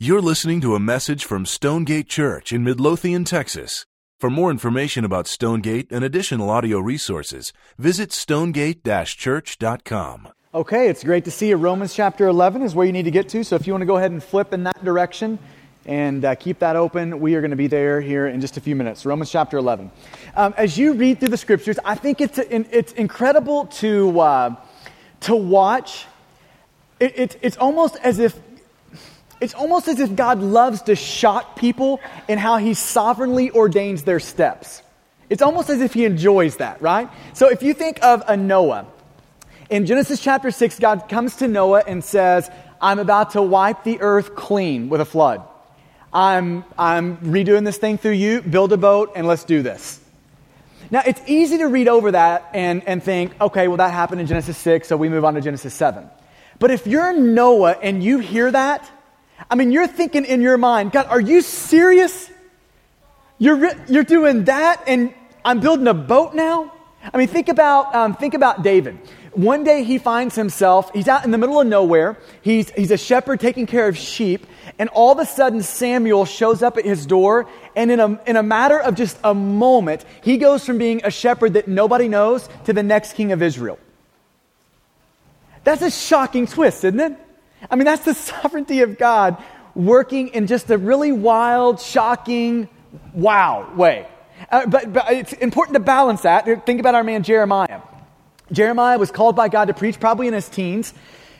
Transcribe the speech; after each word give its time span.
You're 0.00 0.22
listening 0.22 0.60
to 0.60 0.76
a 0.76 0.78
message 0.78 1.24
from 1.24 1.44
Stonegate 1.44 2.08
Church 2.08 2.52
in 2.52 2.62
Midlothian, 2.62 3.24
Texas. 3.24 3.84
For 4.20 4.30
more 4.30 4.52
information 4.52 5.04
about 5.04 5.26
Stonegate 5.26 5.90
and 5.90 6.04
additional 6.04 6.50
audio 6.50 6.78
resources, 6.78 7.52
visit 7.78 8.12
stonegate-church.com. 8.12 10.28
Okay, 10.54 10.88
it's 10.88 11.02
great 11.02 11.24
to 11.24 11.32
see 11.32 11.48
you. 11.48 11.56
Romans 11.56 11.96
chapter 11.96 12.28
11 12.28 12.62
is 12.62 12.76
where 12.76 12.86
you 12.86 12.92
need 12.92 13.06
to 13.06 13.10
get 13.10 13.28
to. 13.30 13.42
So 13.42 13.56
if 13.56 13.66
you 13.66 13.72
want 13.72 13.82
to 13.82 13.86
go 13.86 13.96
ahead 13.96 14.12
and 14.12 14.22
flip 14.22 14.52
in 14.52 14.62
that 14.62 14.84
direction 14.84 15.36
and 15.84 16.24
uh, 16.24 16.36
keep 16.36 16.60
that 16.60 16.76
open, 16.76 17.18
we 17.18 17.34
are 17.34 17.40
going 17.40 17.50
to 17.50 17.56
be 17.56 17.66
there 17.66 18.00
here 18.00 18.28
in 18.28 18.40
just 18.40 18.56
a 18.56 18.60
few 18.60 18.76
minutes. 18.76 19.04
Romans 19.04 19.32
chapter 19.32 19.58
11. 19.58 19.90
Um, 20.36 20.54
as 20.56 20.78
you 20.78 20.92
read 20.92 21.18
through 21.18 21.30
the 21.30 21.36
scriptures, 21.36 21.76
I 21.84 21.96
think 21.96 22.20
it's, 22.20 22.38
it's 22.38 22.92
incredible 22.92 23.66
to, 23.66 24.20
uh, 24.20 24.54
to 25.22 25.34
watch. 25.34 26.06
It, 27.00 27.18
it, 27.18 27.36
it's 27.42 27.56
almost 27.56 27.96
as 27.96 28.20
if 28.20 28.38
it's 29.40 29.54
almost 29.54 29.88
as 29.88 30.00
if 30.00 30.14
God 30.14 30.40
loves 30.40 30.82
to 30.82 30.96
shock 30.96 31.56
people 31.56 32.00
in 32.28 32.38
how 32.38 32.56
he 32.56 32.74
sovereignly 32.74 33.50
ordains 33.50 34.02
their 34.02 34.20
steps. 34.20 34.82
It's 35.30 35.42
almost 35.42 35.70
as 35.70 35.80
if 35.80 35.94
he 35.94 36.04
enjoys 36.04 36.56
that, 36.56 36.80
right? 36.80 37.08
So 37.34 37.48
if 37.48 37.62
you 37.62 37.74
think 37.74 38.02
of 38.02 38.22
a 38.26 38.36
Noah, 38.36 38.86
in 39.70 39.84
Genesis 39.84 40.20
chapter 40.20 40.50
6, 40.50 40.78
God 40.78 41.08
comes 41.08 41.36
to 41.36 41.48
Noah 41.48 41.84
and 41.86 42.02
says, 42.02 42.50
I'm 42.80 42.98
about 42.98 43.30
to 43.32 43.42
wipe 43.42 43.84
the 43.84 44.00
earth 44.00 44.34
clean 44.34 44.88
with 44.88 45.00
a 45.00 45.04
flood. 45.04 45.42
I'm, 46.12 46.64
I'm 46.78 47.18
redoing 47.18 47.64
this 47.66 47.76
thing 47.76 47.98
through 47.98 48.12
you, 48.12 48.40
build 48.40 48.72
a 48.72 48.78
boat, 48.78 49.12
and 49.14 49.26
let's 49.26 49.44
do 49.44 49.62
this. 49.62 50.00
Now, 50.90 51.02
it's 51.04 51.20
easy 51.26 51.58
to 51.58 51.66
read 51.66 51.86
over 51.86 52.12
that 52.12 52.48
and, 52.54 52.82
and 52.88 53.02
think, 53.02 53.38
okay, 53.38 53.68
well, 53.68 53.76
that 53.76 53.92
happened 53.92 54.22
in 54.22 54.26
Genesis 54.26 54.56
6, 54.56 54.88
so 54.88 54.96
we 54.96 55.10
move 55.10 55.24
on 55.24 55.34
to 55.34 55.42
Genesis 55.42 55.74
7. 55.74 56.08
But 56.58 56.70
if 56.70 56.86
you're 56.86 57.12
Noah 57.12 57.72
and 57.82 58.02
you 58.02 58.20
hear 58.20 58.50
that, 58.50 58.90
I 59.50 59.54
mean, 59.54 59.72
you're 59.72 59.86
thinking 59.86 60.24
in 60.24 60.42
your 60.42 60.58
mind, 60.58 60.92
God, 60.92 61.06
are 61.06 61.20
you 61.20 61.42
serious? 61.42 62.30
You're, 63.38 63.70
you're 63.86 64.04
doing 64.04 64.44
that 64.44 64.82
and 64.86 65.14
I'm 65.44 65.60
building 65.60 65.86
a 65.86 65.94
boat 65.94 66.34
now? 66.34 66.72
I 67.12 67.16
mean, 67.16 67.28
think 67.28 67.48
about, 67.48 67.94
um, 67.94 68.14
think 68.14 68.34
about 68.34 68.62
David. 68.62 68.98
One 69.32 69.62
day 69.62 69.84
he 69.84 69.98
finds 69.98 70.34
himself, 70.34 70.90
he's 70.92 71.06
out 71.06 71.24
in 71.24 71.30
the 71.30 71.38
middle 71.38 71.60
of 71.60 71.66
nowhere. 71.66 72.18
He's, 72.42 72.70
he's 72.70 72.90
a 72.90 72.96
shepherd 72.96 73.38
taking 73.38 73.66
care 73.66 73.86
of 73.86 73.96
sheep. 73.96 74.46
And 74.78 74.88
all 74.90 75.12
of 75.12 75.18
a 75.18 75.26
sudden, 75.26 75.62
Samuel 75.62 76.24
shows 76.24 76.62
up 76.62 76.76
at 76.76 76.84
his 76.84 77.06
door. 77.06 77.48
And 77.76 77.92
in 77.92 78.00
a, 78.00 78.20
in 78.26 78.36
a 78.36 78.42
matter 78.42 78.80
of 78.80 78.96
just 78.96 79.16
a 79.22 79.34
moment, 79.34 80.04
he 80.22 80.38
goes 80.38 80.64
from 80.66 80.78
being 80.78 81.02
a 81.04 81.10
shepherd 81.10 81.54
that 81.54 81.68
nobody 81.68 82.08
knows 82.08 82.48
to 82.64 82.72
the 82.72 82.82
next 82.82 83.12
king 83.12 83.30
of 83.30 83.40
Israel. 83.40 83.78
That's 85.62 85.82
a 85.82 85.90
shocking 85.90 86.46
twist, 86.46 86.84
isn't 86.84 86.98
it? 86.98 87.16
I 87.70 87.76
mean, 87.76 87.84
that's 87.84 88.04
the 88.04 88.14
sovereignty 88.42 88.82
of 88.82 88.98
God 88.98 89.42
working 89.74 90.28
in 90.28 90.46
just 90.46 90.70
a 90.70 90.78
really 90.78 91.12
wild, 91.12 91.80
shocking, 91.80 92.68
wow 93.12 93.72
way. 93.74 94.06
Uh, 94.50 94.66
but, 94.66 94.92
but 94.92 95.12
it's 95.12 95.32
important 95.34 95.74
to 95.74 95.80
balance 95.80 96.22
that. 96.22 96.44
Think 96.66 96.80
about 96.80 96.94
our 96.94 97.04
man 97.04 97.22
Jeremiah. 97.22 97.80
Jeremiah 98.50 98.98
was 98.98 99.10
called 99.10 99.36
by 99.36 99.48
God 99.48 99.66
to 99.66 99.74
preach 99.74 100.00
probably 100.00 100.26
in 100.26 100.34
his 100.34 100.48
teens. 100.48 100.94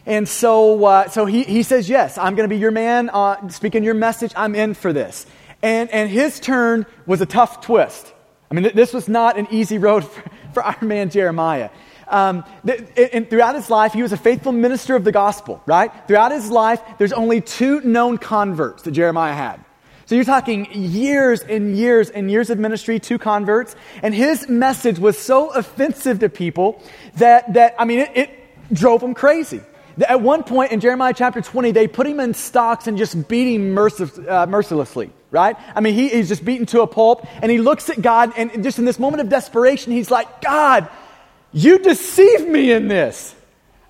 And 0.05 0.29
so, 0.29 0.85
uh, 0.85 1.09
so 1.09 1.27
he, 1.27 1.43
he 1.45 1.63
says, 1.63 1.89
Yes, 1.89 2.19
I'm 2.19 2.35
going 2.35 2.49
to 2.49 2.55
be 2.55 2.59
your 2.59 2.71
man, 2.71 3.11
uh, 3.11 3.49
speaking 3.49 3.85
your 3.85 3.95
message. 3.95 4.33
I'm 4.37 4.55
in 4.55 4.75
for 4.75 4.93
this. 4.93 5.27
And, 5.63 5.91
and 5.91 6.09
his 6.09 6.41
turn 6.41 6.87
was 7.07 7.21
a 7.21 7.27
tough 7.27 7.61
twist. 7.63 8.13
I 8.51 8.55
mean, 8.55 8.65
th- 8.65 8.75
this 8.75 8.93
was 8.93 9.09
not 9.09 9.39
an 9.39 9.49
easy 9.51 9.79
road 9.79 10.05
for, 10.09 10.23
for 10.55 10.63
our 10.63 10.79
man 10.83 11.11
Jeremiah. 11.11 11.71
Um, 12.09 12.45
and 12.97 13.29
throughout 13.29 13.55
his 13.55 13.71
life, 13.71 13.93
he 13.93 14.03
was 14.03 14.13
a 14.13 14.17
faithful 14.17 14.53
minister 14.53 14.97
of 14.97 15.05
the 15.05 15.13
gospel, 15.13 15.63
right? 15.67 15.93
Throughout 16.07 16.33
his 16.33 16.51
life, 16.51 16.81
there's 16.99 17.13
only 17.13 17.41
two 17.41 17.81
known 17.83 18.19
converts 18.19 18.83
that 18.85 18.93
Jeremiah 18.93 19.35
had. 19.35 19.65
So 20.07 20.15
you're 20.15 20.25
talking 20.25 20.69
years 20.73 21.43
and 21.43 21.77
years 21.77 22.09
and 22.09 22.31
years 22.31 22.49
of 22.49 22.59
ministry, 22.59 22.99
two 22.99 23.19
converts, 23.19 23.77
and 24.03 24.15
his 24.15 24.49
message 24.49 24.99
was 24.99 25.19
so 25.19 25.51
offensive 25.51 26.21
to 26.21 26.31
people 26.31 26.83
that, 27.17 27.53
that 27.53 27.75
I 27.79 27.85
mean, 27.85 27.99
it, 27.99 28.11
it 28.15 28.31
drove 28.73 29.03
them 29.03 29.13
crazy. 29.13 29.61
At 30.07 30.23
one 30.23 30.45
point 30.45 30.73
in 30.73 30.81
Jeremiah 30.81 31.13
chapter 31.15 31.43
20, 31.43 31.73
they 31.73 31.89
put 31.89 32.07
him 32.07 32.21
in 32.21 32.33
stocks 32.33 32.87
and 32.87 32.97
just 32.97 33.29
beat 33.29 33.55
him 33.55 33.75
mercil- 33.75 34.27
uh, 34.27 34.47
mercilessly, 34.47 35.11
right? 35.31 35.57
I 35.75 35.81
mean, 35.81 35.93
he, 35.93 36.09
he's 36.09 36.29
just 36.29 36.43
beaten 36.43 36.65
to 36.67 36.81
a 36.81 36.87
pulp, 36.87 37.27
and 37.43 37.51
he 37.51 37.59
looks 37.59 37.91
at 37.91 38.01
God, 38.01 38.33
and 38.37 38.65
just 38.65 38.79
in 38.79 38.87
this 38.87 38.99
moment 38.99 39.21
of 39.21 39.29
desperation, 39.29 39.93
he's 39.93 40.11
like, 40.11 40.41
God, 40.41 40.89
you 41.53 41.79
deceive 41.79 42.49
me 42.49 42.73
in 42.73 42.89
this. 42.89 43.35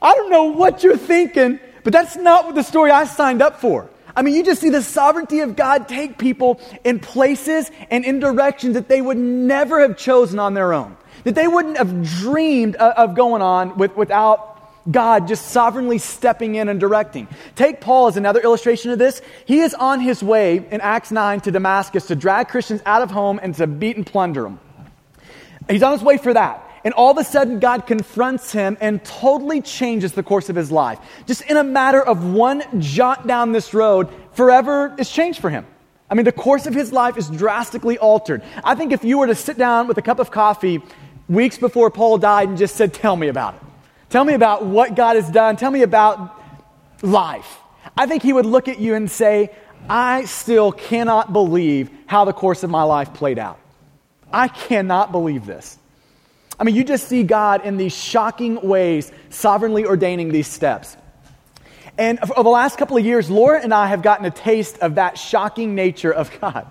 I 0.01 0.15
don't 0.15 0.31
know 0.31 0.45
what 0.45 0.83
you're 0.83 0.97
thinking, 0.97 1.59
but 1.83 1.93
that's 1.93 2.17
not 2.17 2.47
what 2.47 2.55
the 2.55 2.63
story 2.63 2.91
I 2.91 3.05
signed 3.05 3.43
up 3.43 3.61
for. 3.61 3.89
I 4.15 4.23
mean, 4.23 4.35
you 4.35 4.45
just 4.45 4.61
see 4.61 4.71
the 4.71 4.83
sovereignty 4.83 5.41
of 5.41 5.55
God 5.55 5.89
take 5.89 6.19
people 6.19 6.61
in 6.83 6.99
places 6.99 7.71
and 7.91 8.05
in 8.05 8.19
directions 8.19 8.75
that 8.75 8.89
they 8.89 9.01
would 9.01 9.17
never 9.17 9.81
have 9.81 9.97
chosen 9.97 10.39
on 10.39 10.55
their 10.55 10.73
own, 10.73 10.97
that 11.25 11.35
they 11.35 11.47
wouldn't 11.47 11.77
have 11.79 12.05
dreamed 12.19 12.77
of 12.77 13.15
going 13.15 13.43
on 13.43 13.77
with, 13.79 13.97
without 13.97 14.59
God 14.91 15.29
just 15.29 15.49
sovereignly 15.49 15.99
stepping 15.99 16.55
in 16.55 16.69
and 16.69 16.81
directing. 16.81 17.29
Take 17.55 17.81
Paul 17.81 18.07
as 18.07 18.17
another 18.17 18.41
illustration 18.41 18.91
of 18.91 18.99
this. 18.99 19.21
He 19.45 19.61
is 19.61 19.75
on 19.75 20.01
his 20.01 20.23
way 20.23 20.57
in 20.57 20.81
Acts 20.81 21.11
9 21.11 21.43
to 21.43 21.51
Damascus 21.51 22.07
to 22.07 22.17
drag 22.17 22.49
Christians 22.49 22.81
out 22.87 23.03
of 23.03 23.11
home 23.11 23.39
and 23.43 23.55
to 23.57 23.67
beat 23.67 23.97
and 23.97 24.07
plunder 24.07 24.43
them. 24.45 24.61
He's 25.69 25.83
on 25.83 25.93
his 25.93 26.03
way 26.03 26.17
for 26.17 26.33
that. 26.33 26.68
And 26.85 26.95
all 26.95 27.11
of 27.11 27.19
a 27.19 27.25
sudden, 27.25 27.59
God 27.59 27.87
confronts 27.87 28.53
him 28.53 28.77
and 28.81 29.05
totally 29.05 29.61
changes 29.61 30.13
the 30.13 30.23
course 30.23 30.49
of 30.49 30.57
his 30.57 30.71
life. 30.71 30.99
Just 31.27 31.43
in 31.43 31.57
a 31.57 31.65
matter 31.65 32.03
of 32.03 32.25
one 32.25 32.63
jot 32.81 33.27
down 33.27 33.53
this 33.53 33.75
road, 33.75 34.09
forever 34.33 34.95
is 34.99 35.11
changed 35.11 35.41
for 35.41 35.51
him. 35.51 35.67
I 36.11 36.15
mean, 36.15 36.25
the 36.25 36.33
course 36.33 36.67
of 36.67 36.75
his 36.75 36.93
life 36.93 37.19
is 37.19 37.29
drastically 37.29 37.99
altered. 37.99 38.43
I 38.65 38.75
think 38.75 38.93
if 38.93 39.05
you 39.05 39.19
were 39.19 39.27
to 39.27 39.35
sit 39.35 39.59
down 39.59 39.89
with 39.89 39.99
a 39.99 40.03
cup 40.03 40.19
of 40.19 40.31
coffee 40.31 40.81
weeks 41.29 41.59
before 41.59 41.91
Paul 41.91 42.19
died 42.19 42.49
and 42.49 42.57
just 42.57 42.77
said, 42.77 42.95
Tell 42.95 43.17
me 43.17 43.29
about 43.29 43.55
it, 43.55 43.61
tell 44.09 44.25
me 44.25 44.35
about 44.35 44.65
what 44.65 44.95
God 44.95 45.17
has 45.17 45.31
done, 45.31 45.57
tell 45.57 45.71
me 45.71 45.83
about 45.83 46.35
life, 47.03 47.59
I 47.97 48.07
think 48.07 48.23
he 48.23 48.33
would 48.33 48.47
look 48.47 48.69
at 48.69 48.79
you 48.79 48.95
and 48.95 49.11
say, 49.11 49.51
I 49.89 50.25
still 50.25 50.73
cannot 50.73 51.33
believe 51.33 51.91
how 52.07 52.25
the 52.25 52.33
course 52.33 52.63
of 52.63 52.71
my 52.71 52.83
life 52.83 53.15
played 53.15 53.39
out. 53.39 53.59
I 54.33 54.49
cannot 54.49 55.13
believe 55.13 55.47
this. 55.47 55.79
I 56.59 56.65
mean, 56.65 56.75
you 56.75 56.85
just 56.85 57.09
see 57.09 57.23
God 57.23 57.65
in 57.65 57.77
these 57.77 57.95
shocking 57.95 58.61
ways 58.63 59.13
sovereignly 59.31 59.85
ordaining 59.85 60.31
these 60.31 60.49
steps. 60.49 60.97
And 61.97 62.21
over 62.21 62.45
the 62.45 62.49
last 62.49 62.79
couple 62.79 62.97
of 62.97 63.05
years, 63.05 63.29
Laura 63.29 63.61
and 63.61 63.75
I 63.75 63.89
have 63.89 64.03
gotten 64.03 64.25
a 64.25 64.31
taste 64.31 64.79
of 64.79 64.97
that 64.97 65.19
shocking 65.19 65.75
nature 65.75 66.13
of 66.13 66.31
God. 66.41 66.67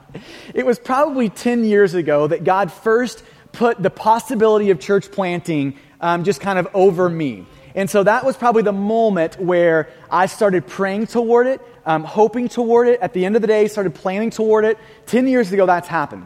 It 0.53 0.65
was 0.65 0.79
probably 0.79 1.29
10 1.29 1.65
years 1.65 1.93
ago 1.93 2.27
that 2.27 2.43
God 2.43 2.71
first 2.71 3.23
put 3.51 3.81
the 3.81 3.89
possibility 3.89 4.69
of 4.69 4.79
church 4.79 5.11
planting 5.11 5.77
um, 5.99 6.23
just 6.23 6.39
kind 6.39 6.57
of 6.59 6.67
over 6.73 7.09
me. 7.09 7.45
And 7.75 7.89
so 7.89 8.03
that 8.03 8.25
was 8.25 8.37
probably 8.37 8.63
the 8.63 8.73
moment 8.73 9.39
where 9.39 9.89
I 10.09 10.27
started 10.27 10.65
praying 10.65 11.07
toward 11.07 11.47
it, 11.47 11.61
um, 11.85 12.03
hoping 12.03 12.47
toward 12.47 12.87
it. 12.87 13.01
At 13.01 13.13
the 13.13 13.25
end 13.25 13.35
of 13.35 13.41
the 13.41 13.47
day, 13.47 13.67
started 13.67 13.95
planning 13.95 14.31
toward 14.31 14.65
it. 14.65 14.77
10 15.07 15.27
years 15.27 15.51
ago, 15.51 15.65
that's 15.65 15.87
happened. 15.87 16.25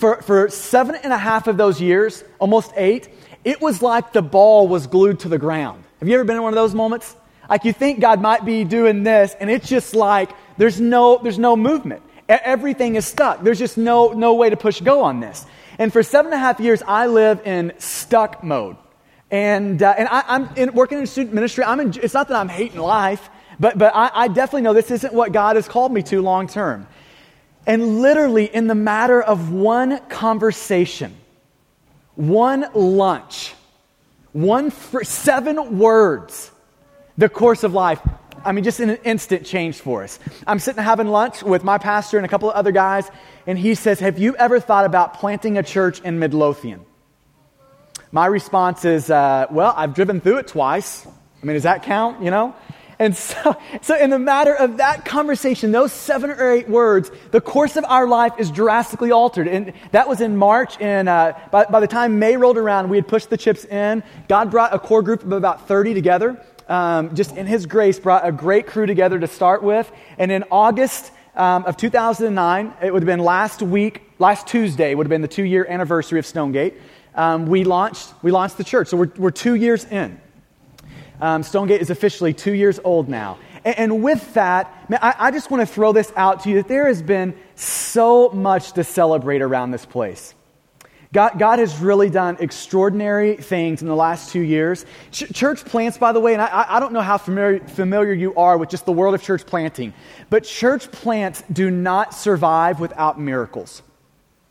For, 0.00 0.22
for 0.22 0.48
seven 0.48 0.94
and 0.94 1.12
a 1.12 1.18
half 1.18 1.46
of 1.46 1.58
those 1.58 1.78
years, 1.78 2.24
almost 2.38 2.72
eight, 2.74 3.10
it 3.44 3.60
was 3.60 3.82
like 3.82 4.14
the 4.14 4.22
ball 4.22 4.66
was 4.66 4.86
glued 4.86 5.20
to 5.20 5.28
the 5.28 5.36
ground. 5.36 5.84
Have 5.98 6.08
you 6.08 6.14
ever 6.14 6.24
been 6.24 6.36
in 6.36 6.42
one 6.42 6.54
of 6.54 6.56
those 6.56 6.74
moments? 6.74 7.14
Like 7.50 7.66
you 7.66 7.74
think 7.74 8.00
God 8.00 8.18
might 8.18 8.46
be 8.46 8.64
doing 8.64 9.02
this, 9.02 9.36
and 9.38 9.50
it's 9.50 9.68
just 9.68 9.94
like 9.94 10.30
there's 10.56 10.80
no, 10.80 11.18
there's 11.18 11.38
no 11.38 11.54
movement. 11.54 12.02
Everything 12.30 12.94
is 12.94 13.04
stuck. 13.04 13.42
There's 13.42 13.58
just 13.58 13.76
no, 13.76 14.12
no 14.12 14.32
way 14.32 14.48
to 14.48 14.56
push 14.56 14.80
go 14.80 15.02
on 15.02 15.20
this. 15.20 15.44
And 15.78 15.92
for 15.92 16.02
seven 16.02 16.32
and 16.32 16.40
a 16.40 16.42
half 16.42 16.60
years, 16.60 16.82
I 16.86 17.06
live 17.06 17.46
in 17.46 17.74
stuck 17.76 18.42
mode. 18.42 18.78
And, 19.30 19.82
uh, 19.82 19.94
and 19.98 20.08
I, 20.08 20.34
am 20.34 20.48
in, 20.56 20.72
working 20.72 20.98
in 20.98 21.06
student 21.06 21.34
ministry. 21.34 21.62
I'm 21.62 21.78
in, 21.78 21.92
it's 22.02 22.14
not 22.14 22.28
that 22.28 22.38
I'm 22.38 22.48
hating 22.48 22.80
life, 22.80 23.28
but, 23.58 23.76
but 23.76 23.94
I, 23.94 24.10
I 24.14 24.28
definitely 24.28 24.62
know 24.62 24.72
this 24.72 24.90
isn't 24.90 25.12
what 25.12 25.32
God 25.32 25.56
has 25.56 25.68
called 25.68 25.92
me 25.92 26.02
to 26.04 26.22
long 26.22 26.46
term. 26.46 26.86
And 27.66 28.00
literally, 28.00 28.44
in 28.44 28.66
the 28.66 28.74
matter 28.74 29.20
of 29.20 29.52
one 29.52 29.98
conversation, 30.08 31.14
one 32.14 32.66
lunch, 32.74 33.54
one 34.32 34.70
fr- 34.70 35.04
seven 35.04 35.78
words, 35.78 36.50
the 37.18 37.28
course 37.28 37.62
of 37.64 37.74
life, 37.74 38.00
I 38.44 38.52
mean, 38.52 38.64
just 38.64 38.80
in 38.80 38.90
an 38.90 38.98
instant 39.04 39.44
changed 39.44 39.80
for 39.80 40.02
us. 40.02 40.18
I'm 40.46 40.58
sitting 40.58 40.82
having 40.82 41.08
lunch 41.08 41.42
with 41.42 41.62
my 41.62 41.78
pastor 41.78 42.16
and 42.16 42.24
a 42.24 42.28
couple 42.28 42.48
of 42.48 42.56
other 42.56 42.72
guys, 42.72 43.10
and 43.46 43.58
he 43.58 43.74
says, 43.74 44.00
Have 44.00 44.18
you 44.18 44.34
ever 44.36 44.60
thought 44.60 44.86
about 44.86 45.14
planting 45.14 45.58
a 45.58 45.62
church 45.62 46.00
in 46.00 46.18
Midlothian? 46.18 46.84
My 48.12 48.26
response 48.26 48.84
is, 48.84 49.10
uh, 49.10 49.46
Well, 49.50 49.74
I've 49.76 49.94
driven 49.94 50.20
through 50.20 50.38
it 50.38 50.48
twice. 50.48 51.06
I 51.06 51.46
mean, 51.46 51.54
does 51.54 51.64
that 51.64 51.82
count, 51.82 52.22
you 52.22 52.30
know? 52.30 52.54
And 53.00 53.16
so, 53.16 53.56
so, 53.80 53.96
in 53.96 54.10
the 54.10 54.18
matter 54.18 54.54
of 54.54 54.76
that 54.76 55.06
conversation, 55.06 55.72
those 55.72 55.90
seven 55.90 56.30
or 56.30 56.52
eight 56.52 56.68
words, 56.68 57.10
the 57.30 57.40
course 57.40 57.76
of 57.76 57.84
our 57.86 58.06
life 58.06 58.34
is 58.38 58.50
drastically 58.50 59.10
altered. 59.10 59.48
And 59.48 59.72
that 59.92 60.06
was 60.06 60.20
in 60.20 60.36
March. 60.36 60.78
And 60.80 61.08
uh, 61.08 61.32
by, 61.50 61.64
by, 61.64 61.80
the 61.80 61.86
time 61.86 62.18
May 62.18 62.36
rolled 62.36 62.58
around, 62.58 62.90
we 62.90 62.98
had 62.98 63.08
pushed 63.08 63.30
the 63.30 63.38
chips 63.38 63.64
in. 63.64 64.02
God 64.28 64.50
brought 64.50 64.74
a 64.74 64.78
core 64.78 65.02
group 65.02 65.22
of 65.22 65.32
about 65.32 65.66
30 65.66 65.94
together 65.94 66.44
um, 66.68 67.14
just 67.14 67.36
in 67.36 67.46
His 67.46 67.64
grace, 67.64 67.98
brought 67.98 68.26
a 68.26 68.32
great 68.32 68.66
crew 68.66 68.84
together 68.84 69.18
to 69.18 69.26
start 69.26 69.62
with. 69.62 69.90
And 70.18 70.30
in 70.30 70.44
August 70.50 71.10
um, 71.34 71.64
of 71.64 71.78
2009, 71.78 72.74
it 72.82 72.92
would 72.92 73.02
have 73.02 73.06
been 73.06 73.18
last 73.18 73.62
week, 73.62 74.02
last 74.18 74.46
Tuesday, 74.46 74.94
would 74.94 75.06
have 75.06 75.10
been 75.10 75.22
the 75.22 75.28
two 75.28 75.44
year 75.44 75.66
anniversary 75.66 76.18
of 76.18 76.26
Stonegate. 76.26 76.74
Um, 77.14 77.46
we, 77.46 77.64
launched, 77.64 78.12
we 78.22 78.30
launched 78.30 78.58
the 78.58 78.64
church. 78.64 78.88
So 78.88 78.98
we're, 78.98 79.12
we're 79.16 79.30
two 79.30 79.54
years 79.54 79.86
in. 79.86 80.20
Um, 81.20 81.42
Stonegate 81.42 81.80
is 81.80 81.90
officially 81.90 82.32
two 82.32 82.54
years 82.54 82.80
old 82.82 83.08
now. 83.08 83.38
And, 83.64 83.78
and 83.78 84.02
with 84.02 84.34
that, 84.34 84.90
man, 84.90 85.00
I, 85.02 85.14
I 85.18 85.30
just 85.30 85.50
want 85.50 85.66
to 85.66 85.72
throw 85.72 85.92
this 85.92 86.12
out 86.16 86.44
to 86.44 86.50
you 86.50 86.56
that 86.56 86.68
there 86.68 86.86
has 86.86 87.02
been 87.02 87.34
so 87.54 88.30
much 88.30 88.72
to 88.72 88.84
celebrate 88.84 89.42
around 89.42 89.70
this 89.70 89.84
place. 89.84 90.34
God, 91.12 91.40
God 91.40 91.58
has 91.58 91.76
really 91.80 92.08
done 92.08 92.36
extraordinary 92.38 93.36
things 93.36 93.82
in 93.82 93.88
the 93.88 93.96
last 93.96 94.30
two 94.30 94.40
years. 94.40 94.86
Ch- 95.10 95.32
church 95.32 95.64
plants, 95.64 95.98
by 95.98 96.12
the 96.12 96.20
way, 96.20 96.34
and 96.34 96.42
I, 96.42 96.66
I 96.68 96.80
don't 96.80 96.92
know 96.92 97.00
how 97.00 97.18
familiar, 97.18 97.58
familiar 97.66 98.12
you 98.12 98.32
are 98.36 98.56
with 98.56 98.68
just 98.68 98.86
the 98.86 98.92
world 98.92 99.16
of 99.16 99.22
church 99.22 99.44
planting, 99.44 99.92
but 100.30 100.44
church 100.44 100.90
plants 100.92 101.42
do 101.52 101.68
not 101.68 102.14
survive 102.14 102.78
without 102.78 103.18
miracles. 103.18 103.82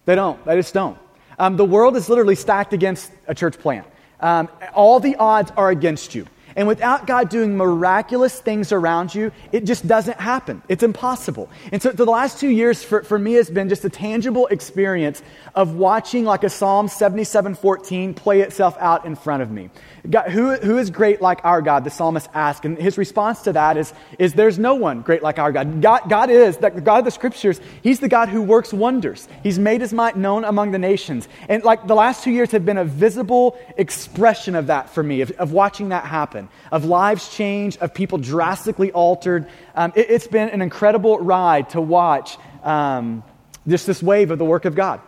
They 0.04 0.15
don't. 0.15 0.44
They 0.44 0.57
just 0.57 0.74
don't. 0.74 0.98
Um, 1.38 1.56
the 1.56 1.63
world 1.63 1.95
is 1.95 2.10
literally 2.10 2.36
stacked 2.36 2.74
against 2.74 3.10
a 3.25 3.33
church 3.33 3.57
plant. 3.57 3.88
Um, 4.19 4.50
all 4.74 5.00
the 5.00 5.15
odds 5.15 5.51
are 5.56 5.69
against 5.69 6.13
you. 6.13 6.27
And 6.56 6.68
without 6.68 7.07
God 7.07 7.30
doing 7.30 7.56
miraculous 7.57 8.40
things 8.40 8.72
around 8.72 9.13
you, 9.13 9.31
it 9.51 9.66
just 9.66 9.88
doesn't 9.88 10.19
happen. 10.19 10.62
It's 10.68 10.84
impossible. 10.84 11.50
And 11.72 11.81
so, 11.81 11.92
the 11.92 12.06
last 12.06 12.40
two 12.40 12.50
years 12.50 12.84
for, 12.84 13.04
for 13.04 13.19
me 13.19 13.34
has 13.34 13.50
been 13.50 13.69
just 13.69 13.86
a 13.86 13.90
tangible 13.90 14.48
experience 14.48 15.22
of 15.56 15.75
watching 15.75 16.25
like 16.25 16.44
a 16.44 16.50
Psalm 16.50 16.88
77 16.88 17.56
14 17.56 18.13
play 18.13 18.42
itself 18.42 18.75
out 18.80 19.06
in 19.06 19.16
front 19.16 19.44
of 19.44 19.51
me. 19.51 19.69
God, 20.10 20.30
who, 20.30 20.56
who 20.56 20.78
is 20.78 20.90
great 20.90 21.22
like 21.22 21.44
our 21.44 21.62
God? 21.62 21.84
The 21.84 21.90
psalmist 21.90 22.30
asked. 22.34 22.66
And 22.66 22.78
his 22.78 22.98
response 22.98 23.42
to 23.44 23.54
that 23.54 23.78
is, 23.78 23.94
is 24.18 24.34
there's 24.34 24.57
no 24.57 24.75
one 24.75 25.01
great 25.01 25.22
like 25.22 25.40
our 25.40 25.51
God. 25.51 25.81
God, 25.81 26.10
God 26.10 26.30
is, 26.30 26.57
the 26.57 26.69
God 26.69 27.00
of 27.00 27.06
the 27.06 27.12
scriptures, 27.12 27.60
he's 27.84 28.00
the 28.00 28.07
God 28.07 28.30
who 28.30 28.42
works 28.42 28.74
wonders. 28.74 29.28
He's 29.44 29.60
made 29.60 29.81
his 29.81 29.94
might 29.94 30.16
known 30.16 30.46
among 30.46 30.72
the 30.72 30.80
nations. 30.80 31.28
And 31.48 31.63
like 31.63 31.86
the 31.88 31.96
last 31.96 32.24
two 32.24 32.31
years 32.31 32.51
have 32.51 32.66
been 32.66 32.78
a 32.78 32.86
visible 32.86 33.60
expression 33.78 34.56
of 34.56 34.68
that 34.68 34.90
for 34.90 35.04
me, 35.04 35.22
of, 35.22 35.31
of 35.31 35.51
watching 35.51 35.90
that 35.90 36.06
happen, 36.06 36.38
of 36.71 36.86
lives 36.86 37.27
changed, 37.30 37.81
of 37.81 37.94
people 37.94 38.18
drastically 38.18 38.91
altered. 38.91 39.47
Um, 39.75 39.91
it, 39.95 40.09
has 40.09 40.27
been 40.27 40.50
an 40.50 40.62
incredible 40.62 41.19
ride 41.19 41.71
to 41.71 41.81
watch 41.81 42.38
um, 42.63 43.24
just 43.68 43.88
this 43.88 44.01
wave 44.01 44.31
of 44.31 44.38
the 44.38 44.45
work 44.45 44.65
of 44.65 44.75
God. 44.75 45.01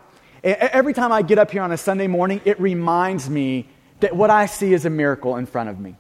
Every 0.44 0.94
time 0.94 1.12
I 1.12 1.22
get 1.22 1.38
up 1.38 1.52
here 1.52 1.62
on 1.62 1.72
a 1.72 1.78
Sunday 1.78 2.08
morning, 2.08 2.42
it 2.46 2.60
reminds 2.60 3.30
me 3.30 3.68
that 4.00 4.16
what 4.16 4.32
I 4.32 4.48
see 4.48 4.74
is 4.74 4.86
a 4.86 4.90
miracle 4.90 5.38
in 5.38 5.46
front 5.46 5.70
of 5.70 5.80
me. 5.80 5.96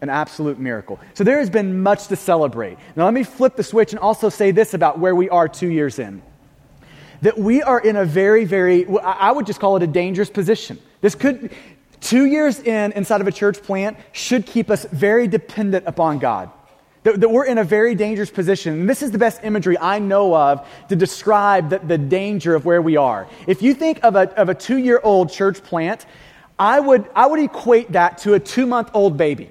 An 0.00 0.08
absolute 0.08 0.58
miracle. 0.58 0.98
So 1.14 1.24
there 1.24 1.38
has 1.38 1.50
been 1.50 1.82
much 1.82 2.08
to 2.08 2.16
celebrate. 2.16 2.78
Now, 2.96 3.04
let 3.04 3.14
me 3.14 3.24
flip 3.24 3.56
the 3.56 3.62
switch 3.62 3.92
and 3.92 3.98
also 3.98 4.28
say 4.28 4.50
this 4.50 4.74
about 4.74 4.98
where 4.98 5.14
we 5.14 5.28
are 5.30 5.48
two 5.48 5.68
years 5.68 5.98
in. 5.98 6.22
That 7.22 7.38
we 7.38 7.62
are 7.62 7.78
in 7.78 7.96
a 7.96 8.04
very, 8.04 8.44
very, 8.44 8.86
I 9.00 9.30
would 9.30 9.46
just 9.46 9.60
call 9.60 9.76
it 9.76 9.82
a 9.82 9.86
dangerous 9.86 10.30
position. 10.30 10.78
This 11.00 11.14
could, 11.14 11.52
two 12.02 12.26
years 12.26 12.60
in 12.60 12.92
inside 12.92 13.22
of 13.22 13.26
a 13.26 13.32
church 13.32 13.62
plant 13.62 13.96
should 14.12 14.44
keep 14.44 14.70
us 14.70 14.84
very 14.84 15.26
dependent 15.28 15.86
upon 15.86 16.18
God. 16.18 16.50
That, 17.04 17.20
that, 17.20 17.28
we're 17.30 17.46
in 17.46 17.58
a 17.58 17.64
very 17.64 17.94
dangerous 17.94 18.30
position. 18.30 18.80
And 18.80 18.90
this 18.90 19.02
is 19.02 19.10
the 19.10 19.18
best 19.18 19.40
imagery 19.42 19.76
I 19.78 19.98
know 19.98 20.36
of 20.36 20.68
to 20.88 20.94
describe 20.94 21.70
the, 21.70 21.78
the 21.78 21.98
danger 21.98 22.54
of 22.54 22.64
where 22.64 22.80
we 22.80 22.96
are. 22.96 23.26
If 23.46 23.62
you 23.62 23.74
think 23.74 24.00
of 24.04 24.14
a, 24.14 24.30
of 24.38 24.48
a 24.48 24.54
two 24.54 24.76
year 24.76 25.00
old 25.02 25.32
church 25.32 25.62
plant, 25.64 26.06
I 26.58 26.78
would, 26.78 27.08
I 27.14 27.26
would 27.26 27.40
equate 27.40 27.92
that 27.92 28.18
to 28.18 28.34
a 28.34 28.40
two 28.40 28.66
month 28.66 28.90
old 28.94 29.16
baby. 29.16 29.50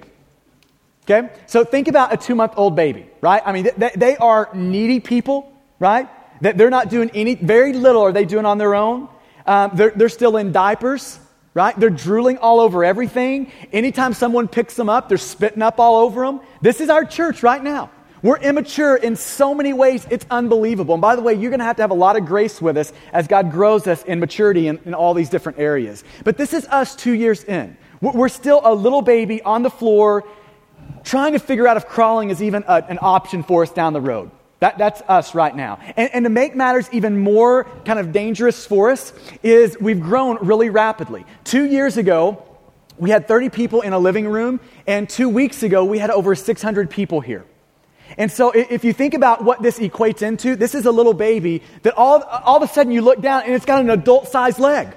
Okay? 1.03 1.29
So 1.47 1.65
think 1.65 1.87
about 1.87 2.13
a 2.13 2.17
two 2.17 2.35
month 2.35 2.53
old 2.55 2.75
baby, 2.75 3.07
right? 3.19 3.41
I 3.45 3.51
mean, 3.51 3.69
they, 3.77 3.91
they 3.95 4.17
are 4.17 4.49
needy 4.53 4.99
people, 5.01 5.51
right? 5.79 6.07
That 6.41 6.57
they're 6.57 6.69
not 6.69 6.89
doing 6.89 7.11
any, 7.13 7.35
very 7.35 7.73
little 7.73 8.03
are 8.03 8.13
they 8.13 8.25
doing 8.25 8.45
on 8.45 8.59
their 8.59 8.75
own. 8.75 9.09
Um, 9.45 9.71
they're, 9.73 9.91
they're 9.91 10.09
still 10.09 10.37
in 10.37 10.51
diapers, 10.53 11.19
right? 11.53 11.77
They're 11.77 11.89
drooling 11.89 12.37
all 12.37 12.59
over 12.59 12.83
everything. 12.83 13.51
Anytime 13.73 14.13
someone 14.13 14.47
picks 14.47 14.75
them 14.75 14.89
up, 14.89 15.09
they're 15.09 15.17
spitting 15.17 15.61
up 15.61 15.79
all 15.79 15.97
over 15.97 16.25
them. 16.25 16.41
This 16.61 16.81
is 16.81 16.89
our 16.89 17.03
church 17.05 17.43
right 17.43 17.63
now. 17.63 17.91
We're 18.23 18.37
immature 18.37 18.95
in 18.95 19.15
so 19.15 19.55
many 19.55 19.73
ways, 19.73 20.05
it's 20.11 20.25
unbelievable. 20.29 20.93
And 20.93 21.01
by 21.01 21.15
the 21.15 21.23
way, 21.23 21.33
you're 21.33 21.49
going 21.49 21.59
to 21.59 21.65
have 21.65 21.77
to 21.77 21.81
have 21.81 21.89
a 21.89 21.95
lot 21.95 22.17
of 22.17 22.25
grace 22.25 22.61
with 22.61 22.77
us 22.77 22.93
as 23.11 23.27
God 23.27 23.51
grows 23.51 23.87
us 23.87 24.03
in 24.03 24.19
maturity 24.19 24.67
in, 24.67 24.79
in 24.85 24.93
all 24.93 25.15
these 25.15 25.29
different 25.29 25.57
areas. 25.57 26.03
But 26.23 26.37
this 26.37 26.53
is 26.53 26.65
us 26.67 26.95
two 26.95 27.13
years 27.13 27.43
in. 27.43 27.77
We're 27.99 28.29
still 28.29 28.61
a 28.63 28.73
little 28.73 29.01
baby 29.01 29.41
on 29.41 29.63
the 29.63 29.69
floor 29.71 30.23
trying 31.03 31.33
to 31.33 31.39
figure 31.39 31.67
out 31.67 31.77
if 31.77 31.87
crawling 31.87 32.29
is 32.29 32.43
even 32.43 32.63
a, 32.67 32.83
an 32.87 32.99
option 33.01 33.43
for 33.43 33.63
us 33.63 33.71
down 33.71 33.93
the 33.93 34.01
road. 34.01 34.29
That, 34.61 34.77
that's 34.77 35.01
us 35.07 35.33
right 35.33 35.55
now. 35.55 35.79
And, 35.97 36.11
and, 36.13 36.25
to 36.25 36.29
make 36.29 36.55
matters 36.55 36.87
even 36.91 37.17
more 37.17 37.63
kind 37.83 37.97
of 37.97 38.11
dangerous 38.11 38.63
for 38.63 38.91
us 38.91 39.11
is 39.41 39.75
we've 39.81 39.99
grown 39.99 40.37
really 40.45 40.69
rapidly. 40.69 41.25
Two 41.43 41.65
years 41.65 41.97
ago, 41.97 42.45
we 42.99 43.09
had 43.09 43.27
30 43.27 43.49
people 43.49 43.81
in 43.81 43.91
a 43.91 43.97
living 43.97 44.27
room, 44.27 44.59
and 44.85 45.09
two 45.09 45.29
weeks 45.29 45.63
ago, 45.63 45.83
we 45.83 45.97
had 45.97 46.11
over 46.11 46.35
600 46.35 46.91
people 46.91 47.21
here. 47.21 47.43
And 48.19 48.31
so 48.31 48.51
if 48.51 48.83
you 48.83 48.93
think 48.93 49.15
about 49.15 49.43
what 49.43 49.63
this 49.63 49.79
equates 49.79 50.21
into, 50.21 50.55
this 50.55 50.75
is 50.75 50.85
a 50.85 50.91
little 50.91 51.15
baby 51.15 51.63
that 51.81 51.95
all, 51.97 52.21
all 52.21 52.57
of 52.57 52.61
a 52.61 52.71
sudden 52.71 52.91
you 52.91 53.01
look 53.01 53.19
down 53.19 53.43
and 53.43 53.53
it's 53.53 53.65
got 53.65 53.81
an 53.81 53.89
adult 53.89 54.27
sized 54.27 54.59
leg. 54.59 54.95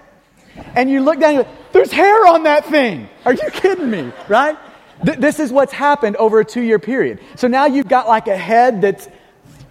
And 0.74 0.90
you 0.90 1.00
look 1.00 1.20
down 1.20 1.36
and 1.36 1.48
there's 1.72 1.90
hair 1.90 2.26
on 2.26 2.42
that 2.42 2.66
thing. 2.66 3.08
Are 3.24 3.32
you 3.32 3.50
kidding 3.50 3.90
me? 3.90 4.12
Right? 4.28 4.58
Th- 5.06 5.16
this 5.16 5.40
is 5.40 5.50
what's 5.52 5.72
happened 5.72 6.16
over 6.16 6.40
a 6.40 6.44
two 6.44 6.60
year 6.60 6.78
period. 6.78 7.20
So 7.36 7.48
now 7.48 7.66
you've 7.66 7.88
got 7.88 8.08
like 8.08 8.28
a 8.28 8.36
head 8.36 8.80
that's 8.80 9.08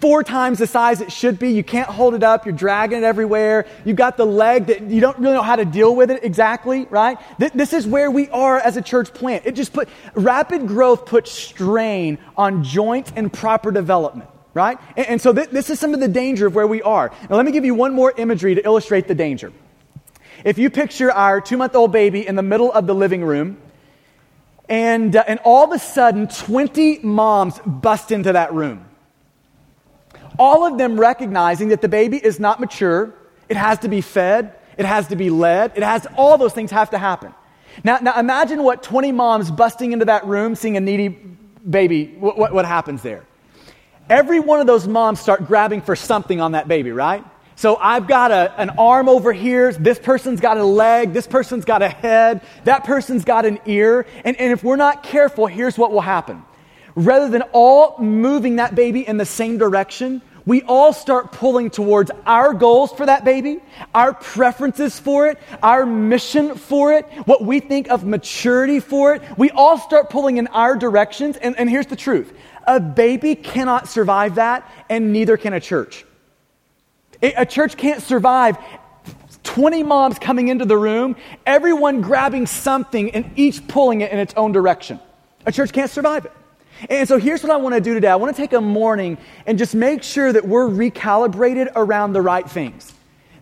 four 0.04 0.22
times 0.22 0.58
the 0.58 0.66
size 0.66 1.00
it 1.00 1.10
should 1.10 1.38
be. 1.38 1.52
You 1.52 1.64
can't 1.64 1.88
hold 1.88 2.14
it 2.14 2.22
up. 2.22 2.44
You're 2.44 2.54
dragging 2.54 2.98
it 2.98 3.04
everywhere. 3.04 3.64
You've 3.86 3.96
got 3.96 4.18
the 4.18 4.26
leg 4.26 4.66
that 4.66 4.82
you 4.82 5.00
don't 5.00 5.18
really 5.18 5.32
know 5.32 5.40
how 5.40 5.56
to 5.56 5.64
deal 5.64 5.96
with 5.96 6.10
it 6.10 6.22
exactly, 6.22 6.84
right? 6.90 7.16
Th- 7.38 7.52
this 7.52 7.72
is 7.72 7.86
where 7.86 8.10
we 8.10 8.28
are 8.28 8.58
as 8.58 8.76
a 8.76 8.82
church 8.82 9.14
plant. 9.14 9.46
It 9.46 9.52
just 9.52 9.72
put 9.72 9.88
rapid 10.12 10.68
growth 10.68 11.06
puts 11.06 11.32
strain 11.32 12.18
on 12.36 12.64
joint 12.64 13.14
and 13.16 13.32
proper 13.32 13.72
development, 13.72 14.28
right? 14.52 14.76
And, 14.94 15.06
and 15.06 15.20
so 15.22 15.32
th- 15.32 15.48
this 15.48 15.70
is 15.70 15.80
some 15.80 15.94
of 15.94 16.00
the 16.00 16.08
danger 16.08 16.46
of 16.48 16.54
where 16.54 16.66
we 16.66 16.82
are. 16.82 17.10
Now, 17.30 17.36
let 17.36 17.46
me 17.46 17.52
give 17.52 17.64
you 17.64 17.74
one 17.74 17.94
more 17.94 18.12
imagery 18.14 18.56
to 18.56 18.62
illustrate 18.62 19.08
the 19.08 19.14
danger. 19.14 19.54
If 20.44 20.58
you 20.58 20.68
picture 20.68 21.10
our 21.10 21.40
two 21.40 21.56
month 21.56 21.74
old 21.74 21.92
baby 21.92 22.26
in 22.26 22.36
the 22.36 22.42
middle 22.42 22.70
of 22.70 22.86
the 22.86 22.94
living 22.94 23.24
room, 23.24 23.56
and, 24.68 25.16
uh, 25.16 25.24
and 25.26 25.40
all 25.44 25.64
of 25.64 25.72
a 25.72 25.78
sudden, 25.78 26.28
20 26.28 26.98
moms 26.98 27.58
bust 27.64 28.12
into 28.12 28.34
that 28.34 28.52
room 28.52 28.84
all 30.38 30.66
of 30.66 30.78
them 30.78 30.98
recognizing 30.98 31.68
that 31.68 31.80
the 31.80 31.88
baby 31.88 32.16
is 32.16 32.40
not 32.40 32.60
mature, 32.60 33.14
it 33.48 33.56
has 33.56 33.78
to 33.80 33.88
be 33.88 34.00
fed, 34.00 34.54
it 34.76 34.84
has 34.84 35.08
to 35.08 35.16
be 35.16 35.30
led, 35.30 35.72
it 35.76 35.82
has 35.82 36.06
all 36.16 36.38
those 36.38 36.52
things 36.52 36.70
have 36.70 36.90
to 36.90 36.98
happen. 36.98 37.34
Now, 37.82 37.98
now 37.98 38.18
imagine 38.18 38.62
what 38.62 38.82
20 38.82 39.12
moms 39.12 39.50
busting 39.50 39.92
into 39.92 40.04
that 40.06 40.26
room 40.26 40.54
seeing 40.54 40.76
a 40.76 40.80
needy 40.80 41.08
baby, 41.08 42.06
what, 42.18 42.38
what, 42.38 42.52
what 42.52 42.64
happens 42.64 43.02
there? 43.02 43.24
Every 44.08 44.38
one 44.38 44.60
of 44.60 44.66
those 44.66 44.86
moms 44.86 45.20
start 45.20 45.46
grabbing 45.46 45.80
for 45.80 45.96
something 45.96 46.40
on 46.40 46.52
that 46.52 46.68
baby, 46.68 46.92
right? 46.92 47.24
So 47.56 47.76
I've 47.76 48.06
got 48.06 48.32
a, 48.32 48.52
an 48.60 48.70
arm 48.70 49.08
over 49.08 49.32
here. 49.32 49.72
This 49.72 49.98
person's 49.98 50.40
got 50.40 50.58
a 50.58 50.64
leg. 50.64 51.12
This 51.12 51.26
person's 51.26 51.64
got 51.64 51.82
a 51.82 51.88
head. 51.88 52.42
That 52.64 52.84
person's 52.84 53.24
got 53.24 53.46
an 53.46 53.60
ear. 53.64 54.06
And, 54.24 54.38
and 54.38 54.52
if 54.52 54.62
we're 54.62 54.76
not 54.76 55.02
careful, 55.02 55.46
here's 55.46 55.78
what 55.78 55.90
will 55.92 56.00
happen 56.00 56.44
rather 56.96 57.28
than 57.28 57.42
all 57.52 57.98
moving 57.98 58.56
that 58.56 58.74
baby 58.74 59.06
in 59.06 59.16
the 59.16 59.24
same 59.24 59.58
direction, 59.58 60.22
we 60.46 60.62
all 60.62 60.92
start 60.92 61.32
pulling 61.32 61.70
towards 61.70 62.10
our 62.26 62.52
goals 62.52 62.92
for 62.92 63.06
that 63.06 63.24
baby, 63.24 63.60
our 63.94 64.12
preferences 64.12 64.98
for 64.98 65.28
it, 65.28 65.38
our 65.62 65.86
mission 65.86 66.54
for 66.56 66.92
it, 66.92 67.06
what 67.24 67.42
we 67.42 67.60
think 67.60 67.88
of 67.88 68.04
maturity 68.04 68.80
for 68.80 69.14
it. 69.14 69.22
We 69.38 69.50
all 69.50 69.78
start 69.78 70.10
pulling 70.10 70.36
in 70.36 70.46
our 70.48 70.76
directions. 70.76 71.36
And, 71.36 71.58
and 71.58 71.70
here's 71.70 71.86
the 71.86 71.96
truth 71.96 72.32
a 72.66 72.80
baby 72.80 73.34
cannot 73.34 73.88
survive 73.88 74.36
that, 74.36 74.70
and 74.88 75.12
neither 75.12 75.36
can 75.36 75.52
a 75.52 75.60
church. 75.60 76.04
A 77.22 77.46
church 77.46 77.76
can't 77.76 78.02
survive 78.02 78.58
20 79.44 79.82
moms 79.82 80.18
coming 80.18 80.48
into 80.48 80.64
the 80.64 80.76
room, 80.76 81.16
everyone 81.46 82.00
grabbing 82.00 82.46
something 82.46 83.12
and 83.12 83.30
each 83.36 83.66
pulling 83.68 84.00
it 84.00 84.10
in 84.10 84.18
its 84.18 84.34
own 84.34 84.52
direction. 84.52 85.00
A 85.46 85.52
church 85.52 85.72
can't 85.72 85.90
survive 85.90 86.26
it. 86.26 86.32
And 86.90 87.08
so 87.08 87.18
here's 87.18 87.42
what 87.42 87.52
I 87.52 87.56
want 87.56 87.74
to 87.74 87.80
do 87.80 87.94
today. 87.94 88.08
I 88.08 88.16
want 88.16 88.34
to 88.34 88.40
take 88.40 88.52
a 88.52 88.60
morning 88.60 89.18
and 89.46 89.58
just 89.58 89.74
make 89.74 90.02
sure 90.02 90.32
that 90.32 90.46
we're 90.46 90.68
recalibrated 90.68 91.72
around 91.76 92.12
the 92.12 92.22
right 92.22 92.48
things. 92.48 92.92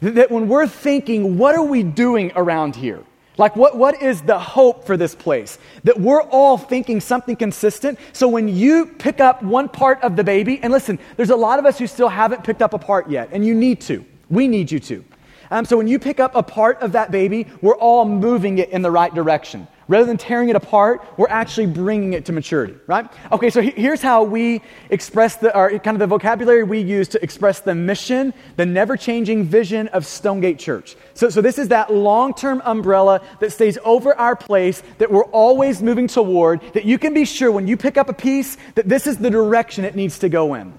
That 0.01 0.31
when 0.31 0.49
we're 0.49 0.67
thinking, 0.67 1.39
what 1.39 1.55
are 1.55 1.63
we 1.63 1.83
doing 1.83 2.33
around 2.35 2.77
here? 2.77 3.03
Like, 3.39 3.57
what, 3.57 3.77
what 3.77 4.03
is 4.03 4.21
the 4.23 4.39
hope 4.39 4.85
for 4.85 4.97
this 4.97 5.15
place? 5.15 5.59
That 5.85 5.99
we're 5.99 6.23
all 6.23 6.59
thinking 6.59 7.01
something 7.01 7.35
consistent. 7.35 7.99
So 8.13 8.29
when 8.29 8.49
you 8.49 8.87
pick 8.87 9.21
up 9.21 9.43
one 9.43 9.69
part 9.69 10.03
of 10.03 10.17
the 10.17 10.25
baby, 10.25 10.61
and 10.63 10.73
listen, 10.73 10.99
there's 11.17 11.31
a 11.31 11.37
lot 11.37 11.59
of 11.59 11.65
us 11.65 11.79
who 11.79 11.87
still 11.87 12.09
haven't 12.09 12.45
picked 12.45 12.61
up 12.61 12.75
a 12.75 12.79
part 12.79 13.09
yet, 13.09 13.31
and 13.33 13.45
you 13.45 13.55
need 13.55 13.81
to. 13.83 14.05
We 14.29 14.49
need 14.49 14.71
you 14.71 14.81
to. 14.81 15.05
Um, 15.51 15.65
so 15.65 15.77
when 15.77 15.89
you 15.89 15.99
pick 15.99 16.21
up 16.21 16.35
a 16.35 16.43
part 16.43 16.81
of 16.81 16.93
that 16.93 17.11
baby, 17.11 17.47
we're 17.61 17.77
all 17.77 18.05
moving 18.05 18.59
it 18.59 18.71
in 18.71 18.83
the 18.83 18.91
right 18.91 19.15
direction. 19.15 19.67
Rather 19.89 20.05
than 20.05 20.17
tearing 20.17 20.49
it 20.49 20.57
apart, 20.57 21.05
we're 21.17 21.29
actually 21.29 21.67
bringing 21.67 22.13
it 22.13 22.25
to 22.27 22.33
maturity, 22.33 22.75
right? 22.87 23.11
Okay, 23.33 23.51
so 23.51 23.61
here's 23.61 24.01
how 24.01 24.23
we 24.23 24.63
express 24.91 25.37
the, 25.37 25.57
or 25.57 25.71
kind 25.79 25.95
of 25.95 25.99
the 25.99 26.07
vocabulary 26.07 26.63
we 26.63 26.81
use 26.81 27.09
to 27.09 27.23
express 27.23 27.61
the 27.61 27.75
mission, 27.75 28.33
the 28.57 28.67
never 28.67 28.97
changing 28.97 29.45
vision 29.45 29.89
of 29.89 30.07
Stonegate 30.07 30.59
Church. 30.59 30.97
So, 31.15 31.29
so 31.31 31.41
this 31.41 31.59
is 31.59 31.69
that 31.69 31.93
long 31.93 32.35
term 32.35 32.63
umbrella 32.65 33.21
that 33.41 33.53
stays 33.53 33.79
over 33.85 34.15
our 34.15 34.37
place 34.37 34.83
that 34.99 35.11
we're 35.11 35.25
always 35.25 35.83
moving 35.83 36.07
toward, 36.07 36.61
that 36.75 36.85
you 36.85 36.99
can 36.99 37.13
be 37.13 37.25
sure 37.25 37.51
when 37.51 37.67
you 37.67 37.77
pick 37.77 37.97
up 37.97 38.09
a 38.09 38.15
piece 38.15 38.57
that 38.75 38.89
this 38.89 39.07
is 39.07 39.19
the 39.19 39.31
direction 39.31 39.85
it 39.85 39.97
needs 39.97 40.21
to 40.21 40.29
go 40.29 40.55
in. 40.55 40.73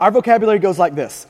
Our 0.00 0.10
vocabulary 0.10 0.58
goes 0.58 0.78
like 0.78 0.94
this 0.94 1.26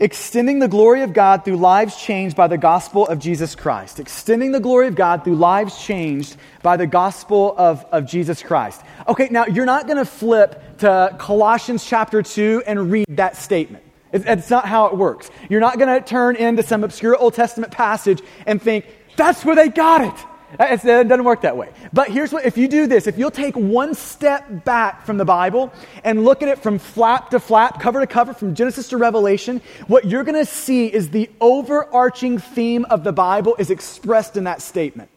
extending 0.00 0.58
the 0.58 0.68
glory 0.68 1.02
of 1.02 1.12
God 1.12 1.44
through 1.44 1.58
lives 1.58 1.94
changed 1.94 2.34
by 2.34 2.48
the 2.48 2.56
gospel 2.56 3.06
of 3.06 3.18
Jesus 3.18 3.54
Christ. 3.54 4.00
Extending 4.00 4.50
the 4.50 4.60
glory 4.60 4.88
of 4.88 4.94
God 4.94 5.22
through 5.22 5.36
lives 5.36 5.78
changed 5.78 6.36
by 6.62 6.78
the 6.78 6.86
gospel 6.86 7.54
of, 7.56 7.84
of 7.92 8.06
Jesus 8.06 8.42
Christ. 8.42 8.80
Okay, 9.06 9.28
now 9.30 9.46
you're 9.46 9.66
not 9.66 9.86
going 9.86 9.98
to 9.98 10.06
flip 10.06 10.78
to 10.78 11.14
Colossians 11.18 11.84
chapter 11.84 12.22
2 12.22 12.62
and 12.66 12.90
read 12.90 13.06
that 13.10 13.36
statement. 13.36 13.84
It's 14.12 14.50
not 14.50 14.66
how 14.66 14.86
it 14.86 14.96
works. 14.96 15.30
You're 15.48 15.60
not 15.60 15.78
going 15.78 16.00
to 16.00 16.04
turn 16.04 16.34
into 16.34 16.64
some 16.64 16.82
obscure 16.82 17.14
Old 17.14 17.34
Testament 17.34 17.72
passage 17.72 18.20
and 18.46 18.60
think, 18.60 18.86
that's 19.16 19.44
where 19.44 19.54
they 19.54 19.68
got 19.68 20.00
it. 20.00 20.26
Uh, 20.58 20.64
it 20.70 20.84
uh, 20.84 21.02
doesn't 21.04 21.24
work 21.24 21.42
that 21.42 21.56
way. 21.56 21.68
But 21.92 22.10
here's 22.10 22.32
what 22.32 22.44
if 22.44 22.58
you 22.58 22.66
do 22.66 22.86
this, 22.86 23.06
if 23.06 23.16
you'll 23.16 23.30
take 23.30 23.54
one 23.54 23.94
step 23.94 24.64
back 24.64 25.06
from 25.06 25.16
the 25.16 25.24
Bible 25.24 25.72
and 26.02 26.24
look 26.24 26.42
at 26.42 26.48
it 26.48 26.58
from 26.58 26.78
flap 26.78 27.30
to 27.30 27.40
flap, 27.40 27.80
cover 27.80 28.00
to 28.00 28.06
cover, 28.06 28.34
from 28.34 28.54
Genesis 28.54 28.88
to 28.88 28.96
Revelation, 28.96 29.60
what 29.86 30.06
you're 30.06 30.24
going 30.24 30.38
to 30.38 30.50
see 30.50 30.86
is 30.86 31.10
the 31.10 31.30
overarching 31.40 32.38
theme 32.38 32.84
of 32.86 33.04
the 33.04 33.12
Bible 33.12 33.54
is 33.58 33.70
expressed 33.70 34.36
in 34.36 34.44
that 34.44 34.60
statement. 34.62 35.08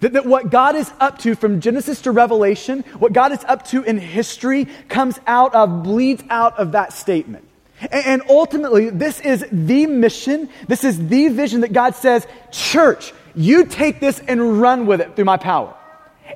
That, 0.00 0.14
that 0.14 0.26
what 0.26 0.50
God 0.50 0.76
is 0.76 0.90
up 0.98 1.18
to 1.18 1.34
from 1.34 1.60
Genesis 1.60 2.02
to 2.02 2.10
Revelation, 2.10 2.80
what 2.98 3.12
God 3.12 3.32
is 3.32 3.44
up 3.44 3.66
to 3.66 3.82
in 3.82 3.98
history, 3.98 4.66
comes 4.88 5.20
out 5.26 5.54
of, 5.54 5.82
bleeds 5.82 6.24
out 6.30 6.58
of 6.58 6.72
that 6.72 6.92
statement. 6.92 7.46
And 7.90 8.22
ultimately, 8.28 8.90
this 8.90 9.20
is 9.20 9.44
the 9.50 9.86
mission, 9.86 10.50
this 10.68 10.84
is 10.84 11.08
the 11.08 11.28
vision 11.28 11.62
that 11.62 11.72
God 11.72 11.94
says, 11.94 12.26
church, 12.50 13.12
you 13.34 13.66
take 13.66 14.00
this 14.00 14.20
and 14.20 14.60
run 14.60 14.86
with 14.86 15.00
it 15.00 15.16
through 15.16 15.24
my 15.24 15.36
power. 15.36 15.74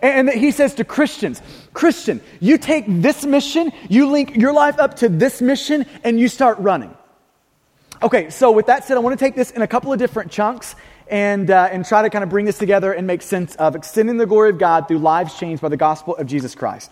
And 0.03 0.29
that 0.29 0.37
he 0.37 0.51
says 0.51 0.75
to 0.75 0.85
Christians, 0.85 1.41
Christian, 1.73 2.21
you 2.41 2.59
take 2.59 2.85
this 2.89 3.25
mission, 3.25 3.73
you 3.89 4.11
link 4.11 4.37
your 4.37 4.53
life 4.53 4.79
up 4.79 4.97
to 4.97 5.09
this 5.09 5.41
mission, 5.41 5.87
and 6.03 6.19
you 6.19 6.29
start 6.29 6.59
running. 6.59 6.95
Okay, 8.03 8.31
so 8.31 8.51
with 8.51 8.67
that 8.67 8.85
said, 8.85 8.97
I 8.97 9.01
want 9.01 9.19
to 9.19 9.25
take 9.25 9.35
this 9.35 9.51
in 9.51 9.63
a 9.63 9.67
couple 9.67 9.93
of 9.93 9.99
different 9.99 10.31
chunks 10.31 10.75
and, 11.09 11.51
uh, 11.51 11.69
and 11.71 11.85
try 11.85 12.03
to 12.03 12.11
kind 12.11 12.25
of 12.25 12.31
bring 12.31 12.45
this 12.45 12.59
together 12.59 12.93
and 12.93 13.07
make 13.07 13.23
sense 13.23 13.55
of 13.57 13.77
extending 13.77 14.17
the 14.17 14.27
glory 14.27 14.51
of 14.51 14.59
God 14.59 14.89
through 14.89 14.99
lives 14.99 15.39
changed 15.39 15.63
by 15.63 15.69
the 15.69 15.77
gospel 15.77 16.17
of 16.17 16.27
Jesus 16.27 16.55
Christ. 16.55 16.91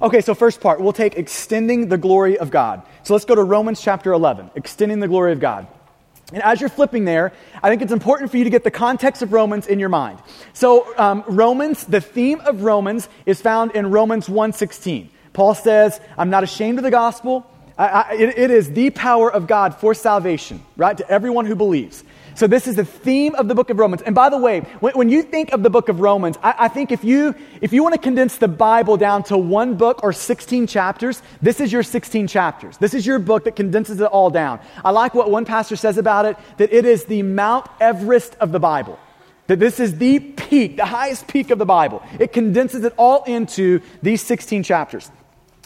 Okay, 0.00 0.20
so 0.20 0.34
first 0.34 0.60
part, 0.60 0.80
we'll 0.80 0.92
take 0.92 1.16
extending 1.16 1.88
the 1.88 1.98
glory 1.98 2.38
of 2.38 2.50
God. 2.50 2.82
So 3.02 3.12
let's 3.12 3.24
go 3.24 3.34
to 3.34 3.42
Romans 3.42 3.80
chapter 3.80 4.12
11, 4.12 4.52
extending 4.54 5.00
the 5.00 5.08
glory 5.08 5.32
of 5.32 5.40
God. 5.40 5.66
And 6.32 6.42
as 6.42 6.60
you're 6.60 6.70
flipping 6.70 7.04
there, 7.04 7.32
I 7.62 7.68
think 7.68 7.82
it's 7.82 7.92
important 7.92 8.30
for 8.30 8.36
you 8.36 8.44
to 8.44 8.50
get 8.50 8.64
the 8.64 8.70
context 8.70 9.22
of 9.22 9.32
Romans 9.32 9.66
in 9.66 9.78
your 9.78 9.88
mind. 9.88 10.18
So, 10.52 10.96
um, 10.98 11.24
Romans, 11.26 11.84
the 11.84 12.00
theme 12.00 12.40
of 12.40 12.62
Romans 12.62 13.08
is 13.26 13.40
found 13.40 13.72
in 13.72 13.90
Romans 13.90 14.28
1.16. 14.28 15.08
Paul 15.32 15.54
says, 15.54 16.00
I'm 16.16 16.30
not 16.30 16.44
ashamed 16.44 16.78
of 16.78 16.84
the 16.84 16.90
gospel. 16.90 17.46
I, 17.76 17.86
I, 17.86 18.12
it, 18.14 18.38
it 18.38 18.50
is 18.50 18.70
the 18.72 18.90
power 18.90 19.32
of 19.32 19.46
God 19.46 19.74
for 19.74 19.94
salvation, 19.94 20.62
right, 20.76 20.96
to 20.96 21.08
everyone 21.10 21.46
who 21.46 21.54
believes. 21.54 22.04
So, 22.34 22.46
this 22.46 22.66
is 22.66 22.76
the 22.76 22.84
theme 22.84 23.34
of 23.34 23.48
the 23.48 23.54
book 23.54 23.70
of 23.70 23.78
Romans. 23.78 24.02
And 24.02 24.14
by 24.14 24.28
the 24.30 24.38
way, 24.38 24.60
when, 24.80 24.94
when 24.94 25.08
you 25.08 25.22
think 25.22 25.52
of 25.52 25.62
the 25.62 25.70
book 25.70 25.88
of 25.88 26.00
Romans, 26.00 26.38
I, 26.42 26.54
I, 26.58 26.68
think 26.68 26.92
if 26.92 27.04
you, 27.04 27.34
if 27.60 27.72
you 27.72 27.82
want 27.82 27.94
to 27.94 28.00
condense 28.00 28.36
the 28.36 28.48
Bible 28.48 28.96
down 28.96 29.22
to 29.24 29.36
one 29.38 29.76
book 29.76 30.02
or 30.02 30.12
16 30.12 30.66
chapters, 30.66 31.22
this 31.42 31.60
is 31.60 31.72
your 31.72 31.82
16 31.82 32.26
chapters. 32.26 32.76
This 32.78 32.94
is 32.94 33.06
your 33.06 33.18
book 33.18 33.44
that 33.44 33.56
condenses 33.56 34.00
it 34.00 34.06
all 34.06 34.30
down. 34.30 34.60
I 34.84 34.90
like 34.90 35.14
what 35.14 35.30
one 35.30 35.44
pastor 35.44 35.76
says 35.76 35.98
about 35.98 36.24
it 36.26 36.36
that 36.58 36.72
it 36.72 36.84
is 36.84 37.04
the 37.04 37.22
Mount 37.22 37.66
Everest 37.80 38.36
of 38.40 38.52
the 38.52 38.60
Bible. 38.60 38.98
That 39.48 39.58
this 39.58 39.80
is 39.80 39.98
the 39.98 40.20
peak, 40.20 40.76
the 40.76 40.86
highest 40.86 41.26
peak 41.26 41.50
of 41.50 41.58
the 41.58 41.66
Bible. 41.66 42.02
It 42.20 42.32
condenses 42.32 42.84
it 42.84 42.94
all 42.96 43.24
into 43.24 43.80
these 44.00 44.22
16 44.22 44.62
chapters. 44.62 45.10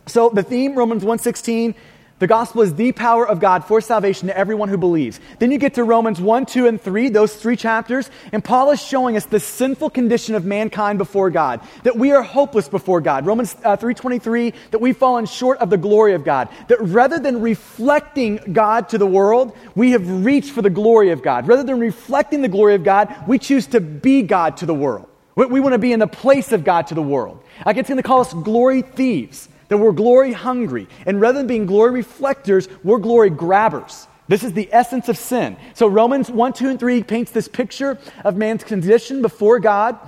So 0.06 0.30
the 0.30 0.42
theme, 0.42 0.74
Romans 0.74 1.02
116, 1.02 1.74
the 2.20 2.28
gospel 2.28 2.62
is 2.62 2.74
the 2.76 2.92
power 2.92 3.26
of 3.26 3.40
God 3.40 3.64
for 3.64 3.80
salvation 3.80 4.28
to 4.28 4.38
everyone 4.38 4.68
who 4.68 4.78
believes. 4.78 5.18
Then 5.40 5.50
you 5.50 5.58
get 5.58 5.74
to 5.74 5.84
Romans 5.84 6.20
1, 6.20 6.46
2, 6.46 6.68
and 6.68 6.80
3, 6.80 7.08
those 7.08 7.34
three 7.34 7.56
chapters, 7.56 8.08
and 8.30 8.42
Paul 8.42 8.70
is 8.70 8.80
showing 8.80 9.16
us 9.16 9.26
the 9.26 9.40
sinful 9.40 9.90
condition 9.90 10.36
of 10.36 10.44
mankind 10.44 10.98
before 10.98 11.28
God, 11.30 11.60
that 11.82 11.96
we 11.96 12.12
are 12.12 12.22
hopeless 12.22 12.68
before 12.68 13.00
God. 13.00 13.26
Romans 13.26 13.56
uh, 13.64 13.76
3.23, 13.76 14.54
that 14.70 14.80
we've 14.80 14.96
fallen 14.96 15.26
short 15.26 15.58
of 15.58 15.70
the 15.70 15.76
glory 15.76 16.14
of 16.14 16.24
God, 16.24 16.48
that 16.68 16.80
rather 16.80 17.18
than 17.18 17.40
reflecting 17.40 18.36
God 18.52 18.88
to 18.90 18.98
the 18.98 19.06
world, 19.06 19.56
we 19.74 19.90
have 19.90 20.24
reached 20.24 20.52
for 20.52 20.62
the 20.62 20.70
glory 20.70 21.10
of 21.10 21.20
God. 21.20 21.48
Rather 21.48 21.64
than 21.64 21.80
reflecting 21.80 22.42
the 22.42 22.48
glory 22.48 22.76
of 22.76 22.84
God, 22.84 23.12
we 23.26 23.40
choose 23.40 23.66
to 23.68 23.80
be 23.80 24.22
God 24.22 24.58
to 24.58 24.66
the 24.66 24.74
world. 24.74 25.08
We, 25.34 25.46
we 25.46 25.58
want 25.58 25.72
to 25.72 25.78
be 25.78 25.92
in 25.92 25.98
the 25.98 26.06
place 26.06 26.52
of 26.52 26.62
God 26.62 26.86
to 26.86 26.94
the 26.94 27.02
world. 27.02 27.42
Like 27.66 27.76
it's 27.76 27.88
going 27.88 27.96
to 27.96 28.04
call 28.04 28.20
us 28.20 28.32
glory 28.32 28.82
thieves 28.82 29.48
that 29.68 29.78
we're 29.78 29.92
glory 29.92 30.32
hungry. 30.32 30.88
And 31.06 31.20
rather 31.20 31.38
than 31.38 31.46
being 31.46 31.66
glory 31.66 31.92
reflectors, 31.92 32.68
we're 32.82 32.98
glory 32.98 33.30
grabbers. 33.30 34.06
This 34.26 34.42
is 34.42 34.52
the 34.52 34.68
essence 34.72 35.08
of 35.08 35.18
sin. 35.18 35.56
So 35.74 35.86
Romans 35.86 36.30
1, 36.30 36.52
2, 36.54 36.68
and 36.70 36.80
3 36.80 37.02
paints 37.02 37.30
this 37.30 37.48
picture 37.48 37.98
of 38.24 38.36
man's 38.36 38.64
condition 38.64 39.20
before 39.20 39.60
God. 39.60 39.98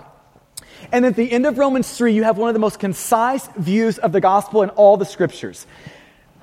And 0.93 1.05
at 1.05 1.17
the 1.17 1.31
end 1.31 1.47
of 1.47 1.59
Romans 1.59 1.97
3, 1.97 2.13
you 2.13 2.23
have 2.23 2.39
one 2.39 2.49
of 2.49 2.55
the 2.55 2.61
most 2.61 2.79
concise 2.79 3.47
views 3.57 3.99
of 3.99 4.13
the 4.13 4.21
gospel 4.21 4.63
in 4.63 4.71
all 4.71 4.97
the 4.97 5.05
scriptures, 5.05 5.67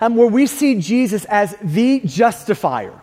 um, 0.01 0.15
where 0.15 0.27
we 0.27 0.47
see 0.47 0.79
Jesus 0.79 1.25
as 1.25 1.55
the 1.61 2.01
justifier. 2.01 2.99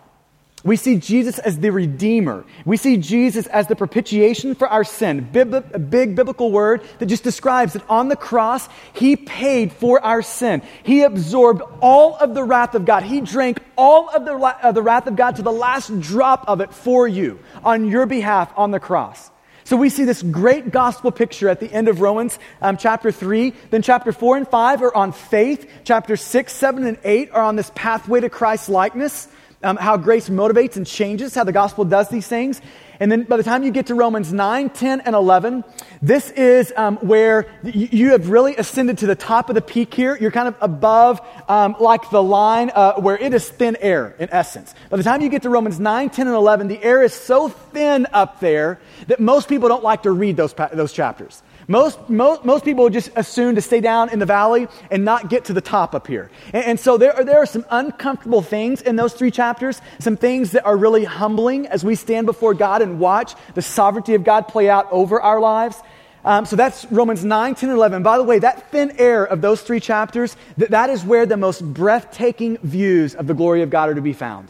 We 0.63 0.77
see 0.77 0.99
Jesus 0.99 1.39
as 1.39 1.59
the 1.59 1.71
Redeemer. 1.71 2.45
We 2.67 2.77
see 2.77 2.99
Jesus 2.99 3.47
as 3.47 3.67
the 3.67 3.77
propitiation 3.77 4.55
for 4.55 4.69
our 4.69 4.85
sin. 4.85 5.27
Bib- 5.33 5.55
a 5.55 5.79
big 5.79 6.15
biblical 6.15 6.53
word 6.53 6.83
that 6.99 7.07
just 7.07 7.25
describes 7.25 7.73
that 7.73 7.89
on 7.89 8.09
the 8.09 8.17
cross, 8.17 8.69
He 8.93 9.17
paid 9.17 9.73
for 9.73 10.05
our 10.05 10.21
sin. 10.21 10.61
He 10.83 11.03
absorbed 11.03 11.63
all 11.81 12.15
of 12.17 12.35
the 12.35 12.45
wrath 12.45 12.75
of 12.75 12.85
God. 12.85 13.05
He 13.05 13.23
drank 13.23 13.61
all 13.79 14.11
of 14.11 14.27
the, 14.27 14.35
of 14.63 14.75
the 14.75 14.83
wrath 14.83 15.07
of 15.07 15.17
God 15.17 15.37
to 15.37 15.43
the 15.43 15.53
last 15.53 15.99
drop 15.99 16.45
of 16.47 16.61
it 16.61 16.75
for 16.75 17.09
you 17.09 17.39
on 17.65 17.89
your 17.89 18.05
behalf 18.05 18.53
on 18.55 18.71
the 18.71 18.81
cross. 18.81 19.31
So 19.65 19.77
we 19.77 19.89
see 19.89 20.05
this 20.05 20.23
great 20.23 20.73
gospel 20.73 21.11
picture 21.11 21.49
at 21.49 21.61
the 21.61 21.73
end 21.73 21.89
of 21.89 22.03
Romans 22.03 22.39
um, 22.61 22.77
chapter 22.77 23.11
3. 23.11 23.55
Then 23.71 23.81
chapter 23.81 24.13
4 24.13 24.39
and 24.39 24.49
5 24.49 24.83
are 24.83 24.95
on 24.95 25.13
faith. 25.13 25.71
Chapter 25.85 26.17
6, 26.17 26.53
7, 26.53 26.87
and 26.87 26.99
8 27.03 27.31
are 27.31 27.43
on 27.43 27.57
this 27.57 27.71
pathway 27.75 28.21
to 28.21 28.29
Christ's 28.29 28.69
likeness 28.69 29.29
um, 29.63 29.77
how 29.77 29.97
grace 29.97 30.29
motivates 30.29 30.77
and 30.77 30.87
changes, 30.87 31.35
how 31.35 31.45
the 31.45 31.53
gospel 31.53 31.85
does 31.85 32.09
these 32.09 32.27
things. 32.27 32.61
And 32.99 33.11
then 33.11 33.23
by 33.23 33.39
the 33.39 33.43
time 33.43 33.63
you 33.63 33.71
get 33.71 33.87
to 33.87 33.95
Romans 33.95 34.31
9, 34.31 34.71
10, 34.71 35.01
and 35.01 35.15
11, 35.15 35.65
this 36.03 36.31
is 36.33 36.71
um, 36.77 36.97
where 36.99 37.47
you 37.63 38.11
have 38.11 38.29
really 38.29 38.57
ascended 38.57 38.99
to 38.99 39.07
the 39.07 39.15
top 39.15 39.49
of 39.49 39.55
the 39.55 39.63
peak 39.63 39.95
here. 39.95 40.19
You're 40.21 40.31
kind 40.31 40.49
of 40.49 40.57
above, 40.61 41.21
um, 41.49 41.77
like 41.81 42.11
the 42.11 42.23
line 42.23 42.71
uh, 42.75 43.01
where 43.01 43.17
it 43.17 43.33
is 43.33 43.49
thin 43.49 43.77
air 43.81 44.15
in 44.19 44.29
essence. 44.31 44.75
By 44.91 44.99
the 44.99 45.03
time 45.03 45.23
you 45.23 45.31
get 45.31 45.43
to 45.43 45.51
Romans 45.51 45.81
9, 45.81 46.11
10, 46.11 46.27
and 46.27 46.37
11, 46.37 46.69
the 46.69 46.83
air 46.83 47.03
is 47.03 47.15
so 47.15 47.49
thin 47.49 48.07
up 48.13 48.41
there 48.41 48.79
that 49.07 49.19
most 49.19 49.49
people 49.49 49.69
don't 49.69 49.85
like 49.85 50.03
to 50.03 50.11
read 50.11 50.37
those, 50.37 50.55
those 50.73 50.93
chapters. 50.93 51.43
Most, 51.69 52.09
most, 52.09 52.45
most 52.45 52.65
people 52.65 52.89
just 52.91 53.11
assume 53.17 53.55
to 53.55 53.61
stay 53.61 53.81
down 53.81 54.11
in 54.11 54.19
the 54.19 54.27
valley 54.27 54.69
and 54.91 55.05
not 55.05 55.29
get 55.29 55.47
to 55.47 55.53
the 55.53 55.61
top 55.61 55.95
up 55.95 56.07
here. 56.07 56.31
And, 56.53 56.65
and 56.65 56.81
so 56.81 56.99
there 56.99 57.15
are, 57.17 57.25
there 57.25 57.39
are 57.39 57.47
some 57.47 57.65
uncomfortable 57.71 58.43
things 58.43 58.83
in 58.83 58.97
those 58.97 59.13
three 59.13 59.31
chapters, 59.31 59.81
some 59.99 60.17
things 60.17 60.53
that 60.53 60.65
are 60.65 60.77
really 60.77 61.05
humbling 61.05 61.67
as 61.67 61.85
we 61.85 61.95
stand 61.95 62.27
before 62.27 62.55
God 62.55 62.83
and 62.83 62.99
watch 62.99 63.35
the 63.55 63.63
sovereignty 63.63 64.15
of 64.15 64.25
God 64.25 64.49
play 64.49 64.69
out 64.69 64.89
over 64.91 65.21
our 65.21 65.41
lives. 65.41 65.77
Um, 66.25 66.45
so 66.45 66.55
that's 66.55 66.85
Romans 66.91 67.25
9, 67.25 67.55
10, 67.55 67.71
and 67.71 67.77
11. 67.77 68.03
By 68.03 68.19
the 68.19 68.25
way, 68.25 68.39
that 68.41 68.71
thin 68.71 68.93
air 68.99 69.25
of 69.25 69.41
those 69.41 69.63
three 69.63 69.81
chapters, 69.81 70.37
that, 70.59 70.71
that 70.71 70.91
is 70.91 71.05
where 71.05 71.25
the 71.25 71.37
most 71.37 71.63
breathtaking 71.63 72.59
views 72.59 73.15
of 73.15 73.27
the 73.27 73.35
glory 73.35 73.63
of 73.63 73.71
God 73.71 73.89
are 73.89 73.95
to 73.95 74.03
be 74.03 74.13
found. 74.13 74.49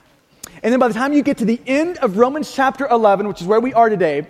And 0.62 0.72
then 0.72 0.80
by 0.80 0.88
the 0.88 0.94
time 0.94 1.12
you 1.12 1.22
get 1.22 1.38
to 1.38 1.44
the 1.44 1.60
end 1.66 1.98
of 1.98 2.18
Romans 2.18 2.52
chapter 2.52 2.86
11, 2.86 3.28
which 3.28 3.40
is 3.40 3.46
where 3.46 3.60
we 3.60 3.72
are 3.72 3.88
today, 3.88 4.26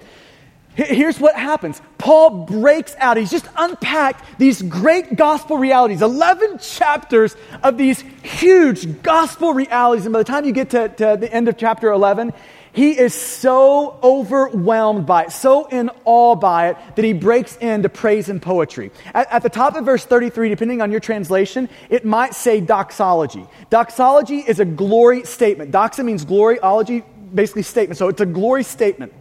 Here's 0.86 1.20
what 1.20 1.36
happens 1.36 1.80
Paul 1.98 2.46
breaks 2.46 2.94
out. 2.98 3.18
He's 3.18 3.30
just 3.30 3.46
unpacked 3.56 4.38
these 4.38 4.62
great 4.62 5.16
gospel 5.16 5.58
realities, 5.58 6.00
11 6.00 6.58
chapters 6.58 7.36
of 7.62 7.76
these 7.76 8.00
huge 8.22 9.02
gospel 9.02 9.52
realities. 9.52 10.06
And 10.06 10.12
by 10.12 10.20
the 10.20 10.24
time 10.24 10.46
you 10.46 10.52
get 10.52 10.70
to, 10.70 10.88
to 10.88 11.18
the 11.20 11.30
end 11.30 11.48
of 11.48 11.58
chapter 11.58 11.90
11, 11.92 12.32
he 12.72 12.98
is 12.98 13.12
so 13.12 13.98
overwhelmed 14.02 15.04
by 15.04 15.24
it, 15.24 15.32
so 15.32 15.66
in 15.66 15.90
awe 16.04 16.36
by 16.36 16.68
it, 16.68 16.76
that 16.94 17.04
he 17.04 17.12
breaks 17.12 17.56
into 17.56 17.88
praise 17.88 18.28
and 18.28 18.40
poetry. 18.40 18.90
At, 19.12 19.30
at, 19.30 19.42
the 19.42 19.50
top 19.50 19.74
of 19.74 19.84
verse 19.84 20.04
33, 20.04 20.48
depending 20.48 20.80
on 20.80 20.90
your 20.90 21.00
translation, 21.00 21.68
it 21.90 22.04
might 22.06 22.32
say 22.32 22.60
doxology. 22.60 23.44
Doxology 23.70 24.38
is 24.38 24.60
a 24.60 24.64
glory 24.64 25.24
statement. 25.24 25.72
Doxa 25.72 26.04
means 26.04 26.24
glory, 26.24 26.58
ology, 26.60 27.02
basically 27.34 27.62
statement. 27.62 27.98
So 27.98 28.08
it's 28.08 28.20
a 28.20 28.26
glory 28.26 28.62
statement. 28.62 29.12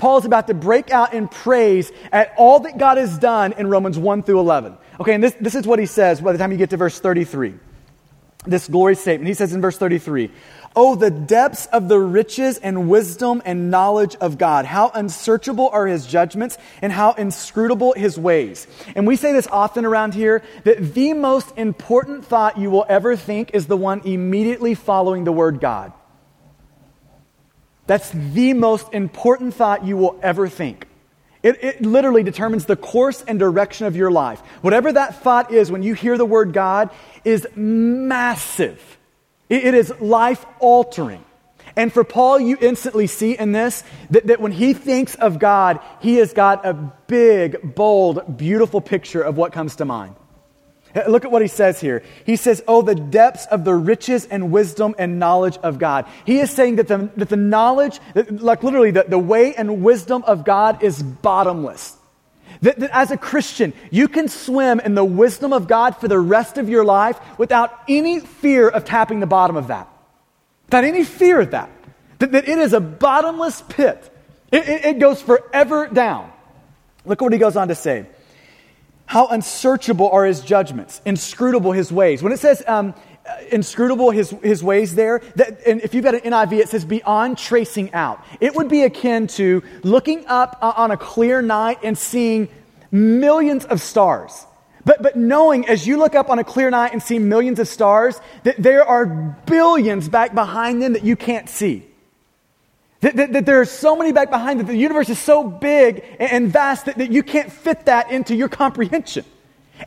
Paul 0.00 0.16
is 0.16 0.24
about 0.24 0.46
to 0.46 0.54
break 0.54 0.90
out 0.90 1.12
in 1.12 1.28
praise 1.28 1.92
at 2.10 2.32
all 2.38 2.60
that 2.60 2.78
God 2.78 2.96
has 2.96 3.18
done 3.18 3.52
in 3.52 3.66
Romans 3.66 3.98
1 3.98 4.22
through 4.22 4.40
11. 4.40 4.78
Okay, 4.98 5.12
and 5.12 5.22
this, 5.22 5.36
this 5.42 5.54
is 5.54 5.66
what 5.66 5.78
he 5.78 5.84
says 5.84 6.22
by 6.22 6.32
the 6.32 6.38
time 6.38 6.50
you 6.52 6.56
get 6.56 6.70
to 6.70 6.78
verse 6.78 6.98
33. 6.98 7.54
This 8.46 8.66
glory 8.66 8.94
statement. 8.94 9.28
He 9.28 9.34
says 9.34 9.52
in 9.52 9.60
verse 9.60 9.76
33 9.76 10.30
Oh, 10.74 10.94
the 10.94 11.10
depths 11.10 11.66
of 11.66 11.88
the 11.88 11.98
riches 11.98 12.56
and 12.56 12.88
wisdom 12.88 13.42
and 13.44 13.70
knowledge 13.70 14.16
of 14.16 14.38
God. 14.38 14.64
How 14.64 14.90
unsearchable 14.94 15.68
are 15.68 15.86
his 15.86 16.06
judgments 16.06 16.56
and 16.80 16.90
how 16.90 17.12
inscrutable 17.12 17.92
his 17.92 18.18
ways. 18.18 18.66
And 18.96 19.06
we 19.06 19.16
say 19.16 19.34
this 19.34 19.48
often 19.48 19.84
around 19.84 20.14
here 20.14 20.42
that 20.64 20.94
the 20.94 21.12
most 21.12 21.52
important 21.58 22.24
thought 22.24 22.56
you 22.56 22.70
will 22.70 22.86
ever 22.88 23.16
think 23.16 23.50
is 23.52 23.66
the 23.66 23.76
one 23.76 24.00
immediately 24.06 24.74
following 24.74 25.24
the 25.24 25.32
word 25.32 25.60
God. 25.60 25.92
That's 27.90 28.10
the 28.10 28.52
most 28.52 28.94
important 28.94 29.52
thought 29.52 29.84
you 29.84 29.96
will 29.96 30.16
ever 30.22 30.48
think. 30.48 30.86
It, 31.42 31.64
it, 31.64 31.82
literally 31.82 32.22
determines 32.22 32.66
the 32.66 32.76
course 32.76 33.20
and 33.26 33.36
direction 33.36 33.88
of 33.88 33.96
your 33.96 34.12
life. 34.12 34.38
Whatever 34.62 34.92
that 34.92 35.24
thought 35.24 35.50
is 35.52 35.72
when 35.72 35.82
you 35.82 35.94
hear 35.94 36.16
the 36.16 36.24
word 36.24 36.52
God 36.52 36.90
is 37.24 37.48
massive. 37.56 38.80
it, 39.48 39.64
it 39.64 39.74
is 39.74 39.92
life 39.98 40.46
altering. 40.60 41.24
And 41.74 41.92
for 41.92 42.04
Paul, 42.04 42.38
you 42.38 42.56
instantly 42.60 43.08
see 43.08 43.36
in 43.36 43.50
this 43.50 43.82
that, 44.10 44.28
that 44.28 44.40
when 44.40 44.52
he 44.52 44.72
thinks 44.72 45.16
of 45.16 45.40
God, 45.40 45.80
he 45.98 46.14
has 46.18 46.32
got 46.32 46.64
a 46.64 46.74
big, 47.08 47.74
bold, 47.74 48.36
beautiful 48.36 48.80
picture 48.80 49.20
of 49.20 49.36
what 49.36 49.52
comes 49.52 49.74
to 49.76 49.84
mind. 49.84 50.14
Uh, 50.94 51.08
look 51.08 51.24
at 51.24 51.30
what 51.30 51.42
he 51.42 51.48
says 51.48 51.80
here. 51.80 52.02
He 52.26 52.36
says, 52.36 52.62
Oh, 52.66 52.82
the 52.82 52.94
depths 52.94 53.46
of 53.46 53.64
the 53.64 53.74
riches 53.74 54.24
and 54.26 54.50
wisdom 54.50 54.94
and 54.98 55.18
knowledge 55.18 55.56
of 55.58 55.78
God. 55.78 56.06
He 56.24 56.40
is 56.40 56.50
saying 56.50 56.76
that 56.76 56.88
the, 56.88 57.10
that 57.16 57.28
the 57.28 57.36
knowledge, 57.36 58.00
like 58.14 58.62
literally, 58.62 58.90
the, 58.90 59.04
the 59.06 59.18
way 59.18 59.54
and 59.54 59.82
wisdom 59.82 60.22
of 60.26 60.44
God 60.44 60.82
is 60.82 61.02
bottomless. 61.02 61.96
That, 62.62 62.78
that 62.80 62.90
as 62.92 63.10
a 63.10 63.16
Christian, 63.16 63.72
you 63.90 64.08
can 64.08 64.28
swim 64.28 64.80
in 64.80 64.94
the 64.94 65.04
wisdom 65.04 65.52
of 65.52 65.68
God 65.68 65.96
for 65.96 66.08
the 66.08 66.18
rest 66.18 66.58
of 66.58 66.68
your 66.68 66.84
life 66.84 67.18
without 67.38 67.72
any 67.88 68.20
fear 68.20 68.68
of 68.68 68.84
tapping 68.84 69.20
the 69.20 69.26
bottom 69.26 69.56
of 69.56 69.68
that. 69.68 69.88
Without 70.66 70.84
any 70.84 71.04
fear 71.04 71.40
of 71.40 71.52
that. 71.52 71.70
That, 72.18 72.32
that 72.32 72.48
it 72.48 72.58
is 72.58 72.72
a 72.72 72.80
bottomless 72.80 73.62
pit. 73.68 74.12
It, 74.52 74.68
it, 74.68 74.84
it 74.84 74.98
goes 74.98 75.22
forever 75.22 75.86
down. 75.86 76.32
Look 77.04 77.20
what 77.20 77.32
he 77.32 77.38
goes 77.38 77.56
on 77.56 77.68
to 77.68 77.74
say. 77.74 78.06
How 79.10 79.26
unsearchable 79.26 80.08
are 80.10 80.24
his 80.24 80.40
judgments, 80.40 81.02
inscrutable 81.04 81.72
his 81.72 81.90
ways. 81.90 82.22
When 82.22 82.32
it 82.32 82.38
says 82.38 82.62
um, 82.68 82.94
uh, 83.28 83.38
inscrutable 83.50 84.12
his, 84.12 84.30
his 84.40 84.62
ways 84.62 84.94
there, 84.94 85.18
that, 85.34 85.66
and 85.66 85.80
if 85.80 85.94
you've 85.94 86.04
got 86.04 86.14
an 86.14 86.20
NIV, 86.20 86.52
it 86.60 86.68
says 86.68 86.84
beyond 86.84 87.36
tracing 87.36 87.92
out. 87.92 88.24
It 88.38 88.54
would 88.54 88.68
be 88.68 88.84
akin 88.84 89.26
to 89.26 89.64
looking 89.82 90.24
up 90.28 90.60
uh, 90.62 90.74
on 90.76 90.92
a 90.92 90.96
clear 90.96 91.42
night 91.42 91.80
and 91.82 91.98
seeing 91.98 92.50
millions 92.92 93.64
of 93.64 93.80
stars. 93.80 94.46
But, 94.84 95.02
but 95.02 95.16
knowing 95.16 95.66
as 95.66 95.88
you 95.88 95.96
look 95.96 96.14
up 96.14 96.30
on 96.30 96.38
a 96.38 96.44
clear 96.44 96.70
night 96.70 96.92
and 96.92 97.02
see 97.02 97.18
millions 97.18 97.58
of 97.58 97.66
stars, 97.66 98.20
that 98.44 98.62
there 98.62 98.84
are 98.84 99.06
billions 99.44 100.08
back 100.08 100.36
behind 100.36 100.80
them 100.80 100.92
that 100.92 101.02
you 101.02 101.16
can't 101.16 101.48
see. 101.48 101.89
That, 103.00 103.16
that, 103.16 103.32
that, 103.32 103.46
there 103.46 103.60
are 103.60 103.66
so 103.66 103.96
many 103.96 104.12
back 104.12 104.30
behind 104.30 104.60
that 104.60 104.66
the 104.66 104.76
universe 104.76 105.08
is 105.08 105.18
so 105.18 105.42
big 105.42 106.04
and 106.18 106.52
vast 106.52 106.84
that, 106.84 106.98
that 106.98 107.10
you 107.10 107.22
can't 107.22 107.50
fit 107.50 107.86
that 107.86 108.10
into 108.10 108.34
your 108.34 108.50
comprehension. 108.50 109.24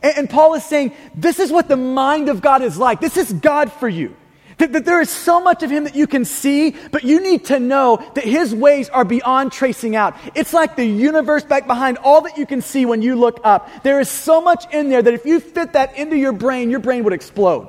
And, 0.02 0.18
and, 0.18 0.30
Paul 0.30 0.54
is 0.54 0.64
saying, 0.64 0.92
this 1.14 1.38
is 1.38 1.52
what 1.52 1.68
the 1.68 1.76
mind 1.76 2.28
of 2.28 2.40
God 2.40 2.62
is 2.62 2.76
like. 2.76 3.00
This 3.00 3.16
is 3.16 3.32
God 3.32 3.70
for 3.70 3.88
you. 3.88 4.16
That, 4.58 4.72
that 4.72 4.84
there 4.84 5.00
is 5.00 5.10
so 5.10 5.40
much 5.40 5.62
of 5.62 5.70
Him 5.70 5.84
that 5.84 5.94
you 5.94 6.08
can 6.08 6.24
see, 6.24 6.74
but 6.90 7.04
you 7.04 7.20
need 7.20 7.46
to 7.46 7.60
know 7.60 8.04
that 8.14 8.24
His 8.24 8.52
ways 8.52 8.88
are 8.88 9.04
beyond 9.04 9.52
tracing 9.52 9.94
out. 9.94 10.16
It's 10.34 10.52
like 10.52 10.74
the 10.74 10.84
universe 10.84 11.44
back 11.44 11.68
behind 11.68 11.98
all 11.98 12.22
that 12.22 12.36
you 12.36 12.46
can 12.46 12.62
see 12.62 12.84
when 12.84 13.00
you 13.00 13.14
look 13.14 13.40
up. 13.44 13.68
There 13.84 14.00
is 14.00 14.08
so 14.08 14.40
much 14.40 14.72
in 14.72 14.90
there 14.90 15.02
that 15.02 15.14
if 15.14 15.24
you 15.24 15.38
fit 15.38 15.74
that 15.74 15.96
into 15.96 16.16
your 16.16 16.32
brain, 16.32 16.68
your 16.70 16.80
brain 16.80 17.04
would 17.04 17.12
explode. 17.12 17.68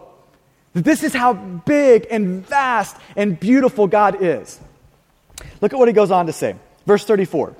That 0.74 0.84
this 0.84 1.04
is 1.04 1.14
how 1.14 1.34
big 1.34 2.08
and 2.10 2.46
vast 2.46 2.98
and 3.16 3.40
beautiful 3.40 3.86
God 3.88 4.22
is. 4.22 4.60
Look 5.61 5.74
at 5.74 5.79
what 5.79 5.87
he 5.87 5.93
goes 5.93 6.11
on 6.11 6.27
to 6.27 6.33
say. 6.33 6.55
Verse 6.85 7.05
34. 7.05 7.55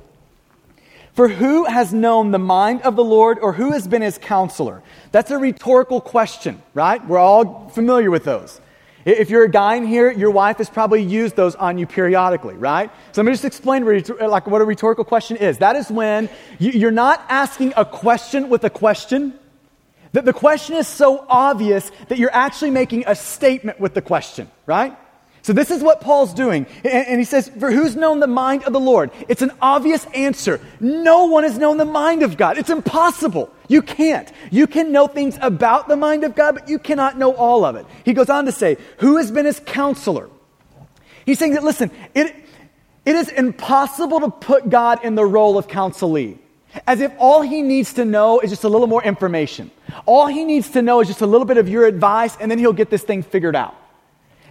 For 1.14 1.30
who 1.30 1.64
has 1.64 1.94
known 1.94 2.32
the 2.32 2.40
mind 2.40 2.82
of 2.82 2.98
the 2.98 3.04
Lord 3.04 3.40
or 3.40 3.54
who 3.54 3.72
has 3.72 3.88
been 3.88 4.02
his 4.02 4.18
counselor? 4.18 4.84
That's 5.12 5.32
a 5.32 5.38
rhetorical 5.38 6.02
question, 6.02 6.62
right? 6.74 7.06
We're 7.08 7.20
all 7.20 7.70
familiar 7.70 8.12
with 8.12 8.26
those. 8.26 8.60
If 9.06 9.30
you're 9.30 9.44
a 9.44 9.50
guy 9.50 9.76
in 9.76 9.86
here, 9.86 10.12
your 10.12 10.32
wife 10.32 10.58
has 10.58 10.70
probably 10.70 11.04
used 11.04 11.36
those 11.36 11.56
on 11.56 11.78
you 11.78 11.86
periodically, 11.86 12.56
right? 12.56 12.90
So 13.12 13.22
let 13.22 13.28
me 13.28 13.32
just 13.34 13.46
explain 13.46 13.86
like 14.20 14.48
what 14.48 14.62
a 14.62 14.66
rhetorical 14.66 15.06
question 15.06 15.38
is. 15.38 15.60
That 15.60 15.76
is 15.76 15.90
when 15.90 16.28
you're 16.60 16.92
not 16.92 17.24
asking 17.30 17.74
a 17.78 17.86
question 17.86 18.50
with 18.50 18.64
a 18.64 18.70
question. 18.70 19.36
That 20.14 20.26
the 20.26 20.34
question 20.34 20.76
is 20.76 20.88
so 20.88 21.26
obvious 21.30 21.92
that 22.08 22.18
you're 22.18 22.34
actually 22.34 22.72
making 22.72 23.04
a 23.06 23.16
statement 23.16 23.80
with 23.80 23.94
the 23.94 24.02
question, 24.02 24.50
right? 24.66 24.98
So 25.46 25.54
this 25.54 25.70
is 25.70 25.84
what 25.84 26.02
Paul's 26.02 26.34
doing. 26.34 26.66
And 26.84 27.20
he 27.20 27.24
says, 27.24 27.52
For 27.60 27.70
who's 27.70 27.96
known 27.96 28.20
the 28.20 28.26
mind 28.26 28.64
of 28.64 28.74
the 28.74 28.80
Lord? 28.80 29.12
It's 29.30 29.44
an 29.44 29.52
obvious 29.62 30.04
answer. 30.08 30.60
No 30.80 31.26
one 31.26 31.44
has 31.44 31.60
known 31.60 31.78
the 31.78 31.86
mind 31.86 32.24
of 32.24 32.36
God. 32.36 32.58
It's 32.58 32.72
impossible. 32.72 33.52
You 33.68 33.84
can't. 33.84 34.28
You 34.50 34.66
can 34.66 34.92
know 34.92 35.06
things 35.06 35.38
about 35.40 35.88
the 35.88 35.98
mind 35.98 36.24
of 36.24 36.34
God, 36.34 36.56
but 36.56 36.68
you 36.68 36.80
cannot 36.80 37.20
know 37.20 37.36
all 37.36 37.64
of 37.64 37.76
it. 37.76 37.86
He 38.04 38.14
goes 38.14 38.28
on 38.28 38.46
to 38.46 38.52
say, 38.52 38.78
Who 38.98 39.18
has 39.18 39.30
been 39.30 39.46
his 39.46 39.60
counselor? 39.60 40.32
He's 41.28 41.38
saying 41.38 41.54
that, 41.54 41.64
listen, 41.64 41.92
it, 42.16 42.36
it 43.06 43.16
is 43.16 43.30
impossible 43.30 44.22
to 44.22 44.32
put 44.32 44.68
God 44.72 45.06
in 45.06 45.14
the 45.14 45.26
role 45.26 45.60
of 45.60 45.68
counselee. 45.68 46.40
As 46.88 47.02
if 47.02 47.14
all 47.20 47.44
he 47.44 47.62
needs 47.62 47.94
to 47.94 48.04
know 48.04 48.40
is 48.40 48.50
just 48.50 48.64
a 48.64 48.70
little 48.70 48.88
more 48.88 49.04
information. 49.04 49.70
All 50.08 50.26
he 50.26 50.44
needs 50.44 50.72
to 50.72 50.82
know 50.82 51.02
is 51.02 51.08
just 51.08 51.22
a 51.22 51.28
little 51.28 51.46
bit 51.46 51.58
of 51.58 51.70
your 51.70 51.86
advice, 51.86 52.36
and 52.40 52.50
then 52.50 52.58
he'll 52.58 52.74
get 52.74 52.90
this 52.90 53.04
thing 53.04 53.22
figured 53.22 53.56
out. 53.56 53.76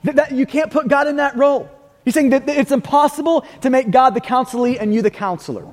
That, 0.05 0.17
that, 0.17 0.33
you 0.33 0.47
can't 0.47 0.71
put 0.71 0.89
God 0.89 1.09
in 1.09 1.17
that 1.17 1.37
role. 1.37 1.69
He's 2.05 2.15
saying 2.15 2.31
that 2.31 2.49
it's 2.49 2.71
impossible 2.71 3.47
to 3.63 3.71
make 3.71 3.91
God 3.91 4.11
the 4.11 4.21
counselee 4.21 4.79
and 4.79 4.95
you 4.95 5.03
the 5.03 5.11
counselor. 5.11 5.67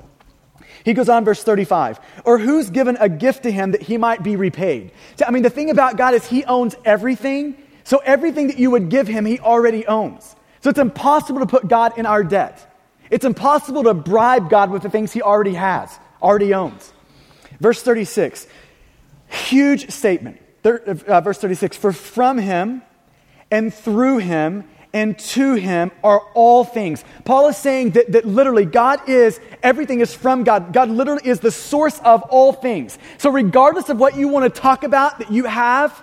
He 0.84 0.94
goes 0.94 1.08
on, 1.08 1.24
verse 1.24 1.44
35. 1.44 2.00
Or 2.24 2.38
who's 2.38 2.70
given 2.70 2.96
a 2.98 3.08
gift 3.08 3.44
to 3.44 3.52
him 3.52 3.72
that 3.72 3.82
he 3.82 3.98
might 3.98 4.22
be 4.22 4.36
repaid? 4.36 4.92
I 5.24 5.30
mean, 5.30 5.42
the 5.42 5.50
thing 5.50 5.70
about 5.70 5.96
God 5.96 6.14
is 6.14 6.26
he 6.26 6.44
owns 6.44 6.74
everything. 6.84 7.56
So 7.84 7.98
everything 7.98 8.48
that 8.48 8.58
you 8.58 8.70
would 8.70 8.88
give 8.88 9.06
him, 9.06 9.24
he 9.24 9.38
already 9.38 9.86
owns. 9.86 10.34
So 10.60 10.70
it's 10.70 10.78
impossible 10.78 11.40
to 11.40 11.46
put 11.46 11.68
God 11.68 11.98
in 11.98 12.06
our 12.06 12.24
debt. 12.24 12.68
It's 13.10 13.24
impossible 13.24 13.84
to 13.84 13.94
bribe 13.94 14.48
God 14.48 14.70
with 14.70 14.82
the 14.82 14.90
things 14.90 15.12
he 15.12 15.20
already 15.20 15.54
has, 15.54 15.98
already 16.22 16.54
owns. 16.54 16.92
Verse 17.60 17.82
36, 17.82 18.46
huge 19.28 19.90
statement. 19.90 20.40
Uh, 20.64 21.20
verse 21.20 21.38
36 21.38 21.76
For 21.76 21.92
from 21.92 22.38
him, 22.38 22.82
and 23.52 23.72
through 23.72 24.18
him 24.18 24.64
and 24.94 25.18
to 25.18 25.54
him 25.54 25.90
are 26.02 26.20
all 26.34 26.64
things. 26.64 27.04
Paul 27.24 27.48
is 27.48 27.56
saying 27.56 27.90
that, 27.90 28.12
that 28.12 28.24
literally 28.24 28.64
God 28.64 29.08
is, 29.08 29.40
everything 29.62 30.00
is 30.00 30.14
from 30.14 30.42
God. 30.42 30.72
God 30.72 30.90
literally 30.90 31.26
is 31.26 31.40
the 31.40 31.50
source 31.50 32.00
of 32.00 32.22
all 32.22 32.52
things. 32.52 32.98
So, 33.18 33.30
regardless 33.30 33.88
of 33.88 33.98
what 33.98 34.16
you 34.16 34.28
want 34.28 34.52
to 34.52 34.60
talk 34.60 34.84
about 34.84 35.18
that 35.18 35.30
you 35.30 35.44
have, 35.44 36.02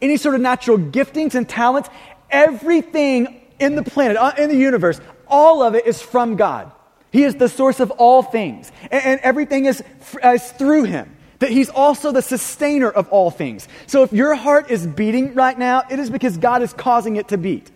any 0.00 0.16
sort 0.16 0.34
of 0.34 0.40
natural 0.40 0.78
giftings 0.78 1.34
and 1.34 1.48
talents, 1.48 1.88
everything 2.30 3.40
in 3.58 3.76
the 3.76 3.82
planet, 3.82 4.16
uh, 4.16 4.32
in 4.38 4.48
the 4.48 4.56
universe, 4.56 5.00
all 5.28 5.62
of 5.62 5.74
it 5.74 5.86
is 5.86 6.00
from 6.00 6.36
God. 6.36 6.72
He 7.12 7.22
is 7.22 7.36
the 7.36 7.48
source 7.48 7.78
of 7.78 7.92
all 7.92 8.22
things, 8.22 8.72
and, 8.90 9.04
and 9.04 9.20
everything 9.20 9.66
is, 9.66 9.82
is 10.22 10.52
through 10.52 10.84
him 10.84 11.13
that 11.44 11.52
He's 11.52 11.68
also 11.68 12.10
the 12.10 12.22
sustainer 12.22 12.88
of 12.88 13.06
all 13.10 13.30
things. 13.30 13.68
So 13.86 14.02
if 14.02 14.14
your 14.14 14.34
heart 14.34 14.70
is 14.70 14.86
beating 14.86 15.34
right 15.34 15.58
now, 15.58 15.82
it 15.90 15.98
is 15.98 16.08
because 16.08 16.38
God 16.38 16.62
is 16.62 16.72
causing 16.72 17.16
it 17.16 17.28
to 17.28 17.36
beat. 17.36 17.70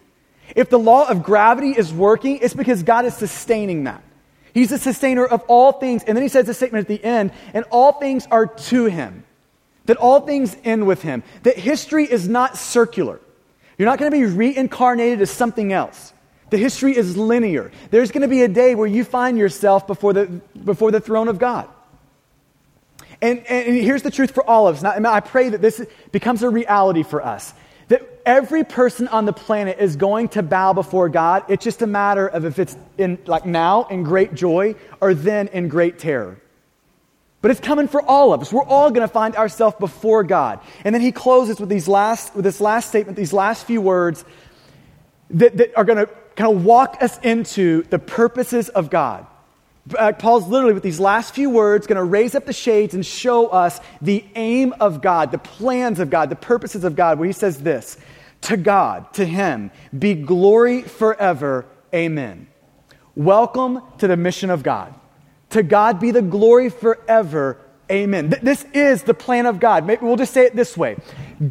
If 0.56 0.70
the 0.70 0.78
law 0.78 1.06
of 1.06 1.22
gravity 1.22 1.72
is 1.72 1.92
working, 1.92 2.38
it's 2.40 2.54
because 2.54 2.82
God 2.82 3.04
is 3.04 3.14
sustaining 3.14 3.84
that. 3.84 4.02
He's 4.54 4.70
the 4.70 4.78
sustainer 4.78 5.26
of 5.26 5.42
all 5.48 5.72
things. 5.72 6.02
And 6.02 6.16
then 6.16 6.22
he 6.22 6.30
says 6.30 6.48
a 6.48 6.54
statement 6.54 6.84
at 6.84 6.88
the 6.88 7.04
end, 7.04 7.30
and 7.52 7.66
all 7.70 7.92
things 7.92 8.26
are 8.30 8.46
to 8.46 8.86
him. 8.86 9.24
That 9.84 9.98
all 9.98 10.22
things 10.22 10.56
end 10.64 10.86
with 10.86 11.02
him. 11.02 11.22
That 11.42 11.58
history 11.58 12.10
is 12.10 12.26
not 12.26 12.56
circular. 12.56 13.20
You're 13.76 13.84
not 13.84 13.98
going 13.98 14.10
to 14.10 14.16
be 14.16 14.24
reincarnated 14.24 15.20
as 15.20 15.30
something 15.30 15.74
else. 15.74 16.14
The 16.48 16.56
history 16.56 16.96
is 16.96 17.18
linear. 17.18 17.70
There's 17.90 18.12
going 18.12 18.22
to 18.22 18.28
be 18.28 18.44
a 18.44 18.48
day 18.48 18.74
where 18.74 18.86
you 18.86 19.04
find 19.04 19.36
yourself 19.36 19.86
before 19.86 20.14
the, 20.14 20.24
before 20.64 20.90
the 20.90 21.00
throne 21.00 21.28
of 21.28 21.38
God. 21.38 21.68
And, 23.20 23.44
and 23.46 23.76
here's 23.76 24.02
the 24.02 24.10
truth 24.10 24.30
for 24.30 24.48
all 24.48 24.68
of 24.68 24.76
us. 24.76 24.96
And 24.96 25.06
I 25.06 25.20
pray 25.20 25.48
that 25.48 25.60
this 25.60 25.84
becomes 26.12 26.42
a 26.42 26.50
reality 26.50 27.02
for 27.02 27.24
us. 27.24 27.52
That 27.88 28.06
every 28.24 28.64
person 28.64 29.08
on 29.08 29.24
the 29.24 29.32
planet 29.32 29.78
is 29.80 29.96
going 29.96 30.28
to 30.30 30.42
bow 30.42 30.72
before 30.72 31.08
God. 31.08 31.44
It's 31.48 31.64
just 31.64 31.82
a 31.82 31.86
matter 31.86 32.28
of 32.28 32.44
if 32.44 32.58
it's 32.58 32.76
in 32.96 33.18
like 33.26 33.46
now 33.46 33.84
in 33.84 34.02
great 34.02 34.34
joy 34.34 34.76
or 35.00 35.14
then 35.14 35.48
in 35.48 35.68
great 35.68 35.98
terror. 35.98 36.40
But 37.40 37.50
it's 37.50 37.60
coming 37.60 37.88
for 37.88 38.02
all 38.02 38.32
of 38.32 38.40
us. 38.40 38.52
We're 38.52 38.64
all 38.64 38.90
going 38.90 39.06
to 39.06 39.12
find 39.12 39.36
ourselves 39.36 39.76
before 39.78 40.22
God. 40.22 40.60
And 40.84 40.94
then 40.94 41.02
he 41.02 41.12
closes 41.12 41.58
with 41.58 41.68
these 41.68 41.88
last 41.88 42.34
with 42.34 42.44
this 42.44 42.60
last 42.60 42.88
statement, 42.88 43.16
these 43.16 43.32
last 43.32 43.66
few 43.66 43.80
words 43.80 44.24
that, 45.30 45.56
that 45.56 45.76
are 45.76 45.84
going 45.84 45.98
to 45.98 46.12
kind 46.36 46.54
of 46.54 46.64
walk 46.64 46.98
us 47.00 47.18
into 47.20 47.82
the 47.84 47.98
purposes 47.98 48.68
of 48.68 48.90
God 48.90 49.26
Uh, 49.96 50.12
Paul's 50.12 50.48
literally, 50.48 50.74
with 50.74 50.82
these 50.82 51.00
last 51.00 51.34
few 51.34 51.50
words, 51.50 51.86
going 51.86 51.96
to 51.96 52.04
raise 52.04 52.34
up 52.34 52.46
the 52.46 52.52
shades 52.52 52.94
and 52.94 53.04
show 53.04 53.46
us 53.48 53.80
the 54.02 54.24
aim 54.34 54.74
of 54.80 55.00
God, 55.00 55.30
the 55.30 55.38
plans 55.38 56.00
of 56.00 56.10
God, 56.10 56.30
the 56.30 56.36
purposes 56.36 56.84
of 56.84 56.96
God, 56.96 57.18
where 57.18 57.26
he 57.26 57.32
says 57.32 57.62
this 57.62 57.96
To 58.42 58.56
God, 58.56 59.12
to 59.14 59.24
him, 59.24 59.70
be 59.96 60.14
glory 60.14 60.82
forever. 60.82 61.66
Amen. 61.94 62.48
Welcome 63.14 63.82
to 63.98 64.06
the 64.06 64.16
mission 64.16 64.50
of 64.50 64.62
God. 64.62 64.94
To 65.50 65.62
God 65.62 66.00
be 66.00 66.10
the 66.10 66.22
glory 66.22 66.68
forever. 66.68 67.58
Amen. 67.90 68.28
This 68.42 68.64
is 68.74 69.02
the 69.02 69.14
plan 69.14 69.46
of 69.46 69.60
God. 69.60 69.86
Maybe 69.86 70.04
we'll 70.04 70.16
just 70.16 70.34
say 70.34 70.44
it 70.44 70.54
this 70.54 70.76
way 70.76 70.96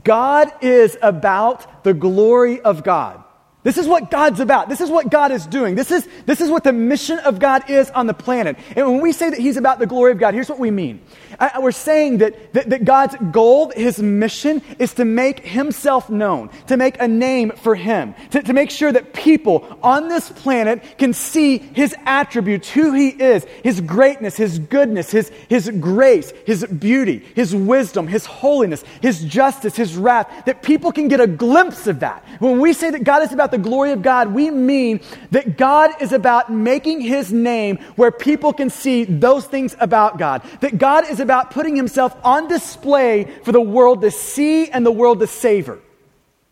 God 0.03 0.51
is 0.61 0.97
about 1.01 1.83
the 1.83 1.93
glory 1.93 2.61
of 2.61 2.83
God. 2.83 3.23
This 3.67 3.77
is 3.77 3.85
what 3.85 4.09
God's 4.09 4.39
about. 4.39 4.69
This 4.69 4.79
is 4.79 4.89
what 4.89 5.09
God 5.09 5.33
is 5.33 5.45
doing. 5.45 5.75
This 5.75 5.91
is, 5.91 6.07
this 6.25 6.39
is 6.39 6.49
what 6.49 6.63
the 6.63 6.71
mission 6.71 7.19
of 7.19 7.37
God 7.37 7.69
is 7.69 7.89
on 7.89 8.07
the 8.07 8.13
planet. 8.13 8.55
And 8.77 8.89
when 8.89 9.01
we 9.01 9.11
say 9.11 9.29
that 9.29 9.39
He's 9.39 9.57
about 9.57 9.77
the 9.77 9.85
glory 9.85 10.13
of 10.13 10.19
God, 10.19 10.33
here's 10.33 10.47
what 10.47 10.57
we 10.57 10.71
mean. 10.71 11.01
I, 11.39 11.59
we're 11.59 11.71
saying 11.71 12.19
that, 12.19 12.53
that, 12.53 12.69
that 12.69 12.85
God's 12.85 13.15
goal, 13.31 13.71
His 13.75 13.99
mission, 13.99 14.61
is 14.79 14.93
to 14.95 15.05
make 15.05 15.45
Himself 15.45 16.09
known, 16.09 16.49
to 16.67 16.77
make 16.77 16.99
a 16.99 17.07
name 17.07 17.51
for 17.51 17.75
Him, 17.75 18.15
to, 18.31 18.41
to 18.41 18.53
make 18.53 18.71
sure 18.71 18.91
that 18.91 19.13
people 19.13 19.77
on 19.83 20.09
this 20.09 20.29
planet 20.29 20.83
can 20.97 21.13
see 21.13 21.57
His 21.57 21.95
attributes, 22.05 22.69
who 22.69 22.93
He 22.93 23.09
is, 23.09 23.45
His 23.63 23.81
greatness, 23.81 24.35
His 24.35 24.59
goodness, 24.59 25.11
His, 25.11 25.29
His 25.47 25.69
grace, 25.79 26.31
His 26.45 26.65
beauty, 26.65 27.25
His 27.35 27.55
wisdom, 27.55 28.07
His 28.07 28.25
holiness, 28.25 28.83
His 29.01 29.23
justice, 29.23 29.75
His 29.75 29.95
wrath, 29.95 30.45
that 30.45 30.63
people 30.63 30.91
can 30.91 31.07
get 31.07 31.19
a 31.19 31.27
glimpse 31.27 31.87
of 31.87 31.99
that. 31.99 32.23
When 32.39 32.59
we 32.59 32.73
say 32.73 32.89
that 32.91 33.03
God 33.03 33.23
is 33.23 33.31
about 33.31 33.51
the 33.51 33.57
glory 33.57 33.91
of 33.91 34.01
God, 34.01 34.33
we 34.33 34.49
mean 34.49 35.01
that 35.31 35.57
God 35.57 35.91
is 36.01 36.11
about 36.11 36.51
making 36.51 37.01
his 37.01 37.31
name 37.31 37.77
where 37.95 38.11
people 38.11 38.53
can 38.53 38.69
see 38.69 39.03
those 39.03 39.45
things 39.45 39.75
about 39.79 40.17
God. 40.17 40.41
That 40.61 40.77
God 40.77 41.09
is 41.09 41.19
about 41.27 41.51
putting 41.51 41.75
himself 41.75 42.15
on 42.23 42.47
display 42.47 43.25
for 43.43 43.51
the 43.51 43.59
world 43.59 43.99
to 44.01 44.11
see 44.11 44.69
and 44.69 44.85
the 44.85 44.91
world 44.91 45.19
to 45.19 45.27
savor. 45.27 45.79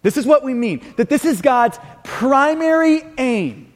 This 0.02 0.18
is 0.18 0.26
what 0.26 0.44
we 0.44 0.54
mean. 0.54 0.84
That 0.98 1.08
this 1.08 1.24
is 1.24 1.42
God's 1.42 1.80
primary 2.04 3.02
aim. 3.18 3.74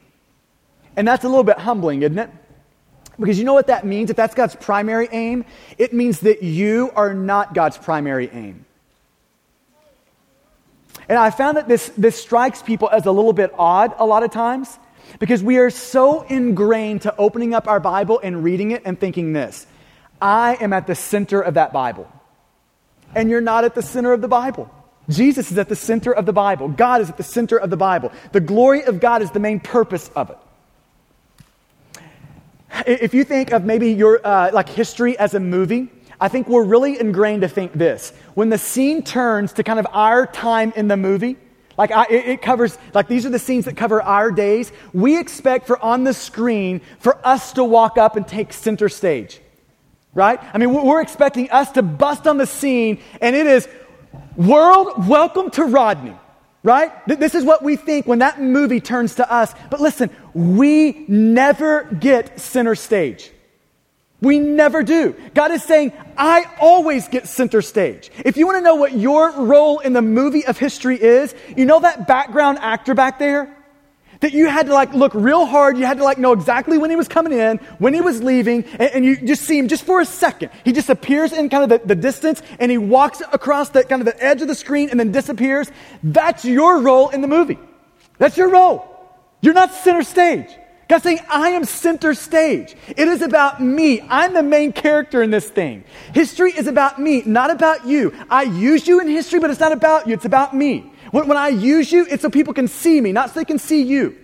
And 0.94 1.08
that's 1.08 1.24
a 1.24 1.28
little 1.28 1.42
bit 1.42 1.58
humbling, 1.58 2.02
isn't 2.02 2.18
it? 2.18 2.28
Because 3.18 3.38
you 3.38 3.46
know 3.46 3.54
what 3.54 3.68
that 3.68 3.86
means? 3.86 4.10
If 4.10 4.16
that's 4.16 4.34
God's 4.34 4.54
primary 4.56 5.08
aim, 5.10 5.46
it 5.78 5.94
means 5.94 6.20
that 6.20 6.42
you 6.42 6.92
are 6.94 7.14
not 7.14 7.54
God's 7.54 7.78
primary 7.78 8.28
aim. 8.32 8.66
And 11.08 11.18
I 11.18 11.30
found 11.30 11.56
that 11.56 11.68
this, 11.68 11.88
this 11.96 12.20
strikes 12.20 12.62
people 12.62 12.90
as 12.90 13.06
a 13.06 13.10
little 13.10 13.32
bit 13.32 13.52
odd 13.58 13.94
a 13.96 14.04
lot 14.04 14.22
of 14.22 14.30
times 14.30 14.78
because 15.18 15.42
we 15.42 15.56
are 15.56 15.70
so 15.70 16.22
ingrained 16.22 17.02
to 17.02 17.16
opening 17.16 17.54
up 17.54 17.66
our 17.66 17.80
Bible 17.80 18.20
and 18.22 18.44
reading 18.44 18.70
it 18.70 18.82
and 18.84 19.00
thinking 19.00 19.32
this 19.32 19.66
I 20.20 20.56
am 20.60 20.72
at 20.72 20.86
the 20.86 20.94
center 20.94 21.40
of 21.40 21.54
that 21.54 21.72
Bible. 21.72 22.10
And 23.14 23.30
you're 23.30 23.40
not 23.40 23.64
at 23.64 23.74
the 23.74 23.82
center 23.82 24.12
of 24.12 24.20
the 24.20 24.28
Bible. 24.28 24.70
Jesus 25.08 25.50
is 25.50 25.58
at 25.58 25.68
the 25.68 25.76
center 25.76 26.12
of 26.12 26.26
the 26.26 26.32
Bible. 26.32 26.68
God 26.68 27.00
is 27.00 27.10
at 27.10 27.16
the 27.16 27.22
center 27.22 27.56
of 27.56 27.70
the 27.70 27.76
Bible. 27.76 28.12
The 28.32 28.40
glory 28.40 28.84
of 28.84 29.00
God 29.00 29.22
is 29.22 29.30
the 29.30 29.40
main 29.40 29.60
purpose 29.60 30.10
of 30.14 30.30
it. 30.30 30.38
If 32.86 33.14
you 33.14 33.24
think 33.24 33.50
of 33.50 33.64
maybe 33.64 33.92
your 33.92 34.24
uh, 34.24 34.50
like 34.52 34.68
history 34.68 35.18
as 35.18 35.34
a 35.34 35.40
movie, 35.40 35.90
I 36.20 36.28
think 36.28 36.48
we're 36.48 36.64
really 36.64 37.00
ingrained 37.00 37.42
to 37.42 37.48
think 37.48 37.72
this. 37.72 38.12
When 38.34 38.50
the 38.50 38.58
scene 38.58 39.02
turns 39.02 39.54
to 39.54 39.64
kind 39.64 39.80
of 39.80 39.86
our 39.90 40.26
time 40.26 40.72
in 40.76 40.86
the 40.86 40.96
movie, 40.96 41.36
like 41.76 41.90
I, 41.90 42.04
it 42.10 42.42
covers, 42.42 42.78
like 42.94 43.08
these 43.08 43.24
are 43.26 43.30
the 43.30 43.38
scenes 43.38 43.64
that 43.64 43.76
cover 43.76 44.02
our 44.02 44.30
days, 44.30 44.70
we 44.92 45.18
expect 45.18 45.66
for 45.66 45.82
on 45.82 46.04
the 46.04 46.12
screen 46.12 46.82
for 46.98 47.26
us 47.26 47.54
to 47.54 47.64
walk 47.64 47.98
up 47.98 48.16
and 48.16 48.28
take 48.28 48.52
center 48.52 48.88
stage. 48.88 49.40
Right? 50.12 50.40
I 50.52 50.58
mean, 50.58 50.72
we're 50.72 51.02
expecting 51.02 51.50
us 51.50 51.70
to 51.72 51.82
bust 51.82 52.26
on 52.26 52.36
the 52.36 52.46
scene, 52.46 53.00
and 53.20 53.36
it 53.36 53.46
is, 53.46 53.68
world, 54.36 55.06
welcome 55.06 55.50
to 55.52 55.64
Rodney. 55.64 56.16
Right? 56.62 56.92
This 57.06 57.34
is 57.34 57.42
what 57.42 57.62
we 57.62 57.76
think 57.76 58.06
when 58.06 58.18
that 58.18 58.40
movie 58.40 58.80
turns 58.80 59.14
to 59.14 59.32
us. 59.32 59.54
But 59.70 59.80
listen, 59.80 60.10
we 60.34 61.06
never 61.08 61.84
get 61.84 62.38
center 62.38 62.74
stage. 62.74 63.30
We 64.20 64.38
never 64.38 64.82
do. 64.82 65.14
God 65.32 65.52
is 65.52 65.62
saying, 65.62 65.94
I 66.18 66.44
always 66.60 67.08
get 67.08 67.26
center 67.26 67.62
stage. 67.62 68.10
If 68.26 68.36
you 68.36 68.44
want 68.44 68.58
to 68.58 68.60
know 68.60 68.74
what 68.74 68.92
your 68.92 69.30
role 69.32 69.78
in 69.78 69.94
the 69.94 70.02
movie 70.02 70.44
of 70.44 70.58
history 70.58 71.00
is, 71.00 71.34
you 71.56 71.64
know 71.64 71.80
that 71.80 72.06
background 72.06 72.58
actor 72.60 72.94
back 72.94 73.18
there? 73.18 73.56
That 74.20 74.32
you 74.32 74.48
had 74.48 74.66
to 74.66 74.74
like 74.74 74.92
look 74.92 75.14
real 75.14 75.46
hard. 75.46 75.78
You 75.78 75.86
had 75.86 75.96
to 75.96 76.04
like 76.04 76.18
know 76.18 76.32
exactly 76.32 76.76
when 76.76 76.90
he 76.90 76.96
was 76.96 77.08
coming 77.08 77.32
in, 77.32 77.56
when 77.78 77.94
he 77.94 78.02
was 78.02 78.22
leaving, 78.22 78.64
and, 78.64 78.82
and 78.82 79.04
you 79.04 79.16
just 79.16 79.44
see 79.44 79.58
him 79.58 79.66
just 79.66 79.84
for 79.84 80.00
a 80.00 80.04
second. 80.04 80.50
He 80.64 80.72
just 80.72 80.90
appears 80.90 81.32
in 81.32 81.48
kind 81.48 81.64
of 81.64 81.70
the, 81.70 81.86
the 81.86 81.94
distance 81.94 82.42
and 82.58 82.70
he 82.70 82.76
walks 82.78 83.22
across 83.32 83.70
the 83.70 83.82
kind 83.84 84.02
of 84.02 84.06
the 84.06 84.22
edge 84.22 84.42
of 84.42 84.48
the 84.48 84.54
screen 84.54 84.90
and 84.90 85.00
then 85.00 85.10
disappears. 85.10 85.70
That's 86.02 86.44
your 86.44 86.80
role 86.80 87.08
in 87.08 87.22
the 87.22 87.28
movie. 87.28 87.58
That's 88.18 88.36
your 88.36 88.50
role. 88.50 88.86
You're 89.40 89.54
not 89.54 89.72
center 89.72 90.02
stage. 90.02 90.50
God's 90.90 91.04
saying, 91.04 91.20
I 91.30 91.50
am 91.50 91.64
center 91.64 92.14
stage. 92.14 92.74
It 92.88 93.06
is 93.06 93.22
about 93.22 93.62
me. 93.62 94.00
I'm 94.02 94.34
the 94.34 94.42
main 94.42 94.72
character 94.72 95.22
in 95.22 95.30
this 95.30 95.48
thing. 95.48 95.84
History 96.12 96.50
is 96.50 96.66
about 96.66 97.00
me, 97.00 97.22
not 97.24 97.50
about 97.52 97.86
you. 97.86 98.12
I 98.28 98.42
use 98.42 98.88
you 98.88 99.00
in 99.00 99.06
history, 99.06 99.38
but 99.38 99.50
it's 99.50 99.60
not 99.60 99.70
about 99.70 100.08
you. 100.08 100.14
It's 100.14 100.24
about 100.24 100.52
me. 100.52 100.89
When, 101.10 101.28
when 101.28 101.36
I 101.36 101.48
use 101.48 101.90
you, 101.90 102.06
it's 102.08 102.22
so 102.22 102.30
people 102.30 102.54
can 102.54 102.68
see 102.68 103.00
me, 103.00 103.12
not 103.12 103.30
so 103.30 103.40
they 103.40 103.44
can 103.44 103.58
see 103.58 103.82
you. 103.82 104.16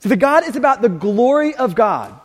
So 0.00 0.08
the 0.08 0.16
God 0.16 0.46
is 0.48 0.56
about 0.56 0.82
the 0.82 0.88
glory 0.88 1.54
of 1.54 1.74
God. 1.74 2.18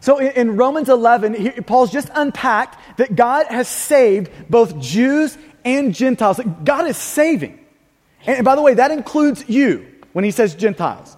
So 0.00 0.18
in, 0.18 0.32
in 0.32 0.56
Romans 0.56 0.88
11, 0.88 1.34
he, 1.34 1.50
Paul's 1.62 1.90
just 1.90 2.10
unpacked 2.14 2.98
that 2.98 3.16
God 3.16 3.46
has 3.46 3.68
saved 3.68 4.30
both 4.48 4.78
Jews 4.78 5.36
and 5.64 5.94
Gentiles. 5.94 6.40
God 6.64 6.86
is 6.86 6.96
saving. 6.96 7.58
And, 8.26 8.36
and 8.36 8.44
by 8.44 8.56
the 8.56 8.62
way, 8.62 8.74
that 8.74 8.90
includes 8.90 9.48
you 9.48 9.86
when 10.12 10.24
he 10.24 10.30
says 10.30 10.54
Gentiles. 10.54 11.16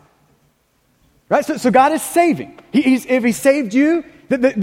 Right? 1.29 1.44
So, 1.44 1.57
so 1.57 1.71
God 1.71 1.92
is 1.92 2.03
saving. 2.03 2.59
He, 2.73 2.94
if 2.94 3.25
He 3.25 3.33
saved 3.33 3.75
you, 3.75 4.05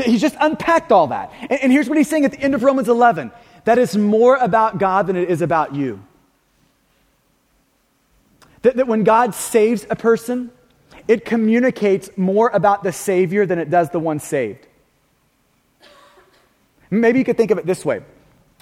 He's 0.04 0.22
just 0.22 0.36
unpacked 0.40 0.92
all 0.92 1.08
that. 1.08 1.32
And, 1.42 1.64
and 1.64 1.72
here's 1.72 1.88
what 1.88 1.98
He's 1.98 2.10
saying 2.10 2.26
at 2.26 2.32
the 2.32 2.40
end 2.40 2.56
of 2.56 2.64
Romans 2.64 2.90
11 2.90 3.32
that 3.66 3.80
is 3.80 3.98
more 3.98 4.36
about 4.36 4.78
God 4.78 5.08
than 5.08 5.16
it 5.16 5.30
is 5.30 5.42
about 5.42 5.74
you. 5.74 6.04
That, 8.66 8.78
that 8.78 8.88
when 8.88 9.04
God 9.04 9.36
saves 9.36 9.86
a 9.92 9.96
person, 9.96 10.50
it 11.08 11.24
communicates 11.24 12.10
more 12.18 12.50
about 12.50 12.82
the 12.82 12.92
Savior 12.92 13.46
than 13.46 13.60
it 13.60 13.70
does 13.70 13.92
the 13.92 14.00
one 14.00 14.20
saved. 14.20 14.66
Maybe 16.90 17.20
you 17.20 17.26
could 17.26 17.38
think 17.38 17.52
of 17.52 17.60
it 17.60 17.68
this 17.68 17.86
way 17.86 18.02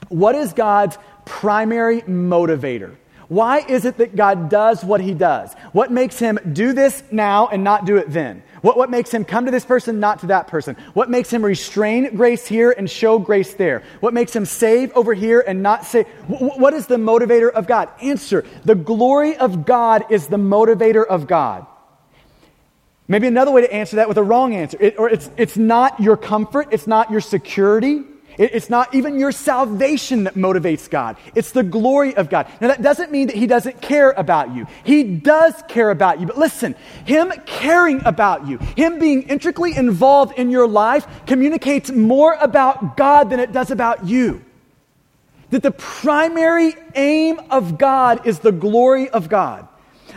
What 0.09 0.35
is 0.35 0.51
God's 0.51 0.97
primary 1.23 2.01
motivator? 2.01 2.97
Why 3.29 3.59
is 3.59 3.85
it 3.85 3.95
that 3.95 4.17
God 4.17 4.49
does 4.49 4.83
what 4.83 4.99
he 4.99 5.13
does? 5.13 5.53
What 5.71 5.89
makes 5.89 6.19
him 6.19 6.37
do 6.51 6.73
this 6.73 7.01
now 7.09 7.47
and 7.47 7.63
not 7.63 7.85
do 7.85 7.95
it 7.95 8.11
then? 8.11 8.43
What, 8.63 8.77
what 8.77 8.89
makes 8.89 9.11
him 9.11 9.25
come 9.25 9.43
to 9.43 9.51
this 9.51 9.65
person, 9.65 9.99
not 9.99 10.19
to 10.19 10.27
that 10.27 10.47
person? 10.47 10.77
What 10.93 11.09
makes 11.09 11.29
him 11.29 11.43
restrain 11.43 12.15
grace 12.15 12.47
here 12.47 12.71
and 12.71 12.89
show 12.89 13.19
grace 13.19 13.53
there? 13.55 13.83
What 13.99 14.13
makes 14.13 14.33
him 14.33 14.45
save 14.45 14.93
over 14.93 15.13
here 15.13 15.43
and 15.45 15.61
not 15.61 15.83
save? 15.83 16.07
What 16.29 16.73
is 16.73 16.87
the 16.87 16.95
motivator 16.95 17.51
of 17.51 17.67
God? 17.67 17.89
Answer 18.01 18.45
the 18.63 18.73
glory 18.73 19.35
of 19.35 19.65
God 19.65 20.05
is 20.09 20.27
the 20.27 20.37
motivator 20.37 21.05
of 21.05 21.27
God. 21.27 21.67
Maybe 23.05 23.27
another 23.27 23.51
way 23.51 23.63
to 23.63 23.73
answer 23.73 23.97
that 23.97 24.07
with 24.07 24.17
a 24.17 24.23
wrong 24.23 24.55
answer, 24.55 24.77
it, 24.79 24.97
or 24.97 25.09
it's, 25.09 25.29
it's 25.35 25.57
not 25.57 25.99
your 25.99 26.15
comfort, 26.15 26.69
it's 26.71 26.87
not 26.87 27.11
your 27.11 27.19
security, 27.19 28.03
it's 28.37 28.69
not 28.69 28.93
even 28.95 29.19
your 29.19 29.31
salvation 29.31 30.23
that 30.25 30.35
motivates 30.35 30.89
God. 30.89 31.17
It's 31.35 31.51
the 31.51 31.63
glory 31.63 32.15
of 32.15 32.29
God. 32.29 32.47
Now, 32.61 32.69
that 32.69 32.81
doesn't 32.81 33.11
mean 33.11 33.27
that 33.27 33.35
He 33.35 33.47
doesn't 33.47 33.81
care 33.81 34.11
about 34.11 34.55
you. 34.55 34.67
He 34.83 35.03
does 35.03 35.53
care 35.67 35.91
about 35.91 36.19
you. 36.19 36.27
But 36.27 36.37
listen, 36.37 36.75
Him 37.05 37.31
caring 37.45 38.03
about 38.05 38.47
you, 38.47 38.57
Him 38.57 38.99
being 38.99 39.23
intricately 39.23 39.75
involved 39.75 40.37
in 40.37 40.49
your 40.49 40.67
life, 40.67 41.05
communicates 41.25 41.91
more 41.91 42.33
about 42.33 42.97
God 42.97 43.29
than 43.29 43.39
it 43.39 43.51
does 43.51 43.71
about 43.71 44.05
you. 44.05 44.43
That 45.51 45.63
the 45.63 45.71
primary 45.71 46.73
aim 46.95 47.39
of 47.51 47.77
God 47.77 48.25
is 48.25 48.39
the 48.39 48.51
glory 48.51 49.09
of 49.09 49.29
God. 49.29 49.67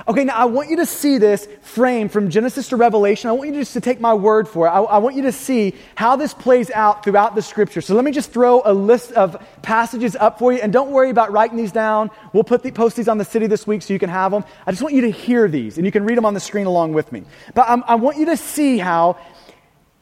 Okay, 0.09 0.25
now 0.25 0.37
I 0.37 0.45
want 0.45 0.71
you 0.71 0.77
to 0.77 0.87
see 0.87 1.19
this 1.19 1.49
frame 1.63 2.09
from 2.09 2.31
Genesis 2.31 2.69
to 2.69 2.77
Revelation. 2.77 3.31
I 3.31 3.33
want 3.33 3.51
you 3.51 3.61
just 3.61 3.73
to 3.73 3.81
take 3.81 4.01
my 4.01 4.15
word 4.15 4.49
for 4.49 4.67
it. 4.67 4.71
I, 4.71 4.81
I, 4.81 4.99
want 4.99 5.17
you 5.17 5.23
to 5.23 5.33
see 5.33 5.75
how 5.95 6.17
this 6.17 6.35
plays 6.35 6.71
out 6.71 7.03
throughout 7.03 7.35
the 7.35 7.43
scripture. 7.43 7.81
So 7.81 7.95
let 7.95 8.05
me 8.05 8.13
just 8.13 8.31
throw 8.31 8.63
a 8.65 8.73
list 8.73 9.13
of 9.13 9.43
passages 9.63 10.15
up 10.17 10.39
for 10.39 10.53
you, 10.53 10.61
and 10.61 10.73
don't 10.73 10.91
worry 10.91 11.11
about 11.11 11.33
writing 11.33 11.57
these 11.57 11.73
down. 11.73 12.11
We'll 12.33 12.45
put 12.45 12.63
the, 12.63 12.71
post 12.71 12.97
these 12.97 13.09
on 13.09 13.19
the 13.19 13.25
city 13.25 13.47
this 13.47 13.67
week 13.67 13.83
so 13.83 13.93
you 13.93 13.99
can 13.99 14.11
have 14.11 14.33
them. 14.33 14.45
I 14.67 14.71
just 14.71 14.83
want 14.83 14.95
you 14.95 15.03
to 15.03 15.11
hear 15.11 15.49
these, 15.49 15.79
and 15.79 15.87
you 15.87 15.93
can 15.93 16.05
read 16.05 16.19
them 16.19 16.27
on 16.27 16.35
the 16.35 16.41
screen 16.41 16.67
along 16.67 16.93
with 16.93 17.11
me. 17.13 17.23
But 17.55 17.69
I'm, 17.69 17.83
I 17.87 17.95
want 17.95 18.19
you 18.19 18.27
to 18.27 18.37
see 18.37 18.79
how 18.79 19.17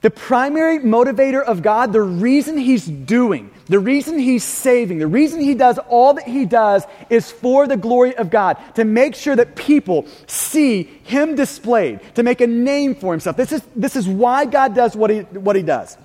The 0.04 0.10
primary 0.10 0.80
motivator 0.80 1.42
of 1.42 1.62
God, 1.62 1.94
the 1.94 2.02
reason 2.02 2.58
he's 2.58 2.84
doing, 2.84 3.50
the 3.68 3.78
reason 3.78 4.18
he's 4.18 4.44
saving, 4.44 4.98
the 4.98 5.06
reason 5.06 5.40
he 5.40 5.54
does 5.54 5.78
all 5.88 6.12
that 6.12 6.28
he 6.28 6.44
does 6.44 6.84
is 7.08 7.32
for 7.32 7.66
the 7.66 7.78
glory 7.78 8.14
of 8.14 8.28
God, 8.28 8.58
to 8.74 8.84
make 8.84 9.14
sure 9.14 9.34
that 9.34 9.56
people 9.56 10.06
see 10.26 10.82
him 10.82 11.36
displayed, 11.36 12.00
to 12.16 12.22
make 12.22 12.42
a 12.42 12.46
name 12.46 12.94
for 12.94 13.14
himself. 13.14 13.38
This 13.38 13.50
is, 13.50 13.62
this 13.74 13.96
is 13.96 14.06
why 14.06 14.44
God 14.44 14.74
does 14.74 14.94
what 14.94 15.08
he, 15.08 15.20
what 15.20 15.56
he 15.56 15.62
does. 15.62 15.96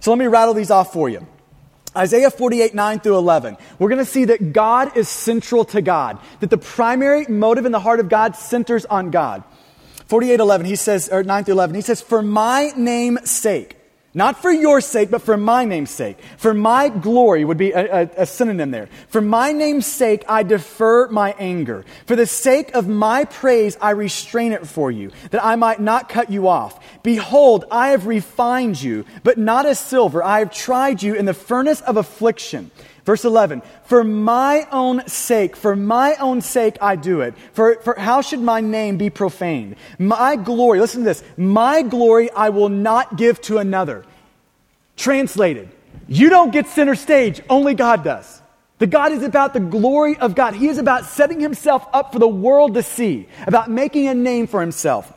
So 0.00 0.10
let 0.10 0.18
me 0.18 0.26
rattle 0.26 0.52
these 0.52 0.70
off 0.70 0.92
for 0.92 1.08
you. 1.08 1.26
Isaiah 1.96 2.30
48, 2.30 2.74
9 2.74 3.00
through 3.00 3.16
11. 3.16 3.56
We're 3.78 3.88
going 3.88 4.04
to 4.04 4.04
see 4.04 4.26
that 4.26 4.52
God 4.52 4.98
is 4.98 5.08
central 5.08 5.64
to 5.64 5.80
God, 5.80 6.18
that 6.40 6.50
the 6.50 6.58
primary 6.58 7.24
motive 7.26 7.64
in 7.64 7.72
the 7.72 7.80
heart 7.80 8.00
of 8.00 8.10
God 8.10 8.36
centers 8.36 8.84
on 8.84 9.10
God. 9.10 9.44
48, 10.06 10.40
11, 10.40 10.66
he 10.66 10.76
says, 10.76 11.08
or 11.08 11.22
9 11.22 11.44
through 11.44 11.54
11, 11.54 11.74
he 11.74 11.80
says, 11.80 12.00
For 12.00 12.22
my 12.22 12.72
name's 12.76 13.30
sake, 13.30 13.76
not 14.16 14.40
for 14.40 14.52
your 14.52 14.80
sake, 14.80 15.10
but 15.10 15.22
for 15.22 15.36
my 15.36 15.64
name's 15.64 15.90
sake. 15.90 16.18
For 16.36 16.54
my 16.54 16.88
glory 16.88 17.44
would 17.44 17.58
be 17.58 17.72
a, 17.72 18.02
a, 18.02 18.10
a, 18.18 18.26
synonym 18.26 18.70
there. 18.70 18.88
For 19.08 19.20
my 19.20 19.50
name's 19.50 19.86
sake, 19.86 20.24
I 20.28 20.44
defer 20.44 21.08
my 21.08 21.34
anger. 21.36 21.84
For 22.06 22.14
the 22.14 22.26
sake 22.26 22.76
of 22.76 22.86
my 22.86 23.24
praise, 23.24 23.76
I 23.80 23.90
restrain 23.90 24.52
it 24.52 24.68
for 24.68 24.92
you, 24.92 25.10
that 25.32 25.44
I 25.44 25.56
might 25.56 25.80
not 25.80 26.08
cut 26.08 26.30
you 26.30 26.46
off. 26.46 26.78
Behold, 27.02 27.64
I 27.72 27.88
have 27.88 28.06
refined 28.06 28.80
you, 28.80 29.04
but 29.24 29.36
not 29.36 29.66
as 29.66 29.80
silver. 29.80 30.22
I 30.22 30.38
have 30.38 30.52
tried 30.52 31.02
you 31.02 31.14
in 31.14 31.24
the 31.24 31.34
furnace 31.34 31.80
of 31.80 31.96
affliction. 31.96 32.70
Verse 33.04 33.26
11, 33.26 33.60
for 33.84 34.02
my 34.02 34.66
own 34.72 35.06
sake, 35.06 35.56
for 35.56 35.76
my 35.76 36.14
own 36.14 36.40
sake 36.40 36.78
I 36.80 36.96
do 36.96 37.20
it. 37.20 37.34
For, 37.52 37.74
for 37.82 37.94
how 37.98 38.22
should 38.22 38.40
my 38.40 38.62
name 38.62 38.96
be 38.96 39.10
profaned? 39.10 39.76
My 39.98 40.36
glory, 40.36 40.80
listen 40.80 41.00
to 41.00 41.04
this, 41.04 41.22
my 41.36 41.82
glory 41.82 42.30
I 42.30 42.48
will 42.48 42.70
not 42.70 43.16
give 43.16 43.42
to 43.42 43.58
another. 43.58 44.06
Translated, 44.96 45.68
you 46.08 46.30
don't 46.30 46.50
get 46.50 46.66
center 46.66 46.94
stage, 46.94 47.42
only 47.50 47.74
God 47.74 48.04
does. 48.04 48.40
The 48.78 48.86
God 48.86 49.12
is 49.12 49.22
about 49.22 49.52
the 49.52 49.60
glory 49.60 50.16
of 50.16 50.34
God. 50.34 50.54
He 50.54 50.68
is 50.68 50.78
about 50.78 51.04
setting 51.04 51.40
himself 51.40 51.86
up 51.92 52.12
for 52.12 52.18
the 52.18 52.28
world 52.28 52.74
to 52.74 52.82
see, 52.82 53.28
about 53.46 53.70
making 53.70 54.08
a 54.08 54.14
name 54.14 54.46
for 54.46 54.60
himself. 54.60 55.12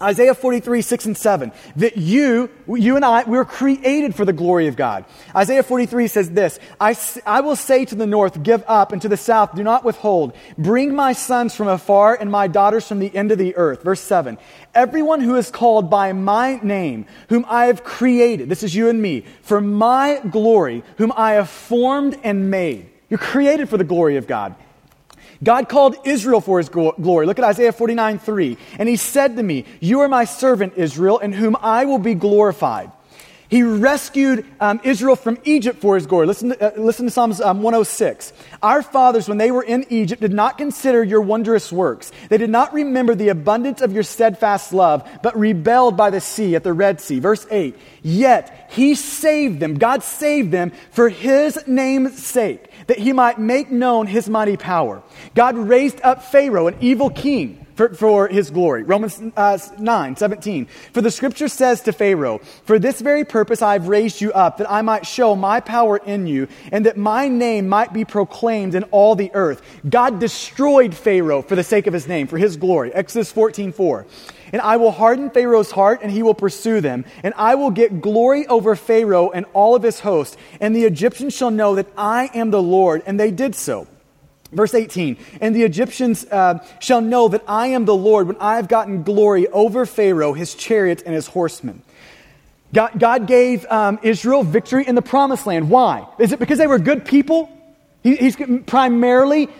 Isaiah 0.00 0.34
43, 0.34 0.82
6 0.82 1.06
and 1.06 1.16
7, 1.16 1.52
that 1.76 1.96
you, 1.96 2.50
you 2.68 2.96
and 2.96 3.04
I, 3.04 3.24
we 3.24 3.38
were 3.38 3.46
created 3.46 4.14
for 4.14 4.26
the 4.26 4.32
glory 4.32 4.66
of 4.66 4.76
God. 4.76 5.06
Isaiah 5.34 5.62
43 5.62 6.08
says 6.08 6.30
this, 6.30 6.58
I, 6.78 6.94
I 7.24 7.40
will 7.40 7.56
say 7.56 7.86
to 7.86 7.94
the 7.94 8.06
north, 8.06 8.42
give 8.42 8.62
up, 8.66 8.92
and 8.92 9.00
to 9.02 9.08
the 9.08 9.16
south, 9.16 9.54
do 9.54 9.62
not 9.62 9.84
withhold. 9.84 10.36
Bring 10.58 10.94
my 10.94 11.14
sons 11.14 11.54
from 11.54 11.68
afar 11.68 12.14
and 12.14 12.30
my 12.30 12.46
daughters 12.46 12.86
from 12.86 12.98
the 12.98 13.14
end 13.14 13.32
of 13.32 13.38
the 13.38 13.56
earth. 13.56 13.82
Verse 13.82 14.00
7, 14.00 14.36
everyone 14.74 15.20
who 15.20 15.36
is 15.36 15.50
called 15.50 15.88
by 15.88 16.12
my 16.12 16.60
name, 16.62 17.06
whom 17.30 17.46
I 17.48 17.66
have 17.66 17.82
created, 17.82 18.50
this 18.50 18.62
is 18.62 18.74
you 18.74 18.90
and 18.90 19.00
me, 19.00 19.24
for 19.40 19.62
my 19.62 20.20
glory, 20.30 20.82
whom 20.98 21.12
I 21.16 21.32
have 21.32 21.48
formed 21.48 22.18
and 22.22 22.50
made. 22.50 22.90
You're 23.08 23.18
created 23.18 23.68
for 23.68 23.78
the 23.78 23.84
glory 23.84 24.16
of 24.16 24.26
God. 24.26 24.56
God 25.42 25.68
called 25.68 25.96
Israel 26.04 26.40
for 26.40 26.58
his 26.58 26.68
glory. 26.68 27.26
Look 27.26 27.38
at 27.38 27.44
Isaiah 27.44 27.72
49 27.72 28.18
3. 28.18 28.56
And 28.78 28.88
he 28.88 28.96
said 28.96 29.36
to 29.36 29.42
me, 29.42 29.64
You 29.80 30.00
are 30.00 30.08
my 30.08 30.24
servant, 30.24 30.74
Israel, 30.76 31.18
in 31.18 31.32
whom 31.32 31.56
I 31.60 31.84
will 31.84 31.98
be 31.98 32.14
glorified. 32.14 32.90
He 33.48 33.62
rescued 33.62 34.44
um, 34.58 34.80
Israel 34.82 35.14
from 35.14 35.38
Egypt 35.44 35.80
for 35.80 35.94
his 35.94 36.06
glory. 36.06 36.26
Listen 36.26 36.50
to, 36.50 36.76
uh, 36.76 36.80
listen 36.80 37.06
to 37.06 37.12
Psalms 37.12 37.40
um, 37.40 37.62
106. 37.62 38.32
Our 38.60 38.82
fathers, 38.82 39.28
when 39.28 39.38
they 39.38 39.52
were 39.52 39.62
in 39.62 39.86
Egypt, 39.88 40.20
did 40.20 40.32
not 40.32 40.58
consider 40.58 41.04
your 41.04 41.20
wondrous 41.20 41.70
works. 41.70 42.10
They 42.28 42.38
did 42.38 42.50
not 42.50 42.74
remember 42.74 43.14
the 43.14 43.28
abundance 43.28 43.80
of 43.82 43.92
your 43.92 44.02
steadfast 44.02 44.72
love, 44.72 45.08
but 45.22 45.38
rebelled 45.38 45.96
by 45.96 46.10
the 46.10 46.20
sea 46.20 46.56
at 46.56 46.64
the 46.64 46.72
Red 46.72 47.00
Sea. 47.00 47.20
Verse 47.20 47.46
8. 47.48 47.78
Yet 48.02 48.68
he 48.70 48.96
saved 48.96 49.60
them. 49.60 49.74
God 49.74 50.02
saved 50.02 50.50
them 50.50 50.72
for 50.90 51.08
his 51.08 51.66
name's 51.68 52.24
sake 52.24 52.68
that 52.86 52.98
he 52.98 53.12
might 53.12 53.38
make 53.38 53.70
known 53.70 54.06
his 54.06 54.28
mighty 54.28 54.56
power. 54.56 55.02
God 55.34 55.56
raised 55.56 56.00
up 56.02 56.22
Pharaoh, 56.22 56.66
an 56.68 56.76
evil 56.80 57.10
king, 57.10 57.66
for, 57.76 57.92
for 57.92 58.26
his 58.26 58.50
glory. 58.50 58.82
Romans 58.82 59.20
uh, 59.36 59.58
9, 59.78 60.16
17. 60.16 60.66
For 60.92 61.02
the 61.02 61.10
scripture 61.10 61.48
says 61.48 61.82
to 61.82 61.92
Pharaoh, 61.92 62.38
For 62.64 62.78
this 62.78 63.00
very 63.00 63.24
purpose 63.24 63.62
I 63.62 63.74
have 63.74 63.88
raised 63.88 64.20
you 64.20 64.32
up, 64.32 64.56
that 64.58 64.70
I 64.70 64.82
might 64.82 65.06
show 65.06 65.36
my 65.36 65.60
power 65.60 65.98
in 65.98 66.26
you, 66.26 66.48
and 66.72 66.86
that 66.86 66.96
my 66.96 67.28
name 67.28 67.68
might 67.68 67.92
be 67.92 68.04
proclaimed 68.04 68.74
in 68.74 68.84
all 68.84 69.14
the 69.14 69.30
earth. 69.34 69.62
God 69.88 70.18
destroyed 70.18 70.94
Pharaoh 70.94 71.42
for 71.42 71.54
the 71.54 71.64
sake 71.64 71.86
of 71.86 71.92
his 71.92 72.08
name, 72.08 72.26
for 72.26 72.38
his 72.38 72.56
glory. 72.56 72.92
Exodus 72.94 73.30
14, 73.30 73.72
4. 73.72 74.06
And 74.56 74.62
I 74.62 74.78
will 74.78 74.90
harden 74.90 75.28
Pharaoh's 75.28 75.70
heart, 75.70 76.00
and 76.02 76.10
he 76.10 76.22
will 76.22 76.32
pursue 76.32 76.80
them. 76.80 77.04
And 77.22 77.34
I 77.36 77.56
will 77.56 77.70
get 77.70 78.00
glory 78.00 78.46
over 78.46 78.74
Pharaoh 78.74 79.28
and 79.28 79.44
all 79.52 79.74
of 79.74 79.82
his 79.82 80.00
host. 80.00 80.38
And 80.62 80.74
the 80.74 80.84
Egyptians 80.84 81.36
shall 81.36 81.50
know 81.50 81.74
that 81.74 81.86
I 81.94 82.30
am 82.32 82.50
the 82.50 82.62
Lord. 82.62 83.02
And 83.04 83.20
they 83.20 83.30
did 83.30 83.54
so. 83.54 83.86
Verse 84.50 84.72
18, 84.72 85.18
and 85.42 85.54
the 85.54 85.62
Egyptians 85.62 86.24
uh, 86.24 86.64
shall 86.80 87.02
know 87.02 87.28
that 87.28 87.42
I 87.46 87.66
am 87.66 87.84
the 87.84 87.94
Lord 87.94 88.28
when 88.28 88.38
I 88.40 88.56
have 88.56 88.66
gotten 88.66 89.02
glory 89.02 89.46
over 89.48 89.84
Pharaoh, 89.84 90.32
his 90.32 90.54
chariots, 90.54 91.02
and 91.02 91.14
his 91.14 91.26
horsemen. 91.26 91.82
God, 92.72 92.98
God 92.98 93.26
gave 93.26 93.66
um, 93.66 93.98
Israel 94.02 94.42
victory 94.42 94.86
in 94.86 94.94
the 94.94 95.02
promised 95.02 95.46
land. 95.46 95.68
Why? 95.68 96.06
Is 96.18 96.32
it 96.32 96.38
because 96.38 96.56
they 96.56 96.66
were 96.66 96.78
good 96.78 97.04
people? 97.04 97.50
He, 98.02 98.16
he's 98.16 98.38
primarily 98.64 99.50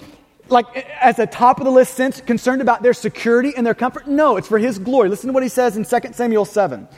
like 0.49 0.77
as 1.01 1.19
a 1.19 1.27
top 1.27 1.59
of 1.59 1.65
the 1.65 1.71
list 1.71 1.95
sense 1.95 2.21
concerned 2.21 2.63
about 2.63 2.83
their 2.83 2.95
security 2.95 3.53
and 3.57 3.67
their 3.67 3.75
comfort? 3.75 4.07
No, 4.07 4.37
it's 4.37 4.49
for 4.49 4.59
his 4.59 4.79
glory. 4.79 5.09
Listen 5.09 5.29
to 5.29 5.33
what 5.33 5.43
he 5.43 5.49
says 5.49 5.77
in 5.77 5.85
2 5.85 6.13
Samuel 6.13 6.45
7. 6.45 6.89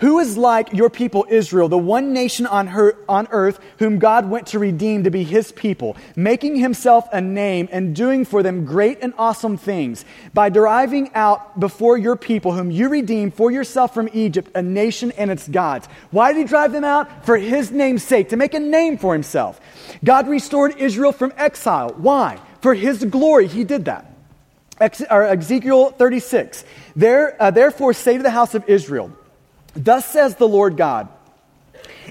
Who 0.00 0.18
is 0.18 0.36
like 0.36 0.74
your 0.74 0.90
people 0.90 1.26
Israel, 1.30 1.70
the 1.70 1.78
one 1.78 2.12
nation 2.12 2.44
on, 2.44 2.66
her, 2.66 2.98
on 3.08 3.28
earth 3.30 3.58
whom 3.78 3.98
God 3.98 4.28
went 4.28 4.48
to 4.48 4.58
redeem 4.58 5.04
to 5.04 5.10
be 5.10 5.24
his 5.24 5.52
people, 5.52 5.96
making 6.14 6.56
himself 6.56 7.08
a 7.14 7.22
name 7.22 7.66
and 7.72 7.96
doing 7.96 8.26
for 8.26 8.42
them 8.42 8.66
great 8.66 8.98
and 9.00 9.14
awesome 9.16 9.56
things, 9.56 10.04
by 10.34 10.50
driving 10.50 11.14
out 11.14 11.58
before 11.58 11.96
your 11.96 12.14
people, 12.14 12.52
whom 12.52 12.70
you 12.70 12.90
redeemed 12.90 13.32
for 13.32 13.50
yourself 13.50 13.94
from 13.94 14.10
Egypt, 14.12 14.50
a 14.54 14.60
nation 14.60 15.12
and 15.12 15.30
its 15.30 15.48
gods? 15.48 15.88
Why 16.10 16.34
did 16.34 16.40
he 16.40 16.44
drive 16.44 16.72
them 16.72 16.84
out? 16.84 17.24
For 17.24 17.38
his 17.38 17.70
name's 17.70 18.02
sake, 18.02 18.28
to 18.28 18.36
make 18.36 18.52
a 18.52 18.60
name 18.60 18.98
for 18.98 19.14
himself. 19.14 19.58
God 20.04 20.28
restored 20.28 20.76
Israel 20.76 21.12
from 21.12 21.32
exile. 21.38 21.94
Why? 21.96 22.38
For 22.60 22.74
his 22.74 23.04
glory, 23.04 23.46
he 23.46 23.64
did 23.64 23.86
that. 23.86 24.12
Ex- 24.80 25.00
Ezekiel 25.00 25.90
36. 25.90 26.64
There, 26.94 27.40
uh, 27.40 27.50
therefore, 27.50 27.92
say 27.94 28.16
to 28.16 28.22
the 28.22 28.30
house 28.30 28.54
of 28.54 28.68
Israel, 28.68 29.10
Thus 29.74 30.06
says 30.06 30.36
the 30.36 30.48
Lord 30.48 30.76
God, 30.76 31.08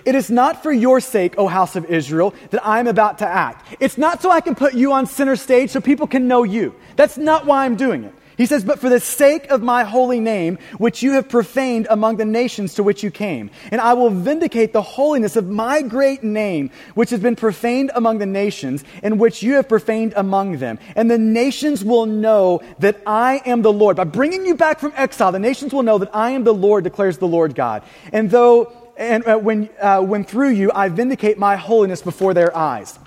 It 0.06 0.16
is 0.16 0.30
not 0.30 0.64
for 0.64 0.72
your 0.72 1.00
sake, 1.00 1.36
O 1.38 1.48
house 1.48 1.76
of 1.76 1.86
Israel, 1.86 2.34
that 2.52 2.66
I 2.66 2.80
am 2.80 2.88
about 2.88 3.20
to 3.20 3.28
act. 3.28 3.76
It's 3.80 3.98
not 3.98 4.22
so 4.22 4.30
I 4.30 4.42
can 4.42 4.56
put 4.56 4.74
you 4.74 4.94
on 4.94 5.06
center 5.06 5.36
stage 5.36 5.72
so 5.72 5.82
people 5.82 6.08
can 6.08 6.28
know 6.28 6.44
you. 6.44 6.76
That's 6.96 7.18
not 7.18 7.46
why 7.46 7.66
I'm 7.66 7.76
doing 7.76 8.04
it. 8.04 8.14
He 8.38 8.46
says, 8.46 8.64
But 8.64 8.80
for 8.80 8.90
the 8.90 9.00
sake 9.00 9.50
of 9.50 9.62
my 9.62 9.84
holy 9.84 10.20
name, 10.20 10.58
which 10.78 11.02
you 11.02 11.14
have 11.14 11.30
profaned 11.30 11.88
among 11.90 12.18
the 12.18 12.26
nations 12.26 12.76
to 12.76 12.84
which 12.84 13.04
you 13.04 13.12
came, 13.12 13.50
and 13.72 13.80
I 13.80 13.94
will 13.94 14.10
vindicate 14.10 14.74
the 14.74 14.82
holiness 14.82 15.36
of 15.36 15.50
my 15.50 15.82
great 15.82 16.24
name, 16.24 16.72
which 16.96 17.10
has 17.12 17.20
been 17.20 17.36
profaned 17.36 17.92
among 17.96 18.18
the 18.18 18.26
nations, 18.26 18.84
and 19.04 19.20
which 19.20 19.42
you 19.42 19.54
have 19.54 19.70
profaned 19.70 20.14
among 20.16 20.58
them. 20.58 20.80
And 20.96 21.10
the 21.10 21.18
nations 21.18 21.84
will 21.84 22.06
know 22.06 22.62
that 22.80 23.02
I 23.06 23.42
am 23.46 23.62
the 23.62 23.74
Lord. 23.74 23.98
By 23.98 24.04
bringing 24.04 24.46
you 24.46 24.56
back 24.56 24.80
from 24.80 24.94
exile, 24.96 25.32
the 25.32 25.40
nations 25.40 25.74
will 25.74 25.84
know 25.84 25.98
that 25.98 26.14
I 26.14 26.32
am 26.32 26.44
the 26.44 26.54
Lord, 26.54 26.84
declares 26.84 27.18
the 27.18 27.28
Lord 27.28 27.56
God. 27.56 27.84
And 28.12 28.30
though, 28.30 28.74
and 28.98 29.26
uh, 29.28 29.38
when, 29.38 29.70
uh, 29.80 30.02
when 30.02 30.24
through 30.24 30.50
you 30.50 30.72
I 30.74 30.90
vindicate 30.90 31.38
my 31.38 31.56
holiness 31.56 32.02
before 32.02 32.34
their 32.34 32.56
eyes 32.56 32.98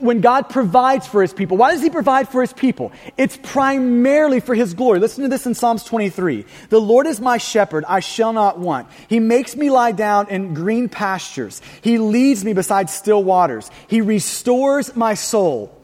when 0.00 0.20
God 0.20 0.48
provides 0.48 1.06
for 1.06 1.22
his 1.22 1.32
people. 1.32 1.56
Why 1.56 1.72
does 1.72 1.82
he 1.82 1.90
provide 1.90 2.28
for 2.28 2.40
his 2.40 2.52
people? 2.52 2.92
It's 3.16 3.38
primarily 3.42 4.40
for 4.40 4.54
his 4.54 4.74
glory. 4.74 4.98
Listen 4.98 5.22
to 5.22 5.28
this 5.28 5.46
in 5.46 5.54
Psalms 5.54 5.84
23. 5.84 6.44
The 6.70 6.80
Lord 6.80 7.06
is 7.06 7.20
my 7.20 7.38
shepherd, 7.38 7.84
I 7.86 8.00
shall 8.00 8.32
not 8.32 8.58
want. 8.58 8.88
He 9.08 9.20
makes 9.20 9.54
me 9.56 9.70
lie 9.70 9.92
down 9.92 10.28
in 10.28 10.54
green 10.54 10.88
pastures. 10.88 11.60
He 11.82 11.98
leads 11.98 12.44
me 12.44 12.52
beside 12.52 12.88
still 12.90 13.22
waters. 13.22 13.70
He 13.86 14.00
restores 14.00 14.96
my 14.96 15.14
soul. 15.14 15.78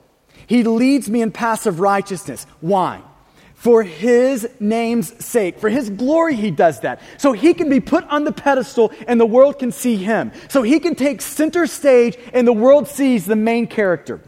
He 0.46 0.62
leads 0.62 1.10
me 1.10 1.20
in 1.20 1.30
paths 1.30 1.66
of 1.66 1.80
righteousness. 1.80 2.46
Why? 2.60 3.02
For 3.58 3.82
his 3.82 4.48
name's 4.60 5.24
sake. 5.24 5.58
For 5.58 5.68
his 5.68 5.90
glory, 5.90 6.36
he 6.36 6.52
does 6.52 6.78
that. 6.80 7.00
So 7.16 7.32
he 7.32 7.54
can 7.54 7.68
be 7.68 7.80
put 7.80 8.04
on 8.04 8.22
the 8.22 8.30
pedestal 8.30 8.92
and 9.08 9.20
the 9.20 9.26
world 9.26 9.58
can 9.58 9.72
see 9.72 9.96
him. 9.96 10.30
So 10.48 10.62
he 10.62 10.78
can 10.78 10.94
take 10.94 11.20
center 11.20 11.66
stage 11.66 12.16
and 12.32 12.46
the 12.46 12.52
world 12.52 12.86
sees 12.86 13.26
the 13.26 13.34
main 13.34 13.66
character. 13.66 14.20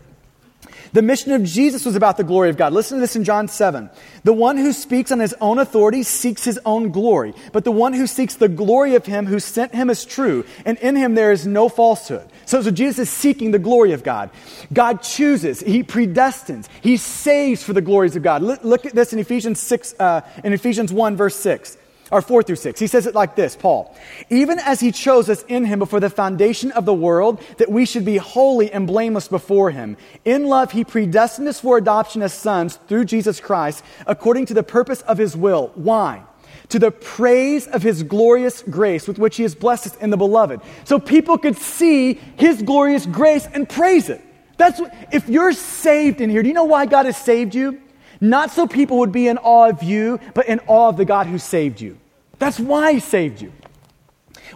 The 0.92 1.03
mission 1.03 1.33
of 1.33 1.44
Jesus 1.44 1.85
was 1.85 1.96
about 1.96 2.16
the 2.16 2.24
glory 2.24 2.50
of 2.50 2.57
God. 2.57 2.72
Listen 2.72 2.98
to 2.98 3.00
this 3.00 3.16
in 3.16 3.24
John 3.24 3.48
7. 3.48 3.90
The 4.24 4.33
one 4.33 4.57
who 4.57 4.72
speaks 4.72 5.12
on 5.12 5.20
his 5.20 5.35
own 5.40 5.59
authority 5.59 6.03
seeks 6.03 6.44
his 6.44 6.59
own 6.64 6.90
glory, 6.90 7.35
but 7.53 7.64
the 7.64 7.72
one 7.72 7.92
who 7.92 8.07
seeks 8.07 8.35
the 8.35 8.48
glory 8.48 8.94
of 8.94 9.07
him 9.07 9.26
who 9.26 9.38
sent 9.38 9.74
him 9.74 9.90
is 9.90 10.05
true, 10.05 10.44
and 10.64 10.79
in 10.79 10.96
him 10.96 11.14
there 11.14 11.33
is 11.33 11.46
no 11.46 11.68
falsehood. 11.68 12.29
So, 12.46 12.61
so 12.62 12.70
Jesus 12.70 13.09
is 13.09 13.11
seeking 13.11 13.53
the 13.53 13.59
glory 13.59 13.92
of 13.92 14.03
God. 14.03 14.31
God 14.72 15.03
chooses, 15.03 15.61
He 15.61 15.85
predestines, 15.85 16.66
He 16.81 16.96
saves 16.96 17.62
for 17.62 17.72
the 17.72 17.81
glories 17.81 18.16
of 18.16 18.22
God. 18.22 18.42
Look, 18.42 18.64
look 18.64 18.87
at 18.87 18.94
this 18.94 19.12
in 19.12 19.18
Ephesians 19.18 19.61
6, 19.61 19.94
uh, 19.98 20.22
in 20.42 20.53
Ephesians 20.53 20.92
1, 20.92 21.16
verse 21.16 21.37
6. 21.37 21.76
Or 22.11 22.23
4 22.23 22.42
through 22.42 22.57
6. 22.57 22.81
He 22.81 22.87
says 22.87 23.07
it 23.07 23.14
like 23.14 23.37
this 23.37 23.57
Paul, 23.57 23.94
even 24.29 24.59
as 24.59 24.81
he 24.81 24.92
chose 24.92 25.29
us 25.29 25.42
in 25.44 25.64
him 25.64 25.79
before 25.79 26.01
the 26.01 26.11
foundation 26.11 26.73
of 26.73 26.85
the 26.85 26.94
world, 26.94 27.40
that 27.59 27.70
we 27.70 27.87
should 27.87 28.05
be 28.05 28.16
holy 28.16 28.73
and 28.73 28.87
blameless 28.87 29.29
before 29.29 29.70
him. 29.70 29.96
In 30.25 30.44
love, 30.44 30.73
he 30.73 30.85
predestined 30.85 31.49
us 31.49 31.61
for 31.61 31.77
adoption 31.79 32.23
as 32.23 32.33
sons 32.33 32.77
through 32.88 33.05
Jesus 33.05 33.40
Christ, 33.40 33.85
according 34.07 34.46
to 34.46 34.55
the 34.55 34.62
purpose 34.62 35.03
of 35.03 35.18
his 35.18 35.37
will. 35.37 35.70
Why? 35.75 36.23
To 36.70 36.79
the 36.79 36.90
praise 36.90 37.66
of 37.66 37.83
his 37.83 38.03
glorious 38.03 38.62
grace 38.62 39.09
with 39.09 39.18
which 39.18 39.37
he 39.37 39.42
has 39.42 39.55
blessed 39.55 39.87
us 39.88 39.96
in 39.96 40.11
the 40.11 40.16
beloved. 40.16 40.61
So 40.85 40.99
people 40.99 41.38
could 41.38 41.57
see 41.57 42.14
his 42.37 42.62
glorious 42.62 43.07
grace 43.07 43.46
and 43.46 43.68
praise 43.68 44.09
it. 44.09 44.25
That's 44.57 44.79
what, 44.79 44.94
if 45.11 45.29
you're 45.29 45.53
saved 45.53 46.20
in 46.20 46.29
here, 46.31 46.42
do 46.42 46.49
you 46.49 46.55
know 46.55 46.64
why 46.64 46.87
God 46.87 47.07
has 47.07 47.16
saved 47.16 47.55
you? 47.55 47.81
Not 48.21 48.51
so 48.51 48.67
people 48.67 48.99
would 48.99 49.13
be 49.13 49.29
in 49.29 49.39
awe 49.39 49.71
of 49.71 49.83
you, 49.83 50.21
but 50.35 50.47
in 50.47 50.61
awe 50.67 50.89
of 50.89 50.97
the 50.97 51.05
God 51.05 51.27
who 51.27 51.39
saved 51.39 51.81
you. 51.81 51.99
That's 52.39 52.61
why 52.61 52.95
he 52.95 53.01
saved 53.01 53.41
you. 53.41 53.53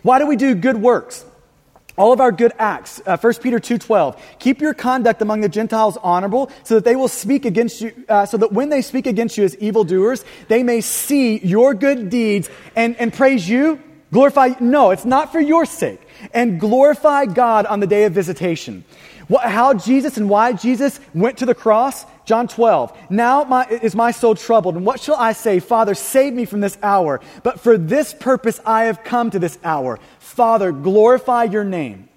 Why 0.02 0.18
do 0.18 0.26
we 0.26 0.36
do 0.36 0.54
good 0.54 0.76
works? 0.76 1.24
All 1.96 2.12
of 2.12 2.20
our 2.20 2.32
good 2.32 2.52
acts. 2.58 3.00
Uh, 3.06 3.16
1 3.16 3.34
Peter 3.34 3.60
2.12. 3.60 4.18
Keep 4.40 4.60
your 4.60 4.74
conduct 4.74 5.22
among 5.22 5.42
the 5.42 5.48
Gentiles 5.48 5.96
honorable 6.02 6.50
so 6.64 6.74
that 6.74 6.84
they 6.84 6.96
will 6.96 7.08
speak 7.08 7.44
against 7.44 7.80
you, 7.80 7.92
uh, 8.08 8.26
so 8.26 8.36
that 8.36 8.52
when 8.52 8.68
they 8.68 8.82
speak 8.82 9.06
against 9.06 9.38
you 9.38 9.44
as 9.44 9.56
evildoers, 9.58 10.24
they 10.48 10.62
may 10.62 10.80
see 10.80 11.38
your 11.38 11.72
good 11.72 12.10
deeds 12.10 12.50
and, 12.74 12.96
and 12.96 13.12
praise 13.12 13.48
you. 13.48 13.80
Glorify, 14.12 14.54
no, 14.60 14.90
it's 14.90 15.04
not 15.04 15.30
for 15.30 15.40
your 15.40 15.64
sake. 15.66 16.00
And 16.32 16.58
glorify 16.58 17.26
God 17.26 17.66
on 17.66 17.80
the 17.80 17.86
day 17.86 18.04
of 18.04 18.12
visitation. 18.12 18.84
What, 19.28 19.44
how 19.44 19.74
Jesus 19.74 20.16
and 20.16 20.28
why 20.28 20.52
Jesus 20.52 21.00
went 21.14 21.38
to 21.38 21.46
the 21.46 21.54
cross? 21.54 22.04
John 22.24 22.48
12. 22.48 22.96
Now 23.10 23.44
my, 23.44 23.66
is 23.66 23.94
my 23.94 24.10
soul 24.10 24.34
troubled, 24.34 24.76
and 24.76 24.84
what 24.84 25.00
shall 25.00 25.16
I 25.16 25.32
say? 25.32 25.60
Father, 25.60 25.94
save 25.94 26.32
me 26.32 26.44
from 26.44 26.60
this 26.60 26.78
hour. 26.82 27.20
But 27.42 27.60
for 27.60 27.78
this 27.78 28.14
purpose 28.14 28.60
I 28.64 28.84
have 28.84 29.04
come 29.04 29.30
to 29.30 29.38
this 29.38 29.58
hour. 29.64 29.98
Father, 30.18 30.72
glorify 30.72 31.44
your 31.44 31.64
name. 31.64 32.08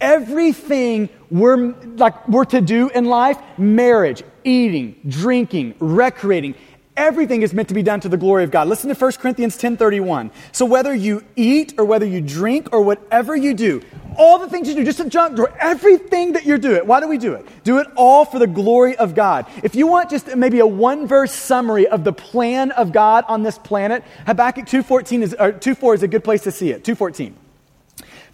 Everything 0.00 1.08
we're, 1.30 1.72
like, 1.96 2.28
we're 2.28 2.44
to 2.46 2.60
do 2.60 2.90
in 2.90 3.06
life 3.06 3.38
marriage, 3.56 4.22
eating, 4.44 4.96
drinking, 5.08 5.74
recreating 5.78 6.54
Everything 6.96 7.42
is 7.42 7.52
meant 7.52 7.66
to 7.68 7.74
be 7.74 7.82
done 7.82 7.98
to 8.00 8.08
the 8.08 8.16
glory 8.16 8.44
of 8.44 8.52
God. 8.52 8.68
Listen 8.68 8.88
to 8.88 8.94
1 8.94 9.18
Corinthians 9.18 9.56
10:31. 9.56 10.30
So 10.52 10.64
whether 10.64 10.94
you 10.94 11.24
eat 11.34 11.74
or 11.76 11.84
whether 11.84 12.06
you 12.06 12.20
drink 12.20 12.68
or 12.70 12.82
whatever 12.82 13.34
you 13.34 13.52
do, 13.52 13.82
all 14.16 14.38
the 14.38 14.48
things 14.48 14.68
you 14.68 14.74
do, 14.74 14.84
just 14.84 15.00
a 15.00 15.08
junk 15.08 15.36
drawer, 15.36 15.52
everything 15.60 16.32
that 16.32 16.44
you're 16.44 16.58
doing. 16.58 16.86
Why 16.86 17.00
do 17.00 17.08
we 17.08 17.18
do 17.18 17.34
it? 17.34 17.46
Do 17.64 17.78
it 17.78 17.86
all 17.96 18.24
for 18.24 18.38
the 18.38 18.46
glory 18.46 18.96
of 18.96 19.14
God. 19.14 19.46
If 19.62 19.74
you 19.74 19.86
want 19.86 20.10
just 20.10 20.34
maybe 20.36 20.60
a 20.60 20.66
one 20.66 21.06
verse 21.06 21.32
summary 21.32 21.86
of 21.86 22.04
the 22.04 22.12
plan 22.12 22.70
of 22.72 22.92
God 22.92 23.24
on 23.28 23.42
this 23.42 23.58
planet, 23.58 24.04
Habakkuk 24.26 24.66
2:14 24.66 25.22
is 25.22 25.34
or 25.34 25.52
2:4 25.52 25.94
is 25.94 26.02
a 26.02 26.08
good 26.08 26.24
place 26.24 26.42
to 26.42 26.50
see 26.50 26.70
it. 26.70 26.84
2:14. 26.84 27.34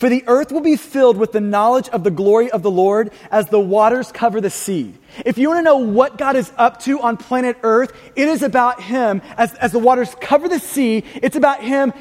For 0.01 0.09
the 0.09 0.25
earth 0.27 0.51
will 0.51 0.63
be 0.63 0.77
filled 0.77 1.19
with 1.19 1.33
the 1.33 1.43
knowledge 1.43 1.91
of 1.91 2.05
the 2.05 2.11
glory 2.11 2.51
of 2.51 2.63
the 2.63 2.71
Lord 2.71 3.11
as 3.31 3.49
the 3.49 3.61
waters 3.61 4.11
cover 4.11 4.41
the 4.41 4.49
sea. 4.49 4.95
If 5.27 5.37
you 5.37 5.49
want 5.49 5.59
to 5.59 5.63
know 5.63 5.77
what 5.77 6.17
God 6.17 6.37
is 6.37 6.51
up 6.57 6.81
to 6.85 7.01
on 7.01 7.19
planet 7.19 7.59
earth, 7.63 7.93
it 8.17 8.27
is 8.27 8.43
about 8.43 8.81
Him. 8.81 9.21
As, 9.37 9.53
as 9.57 9.73
the 9.73 9.79
waters 9.79 10.17
cover 10.19 10.49
the 10.49 10.59
sea, 10.59 11.05
it's 11.17 11.37
about 11.37 11.63
Him 11.63 11.93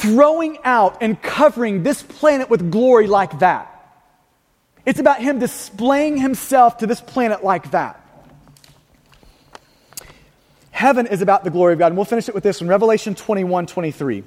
throwing 0.00 0.58
out 0.64 0.98
and 1.00 1.20
covering 1.20 1.82
this 1.82 2.02
planet 2.02 2.50
with 2.50 2.70
glory 2.70 3.06
like 3.06 3.38
that. 3.40 3.66
It's 4.86 4.98
about 4.98 5.20
Him 5.20 5.38
displaying 5.38 6.16
Himself 6.16 6.78
to 6.78 6.86
this 6.86 7.00
planet 7.00 7.44
like 7.44 7.70
that. 7.72 7.96
Heaven 10.70 11.06
is 11.06 11.20
about 11.20 11.44
the 11.44 11.50
glory 11.50 11.74
of 11.74 11.78
God. 11.78 11.88
And 11.88 11.96
we'll 11.96 12.06
finish 12.06 12.28
it 12.28 12.34
with 12.34 12.42
this 12.42 12.62
in 12.62 12.68
Revelation 12.68 13.14
21 13.14 13.66
23. 13.66 14.24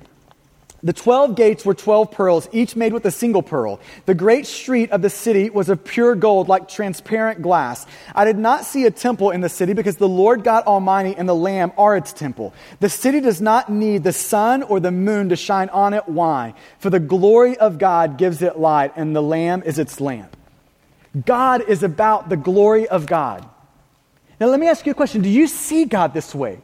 The 0.86 0.92
12 0.92 1.36
gates 1.36 1.64
were 1.64 1.74
12 1.74 2.12
pearls, 2.12 2.50
each 2.52 2.76
made 2.76 2.92
with 2.92 3.06
a 3.06 3.12
single 3.12 3.42
pearl. 3.42 3.80
The 4.06 4.14
great 4.14 4.46
street 4.46 4.92
of 4.92 5.02
the 5.02 5.10
city 5.10 5.50
was 5.50 5.70
of 5.70 5.86
pure 5.86 6.14
gold, 6.14 6.50
like 6.50 6.68
transparent 6.68 7.42
glass. 7.42 7.86
I 8.14 8.26
did 8.26 8.38
not 8.38 8.66
see 8.66 8.86
a 8.86 8.92
temple 8.92 9.32
in 9.32 9.40
the 9.40 9.48
city 9.48 9.72
because 9.72 9.96
the 9.96 10.10
Lord 10.10 10.44
God 10.44 10.66
Almighty 10.66 11.16
and 11.16 11.28
the 11.28 11.36
Lamb 11.36 11.72
are 11.78 11.96
its 11.96 12.12
temple. 12.12 12.54
The 12.82 12.90
city 12.90 13.22
does 13.22 13.40
not 13.40 13.72
need 13.72 14.04
the 14.04 14.12
sun 14.12 14.62
or 14.62 14.82
the 14.82 14.92
moon 14.92 15.30
to 15.30 15.38
shine 15.38 15.70
on 15.70 15.94
it. 15.94 16.10
Why? 16.10 16.54
For 16.80 16.90
the 16.90 17.00
glory 17.00 17.58
of 17.58 17.78
God 17.78 18.18
gives 18.18 18.42
it 18.42 18.60
light, 18.60 18.92
and 18.98 19.16
the 19.16 19.24
Lamb 19.24 19.64
is 19.66 19.80
its 19.80 20.02
lamp. 20.02 20.36
God 21.26 21.62
is 21.70 21.84
about 21.84 22.28
the 22.28 22.38
glory 22.38 22.90
of 22.90 23.06
God. 23.06 23.48
Now, 24.40 24.48
let 24.48 24.60
me 24.60 24.68
ask 24.68 24.86
you 24.86 24.92
a 24.92 24.96
question 24.96 25.22
Do 25.22 25.30
you 25.30 25.48
see 25.48 25.86
God 25.86 26.14
this 26.14 26.36
way? 26.36 26.60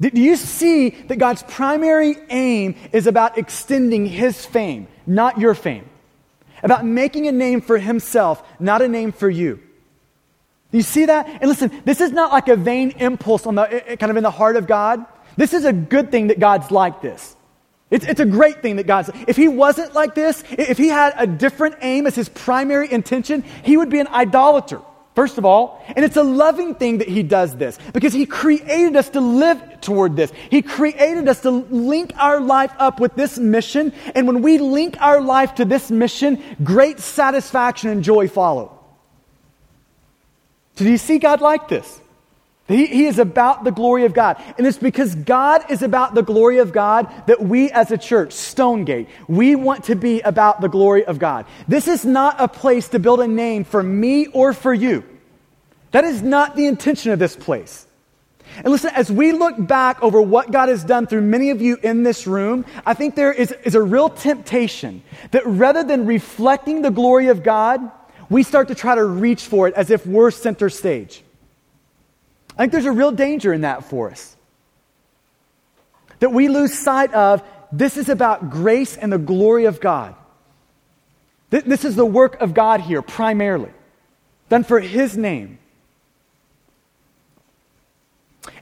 Do 0.00 0.10
you 0.12 0.36
see 0.36 0.90
that 0.90 1.16
God's 1.16 1.42
primary 1.44 2.16
aim 2.28 2.74
is 2.92 3.06
about 3.06 3.38
extending 3.38 4.06
His 4.06 4.44
fame, 4.44 4.88
not 5.06 5.38
your 5.38 5.54
fame? 5.54 5.88
About 6.62 6.84
making 6.84 7.26
a 7.26 7.32
name 7.32 7.60
for 7.60 7.78
Himself, 7.78 8.42
not 8.58 8.82
a 8.82 8.88
name 8.88 9.12
for 9.12 9.30
you. 9.30 9.60
Do 10.72 10.78
you 10.78 10.82
see 10.82 11.06
that? 11.06 11.28
And 11.28 11.44
listen, 11.44 11.70
this 11.84 12.00
is 12.00 12.10
not 12.10 12.32
like 12.32 12.48
a 12.48 12.56
vain 12.56 12.90
impulse 12.98 13.46
on 13.46 13.54
the 13.54 13.62
eh, 13.62 13.80
eh, 13.86 13.96
kind 13.96 14.10
of 14.10 14.16
in 14.16 14.24
the 14.24 14.30
heart 14.30 14.56
of 14.56 14.66
God. 14.66 15.04
This 15.36 15.54
is 15.54 15.64
a 15.64 15.72
good 15.72 16.10
thing 16.10 16.28
that 16.28 16.40
God's 16.40 16.70
like 16.72 17.00
this. 17.00 17.36
It's, 17.90 18.04
it's 18.04 18.18
a 18.18 18.26
great 18.26 18.60
thing 18.60 18.76
that 18.76 18.86
God's. 18.88 19.10
If 19.28 19.36
He 19.36 19.46
wasn't 19.46 19.94
like 19.94 20.16
this, 20.16 20.42
if 20.50 20.76
He 20.76 20.88
had 20.88 21.14
a 21.16 21.28
different 21.28 21.76
aim 21.80 22.08
as 22.08 22.16
His 22.16 22.28
primary 22.28 22.90
intention, 22.90 23.44
He 23.62 23.76
would 23.76 23.90
be 23.90 24.00
an 24.00 24.08
idolater. 24.08 24.80
First 25.14 25.38
of 25.38 25.44
all, 25.44 25.80
and 25.94 26.04
it's 26.04 26.16
a 26.16 26.24
loving 26.24 26.74
thing 26.74 26.98
that 26.98 27.08
he 27.08 27.22
does 27.22 27.56
this 27.56 27.78
because 27.92 28.12
he 28.12 28.26
created 28.26 28.96
us 28.96 29.10
to 29.10 29.20
live 29.20 29.80
toward 29.80 30.16
this. 30.16 30.32
He 30.50 30.60
created 30.60 31.28
us 31.28 31.40
to 31.42 31.50
link 31.50 32.12
our 32.16 32.40
life 32.40 32.72
up 32.78 32.98
with 32.98 33.14
this 33.14 33.38
mission. 33.38 33.92
And 34.16 34.26
when 34.26 34.42
we 34.42 34.58
link 34.58 34.96
our 35.00 35.20
life 35.20 35.54
to 35.56 35.64
this 35.64 35.88
mission, 35.88 36.42
great 36.64 36.98
satisfaction 36.98 37.90
and 37.90 38.02
joy 38.02 38.26
follow. 38.26 38.76
Do 40.74 40.90
you 40.90 40.98
see 40.98 41.20
God 41.20 41.40
like 41.40 41.68
this? 41.68 42.00
He, 42.66 42.86
he 42.86 43.04
is 43.04 43.18
about 43.18 43.64
the 43.64 43.70
glory 43.70 44.06
of 44.06 44.14
God. 44.14 44.42
And 44.56 44.66
it's 44.66 44.78
because 44.78 45.14
God 45.14 45.70
is 45.70 45.82
about 45.82 46.14
the 46.14 46.22
glory 46.22 46.58
of 46.58 46.72
God 46.72 47.12
that 47.26 47.42
we 47.42 47.70
as 47.70 47.90
a 47.90 47.98
church, 47.98 48.32
Stonegate, 48.32 49.08
we 49.28 49.54
want 49.54 49.84
to 49.84 49.94
be 49.94 50.20
about 50.22 50.62
the 50.62 50.68
glory 50.68 51.04
of 51.04 51.18
God. 51.18 51.44
This 51.68 51.88
is 51.88 52.06
not 52.06 52.40
a 52.40 52.48
place 52.48 52.88
to 52.90 52.98
build 52.98 53.20
a 53.20 53.28
name 53.28 53.64
for 53.64 53.82
me 53.82 54.28
or 54.28 54.54
for 54.54 54.72
you. 54.72 55.04
That 55.90 56.04
is 56.04 56.22
not 56.22 56.56
the 56.56 56.66
intention 56.66 57.12
of 57.12 57.18
this 57.18 57.36
place. 57.36 57.86
And 58.56 58.68
listen, 58.68 58.92
as 58.94 59.10
we 59.10 59.32
look 59.32 59.54
back 59.58 60.02
over 60.02 60.22
what 60.22 60.50
God 60.50 60.68
has 60.68 60.84
done 60.84 61.06
through 61.06 61.22
many 61.22 61.50
of 61.50 61.60
you 61.60 61.76
in 61.82 62.02
this 62.02 62.26
room, 62.26 62.64
I 62.86 62.94
think 62.94 63.14
there 63.14 63.32
is, 63.32 63.52
is 63.64 63.74
a 63.74 63.82
real 63.82 64.08
temptation 64.08 65.02
that 65.32 65.44
rather 65.44 65.82
than 65.82 66.06
reflecting 66.06 66.82
the 66.82 66.90
glory 66.90 67.28
of 67.28 67.42
God, 67.42 67.80
we 68.30 68.42
start 68.42 68.68
to 68.68 68.74
try 68.74 68.94
to 68.94 69.04
reach 69.04 69.44
for 69.44 69.68
it 69.68 69.74
as 69.74 69.90
if 69.90 70.06
we're 70.06 70.30
center 70.30 70.70
stage. 70.70 71.23
I 72.56 72.62
think 72.62 72.72
there's 72.72 72.84
a 72.84 72.92
real 72.92 73.12
danger 73.12 73.52
in 73.52 73.62
that 73.62 73.84
for 73.84 74.10
us. 74.10 74.36
That 76.20 76.30
we 76.30 76.48
lose 76.48 76.72
sight 76.72 77.12
of 77.12 77.42
this 77.72 77.96
is 77.96 78.08
about 78.08 78.50
grace 78.50 78.96
and 78.96 79.12
the 79.12 79.18
glory 79.18 79.64
of 79.64 79.80
God. 79.80 80.14
This 81.50 81.84
is 81.84 81.94
the 81.96 82.06
work 82.06 82.40
of 82.40 82.54
God 82.54 82.80
here, 82.80 83.02
primarily, 83.02 83.70
done 84.48 84.64
for 84.64 84.80
His 84.80 85.16
name. 85.16 85.58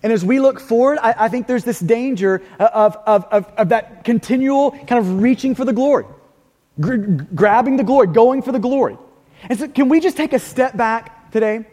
And 0.03 0.13
as 0.13 0.25
we 0.25 0.41
look 0.41 0.61
forward, 0.61 0.99
I, 1.01 1.15
I 1.19 1.29
think 1.29 1.47
there's 1.47 1.65
this 1.65 1.81
danger 1.81 2.43
of, 2.59 2.97
of, 3.07 3.25
of, 3.31 3.53
of, 3.57 3.69
that 3.71 4.05
continual 4.05 4.73
kind 4.73 4.99
of 4.99 5.23
reaching 5.23 5.55
for 5.55 5.65
the 5.65 5.73
glory, 5.73 6.05
Gr- 6.81 6.97
grabbing 7.35 7.77
the 7.77 7.85
glory, 7.85 8.09
going 8.09 8.43
for 8.43 8.53
the 8.53 8.59
glory. 8.59 8.97
And 9.49 9.59
so, 9.59 9.69
can 9.69 9.89
we 9.89 10.01
just 10.01 10.17
take 10.17 10.33
a 10.33 10.39
step 10.39 10.77
back 10.77 11.31
today 11.33 11.67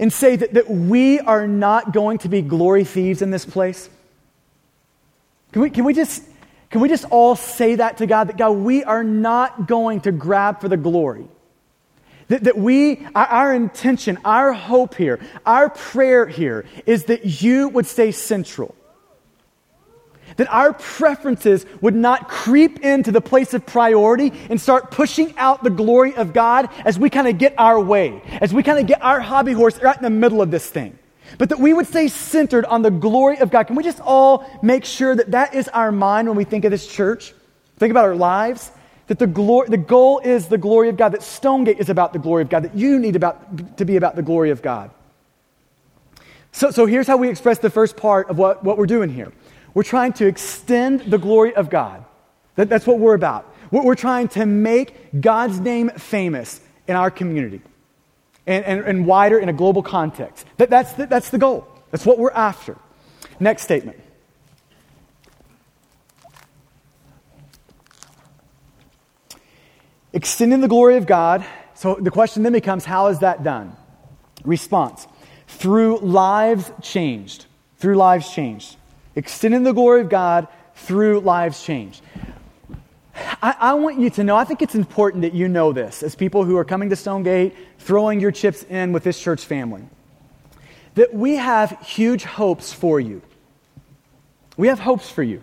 and 0.00 0.10
say 0.10 0.34
that, 0.34 0.54
that 0.54 0.68
we 0.68 1.20
are 1.20 1.46
not 1.46 1.92
going 1.92 2.18
to 2.18 2.28
be 2.28 2.40
glory 2.40 2.84
thieves 2.84 3.20
in 3.22 3.30
this 3.30 3.44
place? 3.44 3.88
Can 5.52 5.62
we, 5.62 5.70
can, 5.70 5.84
we 5.84 5.92
just, 5.92 6.24
can 6.70 6.80
we 6.80 6.88
just 6.88 7.04
all 7.10 7.36
say 7.36 7.76
that 7.76 7.98
to 7.98 8.06
God? 8.06 8.28
That 8.28 8.38
God, 8.38 8.52
we 8.52 8.82
are 8.82 9.04
not 9.04 9.68
going 9.68 10.00
to 10.00 10.12
grab 10.12 10.60
for 10.60 10.68
the 10.68 10.78
glory. 10.78 11.28
That, 12.28 12.44
that 12.44 12.56
we, 12.56 13.06
our, 13.14 13.26
our 13.26 13.54
intention, 13.54 14.18
our 14.24 14.54
hope 14.54 14.94
here, 14.94 15.20
our 15.44 15.68
prayer 15.68 16.26
here 16.26 16.64
is 16.86 17.04
that 17.04 17.42
you 17.42 17.68
would 17.68 17.86
stay 17.86 18.10
central 18.10 18.74
that 20.40 20.50
our 20.50 20.72
preferences 20.72 21.66
would 21.82 21.94
not 21.94 22.26
creep 22.26 22.80
into 22.80 23.12
the 23.12 23.20
place 23.20 23.52
of 23.52 23.66
priority 23.66 24.32
and 24.48 24.58
start 24.58 24.90
pushing 24.90 25.36
out 25.36 25.62
the 25.62 25.68
glory 25.68 26.14
of 26.14 26.32
God 26.32 26.70
as 26.86 26.98
we 26.98 27.10
kind 27.10 27.28
of 27.28 27.36
get 27.36 27.54
our 27.58 27.78
way, 27.78 28.22
as 28.40 28.54
we 28.54 28.62
kind 28.62 28.78
of 28.78 28.86
get 28.86 29.02
our 29.02 29.20
hobby 29.20 29.52
horse 29.52 29.78
right 29.82 29.94
in 29.94 30.02
the 30.02 30.08
middle 30.08 30.40
of 30.40 30.50
this 30.50 30.66
thing. 30.66 30.98
But 31.36 31.50
that 31.50 31.58
we 31.58 31.74
would 31.74 31.86
stay 31.86 32.08
centered 32.08 32.64
on 32.64 32.80
the 32.80 32.90
glory 32.90 33.36
of 33.36 33.50
God. 33.50 33.64
Can 33.64 33.76
we 33.76 33.82
just 33.82 34.00
all 34.00 34.48
make 34.62 34.86
sure 34.86 35.14
that 35.14 35.32
that 35.32 35.54
is 35.54 35.68
our 35.68 35.92
mind 35.92 36.26
when 36.26 36.38
we 36.38 36.44
think 36.44 36.64
of 36.64 36.70
this 36.70 36.90
church? 36.90 37.34
Think 37.76 37.90
about 37.90 38.06
our 38.06 38.16
lives. 38.16 38.72
That 39.08 39.18
the, 39.18 39.26
glory, 39.26 39.68
the 39.68 39.76
goal 39.76 40.20
is 40.24 40.48
the 40.48 40.56
glory 40.56 40.88
of 40.88 40.96
God, 40.96 41.10
that 41.10 41.22
Stonegate 41.22 41.80
is 41.80 41.90
about 41.90 42.14
the 42.14 42.18
glory 42.18 42.40
of 42.40 42.48
God, 42.48 42.62
that 42.62 42.74
you 42.74 42.98
need 42.98 43.14
about, 43.14 43.76
to 43.76 43.84
be 43.84 43.96
about 43.96 44.16
the 44.16 44.22
glory 44.22 44.48
of 44.48 44.62
God. 44.62 44.90
So, 46.52 46.70
so 46.70 46.86
here's 46.86 47.06
how 47.06 47.18
we 47.18 47.28
express 47.28 47.58
the 47.58 47.68
first 47.68 47.98
part 47.98 48.30
of 48.30 48.38
what, 48.38 48.64
what 48.64 48.78
we're 48.78 48.86
doing 48.86 49.10
here 49.10 49.32
we're 49.74 49.82
trying 49.82 50.12
to 50.14 50.26
extend 50.26 51.02
the 51.02 51.18
glory 51.18 51.54
of 51.54 51.70
God. 51.70 52.04
That, 52.56 52.68
that's 52.68 52.86
what 52.86 52.98
we're 52.98 53.14
about. 53.14 53.52
We're, 53.70 53.84
we're 53.84 53.94
trying 53.94 54.28
to 54.28 54.46
make 54.46 55.20
God's 55.20 55.60
name 55.60 55.90
famous 55.90 56.60
in 56.86 56.96
our 56.96 57.10
community 57.10 57.62
and, 58.46 58.64
and, 58.64 58.80
and 58.84 59.06
wider 59.06 59.38
in 59.38 59.48
a 59.48 59.52
global 59.52 59.82
context. 59.82 60.46
That, 60.56 60.70
that's, 60.70 60.92
the, 60.94 61.06
that's 61.06 61.30
the 61.30 61.38
goal. 61.38 61.66
That's 61.90 62.04
what 62.04 62.18
we're 62.18 62.32
after. 62.32 62.76
Next 63.38 63.62
statement. 63.62 63.98
Extending 70.12 70.60
the 70.60 70.68
glory 70.68 70.96
of 70.96 71.06
God. 71.06 71.44
So 71.74 71.94
the 71.94 72.10
question 72.10 72.42
then 72.42 72.52
becomes 72.52 72.84
how 72.84 73.06
is 73.06 73.20
that 73.20 73.42
done? 73.42 73.76
Response 74.44 75.06
through 75.46 75.98
lives 75.98 76.70
changed. 76.80 77.46
Through 77.78 77.96
lives 77.96 78.30
changed. 78.30 78.76
Extending 79.16 79.62
the 79.62 79.72
glory 79.72 80.00
of 80.00 80.08
God 80.08 80.48
through 80.74 81.20
lives 81.20 81.62
changed. 81.62 82.02
I, 83.42 83.54
I, 83.58 83.74
want 83.74 83.98
you 83.98 84.08
to 84.10 84.24
know, 84.24 84.36
I 84.36 84.44
think 84.44 84.62
it's 84.62 84.74
important 84.74 85.22
that 85.22 85.34
you 85.34 85.48
know 85.48 85.72
this 85.72 86.02
as 86.02 86.14
people 86.14 86.44
who 86.44 86.56
are 86.56 86.64
coming 86.64 86.90
to 86.90 86.96
Stonegate, 86.96 87.54
throwing 87.78 88.20
your 88.20 88.30
chips 88.30 88.62
in 88.64 88.92
with 88.92 89.04
this 89.04 89.20
church 89.20 89.44
family, 89.44 89.82
that 90.94 91.12
we 91.12 91.36
have 91.36 91.78
huge 91.82 92.24
hopes 92.24 92.72
for 92.72 92.98
you. 93.00 93.20
We 94.56 94.68
have 94.68 94.78
hopes 94.78 95.10
for 95.10 95.22
you. 95.22 95.42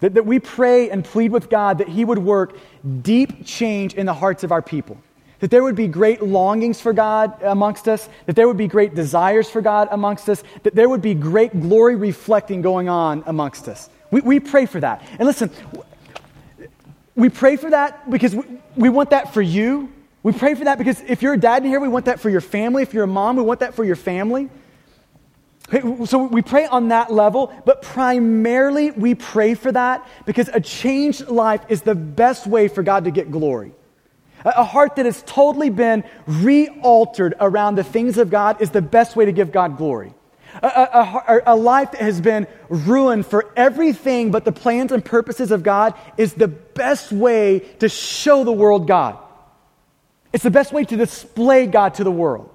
That, 0.00 0.14
that 0.14 0.26
we 0.26 0.38
pray 0.38 0.90
and 0.90 1.04
plead 1.04 1.32
with 1.32 1.48
God 1.48 1.78
that 1.78 1.88
He 1.88 2.04
would 2.04 2.18
work 2.18 2.58
deep 3.02 3.46
change 3.46 3.94
in 3.94 4.04
the 4.04 4.14
hearts 4.14 4.44
of 4.44 4.52
our 4.52 4.60
people. 4.60 4.98
That 5.40 5.50
there 5.50 5.62
would 5.62 5.74
be 5.74 5.86
great 5.86 6.22
longings 6.22 6.80
for 6.80 6.92
God 6.92 7.42
amongst 7.42 7.88
us, 7.88 8.08
that 8.26 8.36
there 8.36 8.48
would 8.48 8.56
be 8.56 8.68
great 8.68 8.94
desires 8.94 9.50
for 9.50 9.60
God 9.60 9.88
amongst 9.90 10.28
us, 10.28 10.42
that 10.62 10.74
there 10.74 10.88
would 10.88 11.02
be 11.02 11.14
great 11.14 11.60
glory 11.60 11.96
reflecting 11.96 12.62
going 12.62 12.88
on 12.88 13.22
amongst 13.26 13.68
us. 13.68 13.90
We, 14.10 14.20
we 14.20 14.40
pray 14.40 14.66
for 14.66 14.80
that. 14.80 15.02
And 15.18 15.26
listen, 15.26 15.50
we 17.14 17.28
pray 17.28 17.56
for 17.56 17.70
that 17.70 18.08
because 18.10 18.34
we, 18.34 18.44
we 18.76 18.88
want 18.88 19.10
that 19.10 19.34
for 19.34 19.42
you. 19.42 19.92
We 20.22 20.32
pray 20.32 20.54
for 20.54 20.64
that 20.64 20.78
because 20.78 21.00
if 21.02 21.22
you're 21.22 21.34
a 21.34 21.40
dad 21.40 21.62
in 21.62 21.68
here, 21.68 21.80
we 21.80 21.88
want 21.88 22.06
that 22.06 22.20
for 22.20 22.30
your 22.30 22.40
family. 22.40 22.82
If 22.82 22.94
you're 22.94 23.04
a 23.04 23.08
mom, 23.08 23.36
we 23.36 23.42
want 23.42 23.60
that 23.60 23.74
for 23.74 23.84
your 23.84 23.96
family. 23.96 24.48
So 26.04 26.26
we 26.26 26.42
pray 26.42 26.66
on 26.66 26.88
that 26.88 27.12
level, 27.12 27.52
but 27.64 27.82
primarily 27.82 28.92
we 28.92 29.16
pray 29.16 29.54
for 29.54 29.72
that 29.72 30.06
because 30.24 30.48
a 30.52 30.60
changed 30.60 31.28
life 31.28 31.62
is 31.68 31.82
the 31.82 31.94
best 31.94 32.46
way 32.46 32.68
for 32.68 32.84
God 32.84 33.04
to 33.04 33.10
get 33.10 33.32
glory. 33.32 33.72
A 34.54 34.64
heart 34.64 34.96
that 34.96 35.06
has 35.06 35.22
totally 35.26 35.70
been 35.70 36.04
re 36.26 36.68
altered 36.82 37.34
around 37.40 37.74
the 37.74 37.84
things 37.84 38.16
of 38.16 38.30
God 38.30 38.62
is 38.62 38.70
the 38.70 38.82
best 38.82 39.16
way 39.16 39.24
to 39.24 39.32
give 39.32 39.50
God 39.50 39.76
glory. 39.76 40.14
A, 40.62 40.66
a, 40.66 41.42
a, 41.46 41.56
life 41.56 41.92
that 41.92 42.00
has 42.00 42.20
been 42.20 42.46
ruined 42.70 43.26
for 43.26 43.52
everything 43.56 44.30
but 44.30 44.46
the 44.46 44.52
plans 44.52 44.90
and 44.90 45.04
purposes 45.04 45.50
of 45.50 45.62
God 45.62 45.94
is 46.16 46.32
the 46.32 46.48
best 46.48 47.12
way 47.12 47.58
to 47.80 47.90
show 47.90 48.42
the 48.42 48.52
world 48.52 48.86
God. 48.86 49.18
It's 50.32 50.44
the 50.44 50.50
best 50.50 50.72
way 50.72 50.84
to 50.84 50.96
display 50.96 51.66
God 51.66 51.94
to 51.94 52.04
the 52.04 52.10
world. 52.10 52.50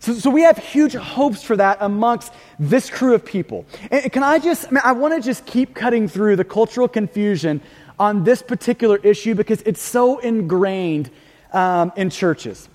So, 0.00 0.14
so 0.14 0.30
we 0.30 0.42
have 0.42 0.56
huge 0.56 0.94
hopes 0.94 1.42
for 1.42 1.56
that 1.56 1.78
amongst 1.80 2.32
this 2.58 2.88
crew 2.88 3.14
of 3.14 3.24
people. 3.24 3.66
And 3.90 4.10
can 4.10 4.22
I 4.22 4.38
just, 4.38 4.66
I, 4.68 4.70
mean, 4.70 4.80
I 4.82 4.92
want 4.92 5.14
to 5.14 5.20
just 5.20 5.44
keep 5.44 5.74
cutting 5.74 6.08
through 6.08 6.36
the 6.36 6.44
cultural 6.44 6.88
confusion 6.88 7.60
on 8.00 8.24
this 8.24 8.40
particular 8.40 8.96
issue 8.96 9.34
because 9.34 9.60
it's 9.62 9.82
so 9.82 10.18
ingrained 10.18 11.10
um, 11.52 11.92
in 11.96 12.08
churches. 12.08 12.68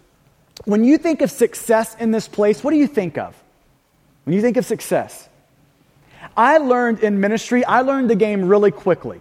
When 0.66 0.84
you 0.86 1.00
think 1.00 1.22
of 1.22 1.32
success 1.32 1.96
in 2.00 2.12
this 2.12 2.28
place, 2.28 2.64
what 2.64 2.72
do 2.72 2.78
you 2.78 2.88
think 2.88 3.18
of? 3.18 3.36
When 4.24 4.36
you 4.36 4.42
think 4.42 4.56
of 4.56 4.66
success, 4.66 5.28
I 6.38 6.60
learned 6.60 7.00
in 7.00 7.20
ministry, 7.20 7.66
I 7.66 7.82
learned 7.82 8.10
the 8.10 8.16
game 8.16 8.46
really 8.46 8.72
quickly. 8.72 9.20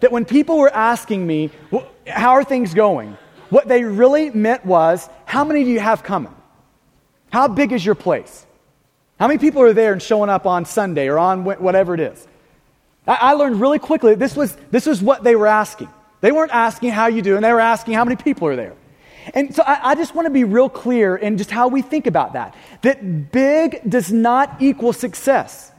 That 0.00 0.12
when 0.12 0.26
people 0.26 0.58
were 0.58 0.72
asking 0.72 1.26
me, 1.26 1.50
well, 1.70 1.88
How 2.06 2.32
are 2.32 2.44
things 2.44 2.74
going? 2.74 3.16
what 3.50 3.66
they 3.66 3.82
really 3.82 4.30
meant 4.30 4.66
was, 4.66 5.08
How 5.24 5.44
many 5.44 5.64
do 5.64 5.70
you 5.70 5.80
have 5.80 6.02
coming? 6.02 6.34
How 7.32 7.48
big 7.48 7.72
is 7.72 7.84
your 7.84 7.94
place? 7.94 8.46
How 9.18 9.26
many 9.26 9.38
people 9.38 9.62
are 9.62 9.72
there 9.72 9.92
and 9.92 10.02
showing 10.02 10.30
up 10.30 10.46
on 10.46 10.66
Sunday 10.66 11.08
or 11.08 11.18
on 11.18 11.44
whatever 11.44 11.94
it 11.94 12.00
is? 12.00 12.28
I, 13.14 13.32
learned 13.32 13.60
really 13.60 13.78
quickly 13.78 14.14
this 14.14 14.36
was, 14.36 14.56
this 14.70 14.86
was 14.86 15.02
what 15.02 15.24
they 15.24 15.34
were 15.34 15.46
asking. 15.46 15.88
They 16.20 16.32
weren't 16.32 16.52
asking 16.52 16.90
how 16.90 17.06
you 17.06 17.22
do, 17.22 17.36
and 17.36 17.44
they 17.44 17.52
were 17.52 17.60
asking 17.60 17.94
how 17.94 18.04
many 18.04 18.16
people 18.16 18.48
are 18.48 18.56
there. 18.56 18.74
And 19.34 19.54
so 19.54 19.62
I, 19.62 19.90
I, 19.90 19.94
just 19.94 20.14
want 20.14 20.26
to 20.26 20.30
be 20.30 20.44
real 20.44 20.68
clear 20.68 21.16
in 21.16 21.38
just 21.38 21.50
how 21.50 21.68
we 21.68 21.82
think 21.82 22.06
about 22.06 22.32
that. 22.32 22.54
That 22.82 23.30
big 23.30 23.80
does 23.88 24.12
not 24.12 24.60
equal 24.60 24.92
success. 24.92 25.70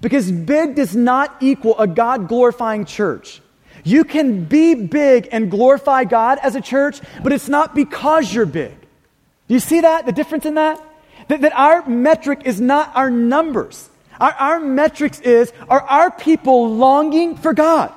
Because 0.00 0.30
big 0.30 0.76
does 0.76 0.94
not 0.94 1.36
equal 1.40 1.78
a 1.78 1.86
God 1.86 2.28
glorifying 2.28 2.84
church. 2.84 3.40
You 3.84 4.04
can 4.04 4.44
be 4.44 4.74
big 4.74 5.28
and 5.32 5.50
glorify 5.50 6.04
God 6.04 6.38
as 6.42 6.54
a 6.54 6.60
church, 6.60 7.00
but 7.22 7.32
it's 7.32 7.48
not 7.48 7.74
because 7.74 8.32
you're 8.32 8.46
big. 8.46 8.78
Do 8.80 9.54
you 9.54 9.60
see 9.60 9.80
that? 9.80 10.06
The 10.06 10.12
difference 10.12 10.44
in 10.44 10.54
that? 10.54 10.82
That, 11.28 11.40
that 11.40 11.52
our 11.54 11.86
metric 11.88 12.42
is 12.44 12.60
not 12.60 12.94
our 12.94 13.10
numbers. 13.10 13.88
Our, 14.20 14.32
our 14.32 14.60
metrics 14.60 15.20
is 15.20 15.52
are 15.68 15.80
our 15.82 16.10
people 16.10 16.74
longing 16.74 17.36
for 17.36 17.54
God? 17.54 17.92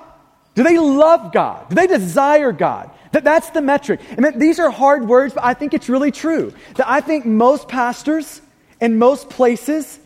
Do 0.56 0.64
they 0.64 0.78
love 0.78 1.32
God? 1.32 1.70
Do 1.70 1.76
they 1.76 1.88
desire 1.88 2.52
God? 2.52 2.92
That, 3.12 3.24
that's 3.24 3.50
the 3.50 3.62
metric. 3.62 4.00
I 4.18 4.22
mean, 4.22 4.40
these 4.40 4.60
are 4.60 4.70
hard 4.70 5.08
words, 5.08 5.34
but 5.34 5.44
I 5.44 5.54
think 5.54 5.74
it's 5.74 5.90
really 5.90 6.12
true. 6.12 6.54
That 6.76 6.90
I 6.90 7.02
think 7.02 7.26
most 7.26 7.68
pastors 7.68 8.42
in 8.80 8.98
most 8.98 9.30
places, 9.30 10.00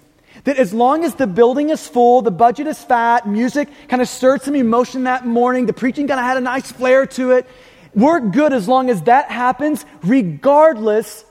that 0.43 0.57
as 0.57 0.73
long 0.73 1.03
as 1.03 1.15
the 1.15 1.27
building 1.27 1.69
is 1.69 1.87
full, 1.87 2.21
the 2.21 2.31
budget 2.31 2.67
is 2.67 2.83
fat, 2.83 3.27
music 3.27 3.69
kind 3.87 4.01
of 4.01 4.09
stirred 4.09 4.41
some 4.41 4.55
emotion 4.55 5.05
that 5.05 5.25
morning, 5.25 5.65
the 5.65 5.73
preaching 5.73 6.07
kind 6.07 6.19
of 6.19 6.25
had 6.25 6.37
a 6.37 6.41
nice 6.41 6.71
flair 6.71 7.05
to 7.05 7.31
it, 7.31 7.47
we're 7.93 8.19
good 8.19 8.51
as 8.51 8.67
long 8.67 8.89
as 8.89 9.03
that 9.03 9.31
happens, 9.31 9.85
regardless 10.03 11.23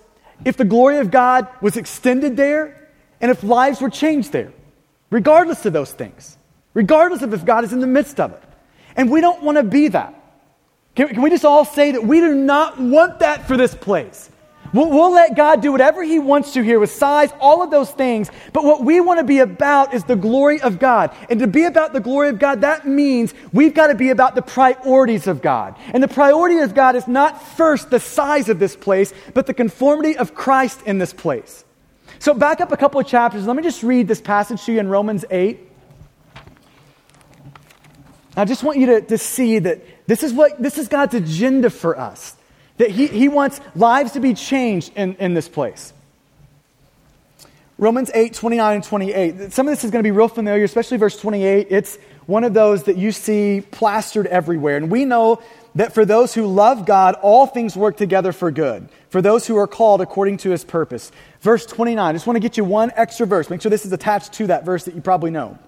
if 0.45 0.57
the 0.57 0.65
glory 0.65 0.99
of 0.99 1.11
God 1.11 1.47
was 1.61 1.77
extended 1.77 2.37
there 2.37 2.89
and 3.21 3.31
if 3.31 3.43
lives 3.43 3.81
were 3.81 3.91
changed 3.91 4.33
there, 4.33 4.53
regardless 5.15 5.65
of 5.65 5.73
those 5.73 5.93
things, 5.93 6.37
regardless 6.75 7.23
of 7.23 7.33
if 7.33 7.45
God 7.45 7.63
is 7.63 7.73
in 7.73 7.79
the 7.79 7.87
midst 7.87 8.19
of 8.19 8.33
it. 8.33 8.43
And 8.97 9.09
we 9.09 9.21
don't 9.21 9.45
want 9.45 9.59
to 9.59 9.63
be 9.63 9.87
that. 9.87 10.13
Can, 10.97 11.07
can, 11.07 11.23
we 11.23 11.31
just 11.31 11.45
all 11.45 11.65
say 11.65 11.93
that 11.93 12.03
we 12.03 12.19
do 12.19 12.35
not 12.35 12.81
want 12.81 13.21
that 13.21 13.47
for 13.47 13.57
this 13.57 13.77
place? 13.77 14.29
We'll, 14.73 14.91
we'll 14.91 15.13
let 15.13 15.37
God 15.37 15.63
do 15.63 15.71
whatever 15.71 16.03
He 16.03 16.19
wants 16.19 16.55
to 16.55 16.65
here 16.65 16.81
with 16.81 16.91
size, 16.91 17.31
all 17.39 17.63
of 17.63 17.71
those 17.71 17.93
things. 17.93 18.29
But 18.53 18.65
what 18.65 18.83
we 18.83 19.01
want 19.01 19.21
to 19.21 19.25
be 19.25 19.39
about 19.39 19.95
is 19.95 20.03
the 20.03 20.17
glory 20.17 20.61
of 20.61 20.81
God. 20.81 21.15
And 21.31 21.39
to 21.39 21.47
be 21.47 21.63
about 21.63 21.93
the 21.93 22.01
glory 22.01 22.29
of 22.29 22.41
God, 22.41 22.63
that 22.63 22.85
means 22.85 23.35
we've 23.53 23.73
got 23.73 23.87
to 23.87 23.95
be 23.95 24.11
about 24.11 24.35
the 24.35 24.43
priorities 24.43 25.29
of 25.29 25.41
God. 25.41 25.77
And 25.93 26.03
the 26.03 26.09
priority 26.09 26.59
of 26.59 26.75
God 26.75 26.97
is 26.97 27.07
not 27.07 27.41
first 27.41 27.89
the 27.89 28.01
size 28.01 28.49
of 28.49 28.59
this 28.59 28.75
place, 28.75 29.15
but 29.33 29.47
the 29.47 29.55
conformity 29.55 30.17
of 30.17 30.35
Christ 30.35 30.83
in 30.87 30.99
this 30.99 31.13
place. 31.13 31.64
So 32.25 32.33
back 32.33 32.63
up 32.63 32.73
a 32.73 32.77
couple 32.79 32.99
of 32.99 33.07
chapters. 33.07 33.47
Let 33.47 33.55
me 33.55 33.63
just 33.63 33.83
read 33.83 34.09
this 34.09 34.19
passage 34.19 34.65
to 34.65 34.73
you 34.73 34.81
in 34.81 34.89
Romans 34.89 35.27
8. 35.31 35.61
I 38.35 38.47
just 38.47 38.63
want 38.63 38.79
you 38.79 38.87
to, 38.87 39.01
to 39.03 39.19
see 39.19 39.59
that 39.59 40.07
this 40.07 40.23
is, 40.23 40.33
what, 40.33 40.57
this 40.59 40.79
is 40.79 40.89
God's 40.89 41.13
agenda 41.13 41.69
for 41.69 42.01
us. 42.01 42.35
That 42.79 42.89
he, 42.89 43.09
he 43.09 43.29
wants 43.29 43.61
lives 43.75 44.13
to 44.13 44.21
be 44.21 44.33
changed 44.33 44.93
in, 44.97 45.17
in 45.17 45.35
this 45.35 45.51
place. 45.51 45.93
Romans 47.77 48.11
8, 48.15 48.33
29 48.33 48.75
and 48.77 48.85
28. 48.85 49.53
Some 49.53 49.69
of 49.69 49.73
this 49.73 49.85
is 49.85 49.91
going 49.91 50.03
to 50.03 50.07
be 50.07 50.11
real 50.11 50.29
familiar, 50.29 50.65
especially 50.65 50.97
verse 50.97 51.21
28. 51.21 51.67
It's 51.69 51.99
one 52.25 52.45
of 52.45 52.55
those 52.55 52.85
that 52.85 52.97
you 52.97 53.13
see 53.13 53.63
plastered 53.71 54.27
everywhere. 54.29 54.79
And 54.79 54.91
we 54.91 55.05
know 55.05 55.43
that 55.75 55.93
for 55.93 56.05
those 56.05 56.33
who 56.33 56.47
love 56.47 56.87
God, 56.87 57.17
all 57.21 57.47
things 57.47 57.77
work 57.77 57.97
together 57.97 58.33
for 58.33 58.51
good, 58.51 58.89
for 59.11 59.21
those 59.21 59.47
who 59.47 59.57
are 59.57 59.67
called 59.67 60.01
according 60.01 60.39
to 60.39 60.51
his 60.51 60.65
purpose. 60.65 61.11
Verse 61.45 61.67
29. 61.67 61.99
I 62.03 62.13
just 62.15 62.27
want 62.27 62.37
to 62.37 62.41
get 62.41 62.57
you 62.57 62.65
one 62.65 62.91
extra 62.97 63.27
verse. 63.27 63.51
Make 63.51 63.61
sure 63.61 63.69
this 63.69 63.85
is 63.85 63.93
attached 63.93 64.33
to 64.33 64.47
that 64.47 64.65
verse 64.65 64.85
that 64.85 64.95
you 64.95 65.03
probably 65.03 65.31
know. 65.31 65.59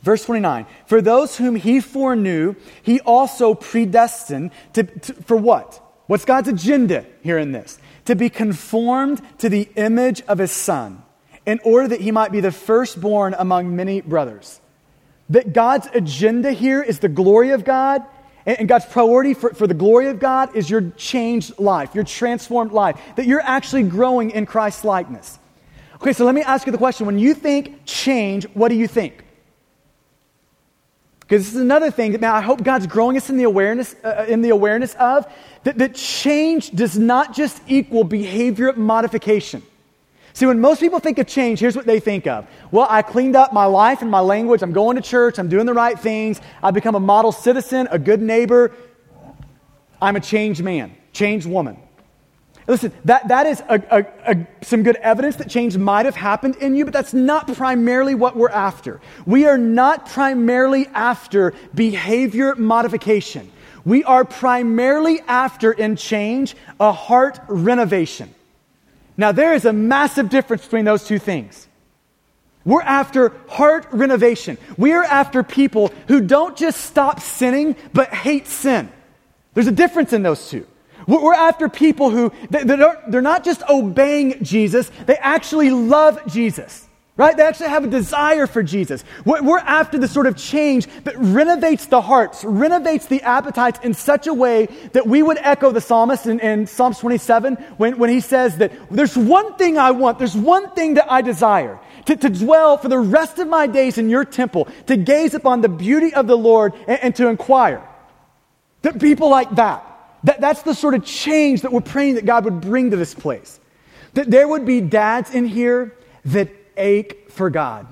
Verse 0.00 0.24
29 0.24 0.64
For 0.86 1.02
those 1.02 1.36
whom 1.36 1.54
he 1.54 1.80
foreknew, 1.80 2.54
he 2.82 2.98
also 3.00 3.52
predestined 3.52 4.52
to, 4.72 4.84
to, 4.84 5.12
for 5.12 5.36
what? 5.36 5.86
What's 6.06 6.24
God's 6.24 6.48
agenda 6.48 7.04
here 7.20 7.36
in 7.36 7.52
this? 7.52 7.78
To 8.06 8.16
be 8.16 8.30
conformed 8.30 9.20
to 9.40 9.50
the 9.50 9.68
image 9.76 10.22
of 10.22 10.38
his 10.38 10.50
son, 10.50 11.02
in 11.44 11.60
order 11.62 11.88
that 11.88 12.00
he 12.00 12.10
might 12.10 12.32
be 12.32 12.40
the 12.40 12.50
firstborn 12.50 13.34
among 13.38 13.76
many 13.76 14.00
brothers. 14.00 14.62
That 15.28 15.52
God's 15.52 15.88
agenda 15.92 16.52
here 16.52 16.82
is 16.82 17.00
the 17.00 17.08
glory 17.10 17.50
of 17.50 17.66
God, 17.66 18.02
and 18.46 18.68
God's 18.68 18.86
priority 18.86 19.34
for, 19.34 19.52
for 19.54 19.66
the 19.66 19.74
glory 19.74 20.08
of 20.08 20.18
God 20.18 20.56
is 20.56 20.70
your 20.70 20.90
changed 20.96 21.58
life, 21.58 21.94
your 21.94 22.04
transformed 22.04 22.72
life, 22.72 23.00
that 23.16 23.26
you're 23.26 23.42
actually 23.42 23.82
growing 23.82 24.30
in 24.30 24.46
Christ's 24.46 24.84
likeness. 24.84 25.38
Okay, 25.96 26.12
so 26.14 26.24
let 26.24 26.34
me 26.34 26.42
ask 26.42 26.66
you 26.66 26.72
the 26.72 26.78
question 26.78 27.06
when 27.06 27.18
you 27.18 27.34
think 27.34 27.84
change, 27.84 28.44
what 28.54 28.68
do 28.68 28.74
you 28.74 28.88
think? 28.88 29.24
Because 31.20 31.44
this 31.44 31.54
is 31.54 31.60
another 31.60 31.90
thing 31.90 32.12
that 32.12 32.20
man, 32.20 32.34
I 32.34 32.40
hope 32.40 32.64
God's 32.64 32.86
growing 32.86 33.16
us 33.16 33.30
in 33.30 33.36
the 33.36 33.44
awareness, 33.44 33.94
uh, 34.02 34.08
uh, 34.20 34.24
in 34.24 34.42
the 34.42 34.48
awareness 34.48 34.94
of 34.94 35.32
that, 35.62 35.78
that 35.78 35.94
change 35.94 36.70
does 36.70 36.98
not 36.98 37.34
just 37.34 37.62
equal 37.68 38.02
behavior 38.02 38.72
modification. 38.72 39.62
See, 40.32 40.46
when 40.46 40.60
most 40.60 40.80
people 40.80 41.00
think 41.00 41.18
of 41.18 41.26
change, 41.26 41.58
here's 41.58 41.76
what 41.76 41.86
they 41.86 42.00
think 42.00 42.26
of. 42.26 42.46
Well, 42.70 42.86
I 42.88 43.02
cleaned 43.02 43.36
up 43.36 43.52
my 43.52 43.66
life 43.66 44.02
and 44.02 44.10
my 44.10 44.20
language. 44.20 44.62
I'm 44.62 44.72
going 44.72 44.96
to 44.96 45.02
church. 45.02 45.38
I'm 45.38 45.48
doing 45.48 45.66
the 45.66 45.74
right 45.74 45.98
things. 45.98 46.40
I've 46.62 46.74
become 46.74 46.94
a 46.94 47.00
model 47.00 47.32
citizen, 47.32 47.88
a 47.90 47.98
good 47.98 48.22
neighbor. 48.22 48.72
I'm 50.00 50.16
a 50.16 50.20
changed 50.20 50.62
man, 50.62 50.94
changed 51.12 51.46
woman. 51.46 51.76
Listen, 52.66 52.92
that, 53.04 53.26
that 53.28 53.46
is 53.46 53.60
a, 53.68 53.82
a, 53.90 54.32
a, 54.32 54.46
some 54.62 54.84
good 54.84 54.96
evidence 54.96 55.36
that 55.36 55.50
change 55.50 55.76
might 55.76 56.06
have 56.06 56.14
happened 56.14 56.54
in 56.56 56.76
you, 56.76 56.84
but 56.84 56.94
that's 56.94 57.12
not 57.12 57.52
primarily 57.54 58.14
what 58.14 58.36
we're 58.36 58.48
after. 58.48 59.00
We 59.26 59.46
are 59.46 59.58
not 59.58 60.06
primarily 60.06 60.86
after 60.88 61.52
behavior 61.74 62.54
modification. 62.54 63.50
We 63.84 64.04
are 64.04 64.24
primarily 64.24 65.20
after, 65.26 65.72
in 65.72 65.96
change, 65.96 66.54
a 66.78 66.92
heart 66.92 67.40
renovation. 67.48 68.32
Now, 69.20 69.32
there 69.32 69.52
is 69.52 69.66
a 69.66 69.72
massive 69.74 70.30
difference 70.30 70.64
between 70.64 70.86
those 70.86 71.04
two 71.04 71.18
things. 71.18 71.68
We're 72.64 72.80
after 72.80 73.34
heart 73.50 73.86
renovation. 73.92 74.56
We 74.78 74.92
are 74.92 75.04
after 75.04 75.42
people 75.42 75.92
who 76.08 76.22
don't 76.22 76.56
just 76.56 76.80
stop 76.80 77.20
sinning, 77.20 77.76
but 77.92 78.14
hate 78.14 78.46
sin. 78.46 78.90
There's 79.52 79.66
a 79.66 79.72
difference 79.72 80.14
in 80.14 80.22
those 80.22 80.48
two. 80.48 80.66
We're 81.06 81.34
after 81.34 81.68
people 81.68 82.08
who, 82.08 82.32
they're 82.48 83.20
not 83.20 83.44
just 83.44 83.62
obeying 83.68 84.42
Jesus, 84.42 84.90
they 85.04 85.16
actually 85.16 85.68
love 85.68 86.18
Jesus. 86.26 86.88
Right? 87.20 87.36
They 87.36 87.42
actually 87.42 87.68
have 87.68 87.84
a 87.84 87.86
desire 87.86 88.46
for 88.46 88.62
Jesus. 88.62 89.04
We're 89.26 89.58
after 89.58 89.98
the 89.98 90.08
sort 90.08 90.26
of 90.26 90.38
change 90.38 90.86
that 91.04 91.18
renovates 91.18 91.84
the 91.84 92.00
hearts, 92.00 92.42
renovates 92.44 93.08
the 93.08 93.20
appetites 93.20 93.78
in 93.82 93.92
such 93.92 94.26
a 94.26 94.32
way 94.32 94.68
that 94.94 95.06
we 95.06 95.22
would 95.22 95.36
echo 95.36 95.70
the 95.70 95.82
psalmist 95.82 96.24
in, 96.24 96.40
in 96.40 96.66
Psalms 96.66 96.98
27 96.98 97.56
when, 97.76 97.98
when 97.98 98.08
he 98.08 98.20
says 98.20 98.56
that 98.56 98.72
there's 98.90 99.18
one 99.18 99.54
thing 99.56 99.76
I 99.76 99.90
want, 99.90 100.18
there's 100.18 100.34
one 100.34 100.70
thing 100.70 100.94
that 100.94 101.12
I 101.12 101.20
desire. 101.20 101.78
To, 102.06 102.16
to, 102.16 102.30
dwell 102.30 102.78
for 102.78 102.88
the 102.88 102.98
rest 102.98 103.38
of 103.38 103.48
my 103.48 103.66
days 103.66 103.98
in 103.98 104.08
your 104.08 104.24
temple, 104.24 104.68
to 104.86 104.96
gaze 104.96 105.34
upon 105.34 105.60
the 105.60 105.68
beauty 105.68 106.14
of 106.14 106.26
the 106.26 106.38
Lord 106.38 106.72
and, 106.88 107.00
and 107.02 107.16
to 107.16 107.28
inquire. 107.28 107.86
That 108.80 108.98
people 108.98 109.28
like 109.28 109.56
that. 109.56 109.84
that. 110.24 110.40
That's 110.40 110.62
the 110.62 110.72
sort 110.74 110.94
of 110.94 111.04
change 111.04 111.60
that 111.60 111.70
we're 111.70 111.82
praying 111.82 112.14
that 112.14 112.24
God 112.24 112.46
would 112.46 112.62
bring 112.62 112.92
to 112.92 112.96
this 112.96 113.12
place. 113.12 113.60
That 114.14 114.30
there 114.30 114.48
would 114.48 114.64
be 114.64 114.80
dads 114.80 115.34
in 115.34 115.44
here 115.44 115.94
that 116.24 116.59
ache 116.80 117.30
for 117.30 117.50
God, 117.50 117.86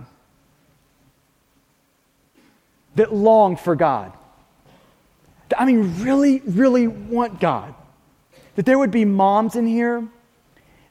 that 2.97 3.15
long 3.15 3.57
for 3.57 3.77
God. 3.77 4.13
I 5.57 5.65
mean, 5.65 6.03
really, 6.03 6.41
really 6.41 6.87
want 6.89 7.41
God. 7.41 7.75
That 8.57 8.67
there 8.67 8.79
would 8.79 8.91
be 8.91 9.05
moms 9.05 9.55
in 9.55 9.67
here 9.67 10.07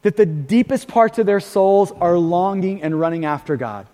that 0.03 0.15
the 0.15 0.25
deepest 0.25 0.87
parts 0.87 1.19
of 1.19 1.25
their 1.25 1.41
souls 1.41 1.91
are 1.91 2.17
longing 2.17 2.81
and 2.81 2.97
running 2.97 3.25
after 3.25 3.57
God. 3.57 3.87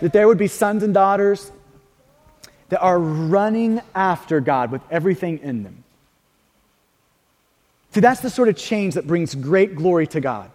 That 0.00 0.12
there 0.12 0.28
would 0.28 0.38
be 0.38 0.46
sons 0.46 0.82
and 0.82 0.94
daughters 0.94 1.50
that 2.68 2.80
are 2.80 2.98
running 2.98 3.80
after 3.94 4.40
God 4.40 4.70
with 4.70 4.82
everything 4.90 5.38
in 5.38 5.64
them. 5.64 5.82
See, 7.92 8.00
that's 8.00 8.20
the 8.20 8.30
sort 8.30 8.48
of 8.48 8.56
change 8.56 8.94
that 8.94 9.06
brings 9.06 9.34
great 9.34 9.74
glory 9.74 10.06
to 10.08 10.20
God. 10.20 10.50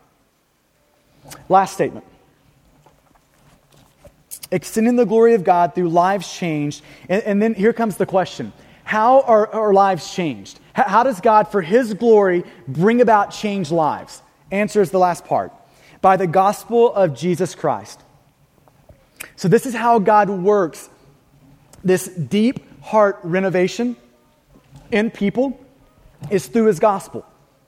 Last 1.50 1.74
statement. 1.74 2.06
Extending 4.52 4.96
the 4.96 5.06
glory 5.06 5.34
of 5.34 5.44
God 5.44 5.74
through 5.74 5.90
lives 5.90 6.32
changed. 6.32 6.84
And, 7.10 7.24
and 7.24 7.42
then 7.42 7.54
here 7.54 7.74
comes 7.74 7.98
the 7.98 8.06
question 8.06 8.54
How 8.84 9.22
are 9.22 9.48
our 9.54 9.74
lives 9.74 10.14
changed? 10.14 10.60
How, 10.74 10.84
how 10.84 11.04
does 11.04 11.22
God, 11.22 11.48
for 11.50 11.62
His 11.62 11.94
glory, 11.94 12.44
bring 12.68 13.02
about 13.02 13.32
changed 13.32 13.72
lives? 13.72 14.22
Answer 14.52 14.82
is 14.82 14.92
the 14.92 15.00
last 15.00 15.26
part 15.26 15.52
by 16.02 16.18
the 16.18 16.28
gospel 16.28 16.94
of 16.94 17.16
Jesus 17.16 17.56
Christ. 17.56 18.02
So, 19.36 19.48
this 19.48 19.66
is 19.66 19.74
how 19.74 20.00
God 20.00 20.30
works 20.30 20.90
this 21.84 22.08
deep 22.08 22.60
heart 22.82 23.20
renovation 23.24 23.96
in 24.92 25.12
people 25.12 25.60
is 26.30 26.48
through 26.48 26.66
His 26.66 26.80
gospel. 26.80 27.26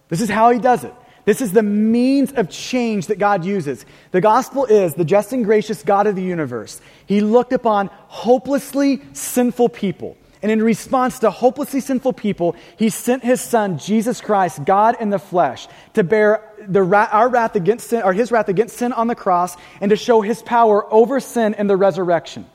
This 0.09 0.21
is 0.21 0.29
how 0.29 0.51
He 0.51 0.59
does 0.59 0.83
it. 0.83 0.93
This 1.27 1.41
is 1.41 1.51
the 1.51 1.61
means 1.61 2.31
of 2.31 2.49
change 2.49 3.07
that 3.07 3.19
God 3.19 3.43
uses. 3.43 3.85
The 4.11 4.21
gospel 4.21 4.63
is 4.63 4.93
the 4.93 5.03
just 5.03 5.33
and 5.33 5.43
gracious 5.43 5.83
God 5.83 6.07
of 6.07 6.15
the 6.15 6.23
universe. 6.23 6.79
He 7.05 7.19
looked 7.19 7.51
upon 7.51 7.87
hopelessly 8.07 9.01
sinful 9.11 9.67
people. 9.67 10.15
And 10.41 10.49
in 10.49 10.63
response 10.63 11.19
to 11.19 11.29
hopelessly 11.29 11.81
sinful 11.81 12.13
people, 12.13 12.55
he 12.77 12.87
sent 12.87 13.25
his 13.25 13.41
son, 13.41 13.77
Jesus 13.77 14.21
Christ, 14.21 14.63
God 14.63 14.95
in 15.01 15.09
the 15.09 15.19
flesh, 15.19 15.67
to 15.95 16.03
bear 16.05 16.49
the, 16.65 16.81
our 16.81 17.27
wrath 17.27 17.57
against 17.57 17.89
sin, 17.89 18.03
or 18.03 18.13
his 18.13 18.31
wrath 18.31 18.47
against 18.47 18.77
sin 18.77 18.93
on 18.93 19.07
the 19.07 19.15
cross, 19.15 19.57
and 19.81 19.89
to 19.89 19.97
show 19.97 20.21
his 20.21 20.41
power 20.41 20.85
over 20.93 21.19
sin 21.19 21.55
in 21.55 21.67
the 21.67 21.75
resurrection. 21.75 22.45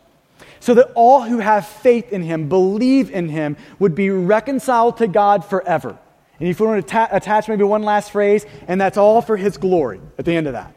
So 0.60 0.72
that 0.72 0.92
all 0.94 1.20
who 1.20 1.40
have 1.40 1.66
faith 1.66 2.10
in 2.10 2.22
him, 2.22 2.48
believe 2.48 3.10
in 3.10 3.28
him, 3.28 3.58
would 3.78 3.94
be 3.94 4.08
reconciled 4.08 4.96
to 4.96 5.08
God 5.08 5.44
forever. 5.44 5.98
And 6.43 6.51
if 6.51 6.59
you 6.59 6.66
want 6.66 6.84
to 6.84 6.93
ta- 6.93 7.09
attach 7.12 7.47
maybe 7.49 7.62
one 7.62 7.84
last 7.84 8.11
phrase, 8.11 8.45
and 8.66 8.80
that's 8.80 8.97
all 8.97 9.22
for 9.22 9.36
his 9.36 9.59
glory 9.59 10.01
at 10.18 10.24
the 10.24 10.34
end 10.34 10.49
of 10.49 10.55
that. 10.55 10.74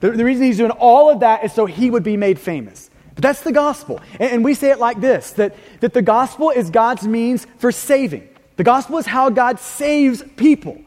The, 0.00 0.10
the, 0.10 0.22
reason 0.22 0.44
he's 0.44 0.58
doing 0.58 0.70
all 0.72 1.08
of 1.08 1.20
that 1.20 1.46
is 1.46 1.52
so 1.54 1.64
he 1.64 1.90
would 1.90 2.02
be 2.02 2.18
made 2.18 2.38
famous. 2.38 2.90
But 3.14 3.22
that's 3.22 3.40
the 3.40 3.50
gospel. 3.50 4.02
And, 4.20 4.32
and 4.32 4.44
we 4.44 4.52
say 4.52 4.70
it 4.70 4.78
like 4.78 5.00
this 5.00 5.30
that, 5.32 5.56
that 5.80 5.94
the 5.94 6.02
gospel 6.02 6.50
is 6.50 6.68
God's 6.68 7.08
means 7.08 7.46
for 7.56 7.72
saving. 7.72 8.28
The 8.56 8.64
gospel 8.64 8.98
is 8.98 9.06
how 9.06 9.30
God 9.30 9.58
saves 9.58 10.22
people. 10.36 10.78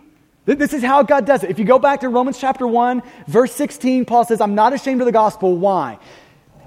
This 0.46 0.72
is 0.72 0.84
how 0.84 1.02
God 1.02 1.26
does 1.26 1.44
it. 1.44 1.50
If 1.50 1.58
you 1.58 1.66
go 1.66 1.80
back 1.80 2.02
to 2.02 2.10
Romans 2.10 2.40
chapter 2.40 2.68
1, 2.68 3.02
verse 3.26 3.54
16, 3.54 4.06
Paul 4.06 4.26
says, 4.26 4.40
I'm 4.40 4.54
not 4.54 4.72
ashamed 4.72 5.02
of 5.02 5.06
the 5.06 5.12
gospel. 5.12 5.58
Why? 5.58 5.98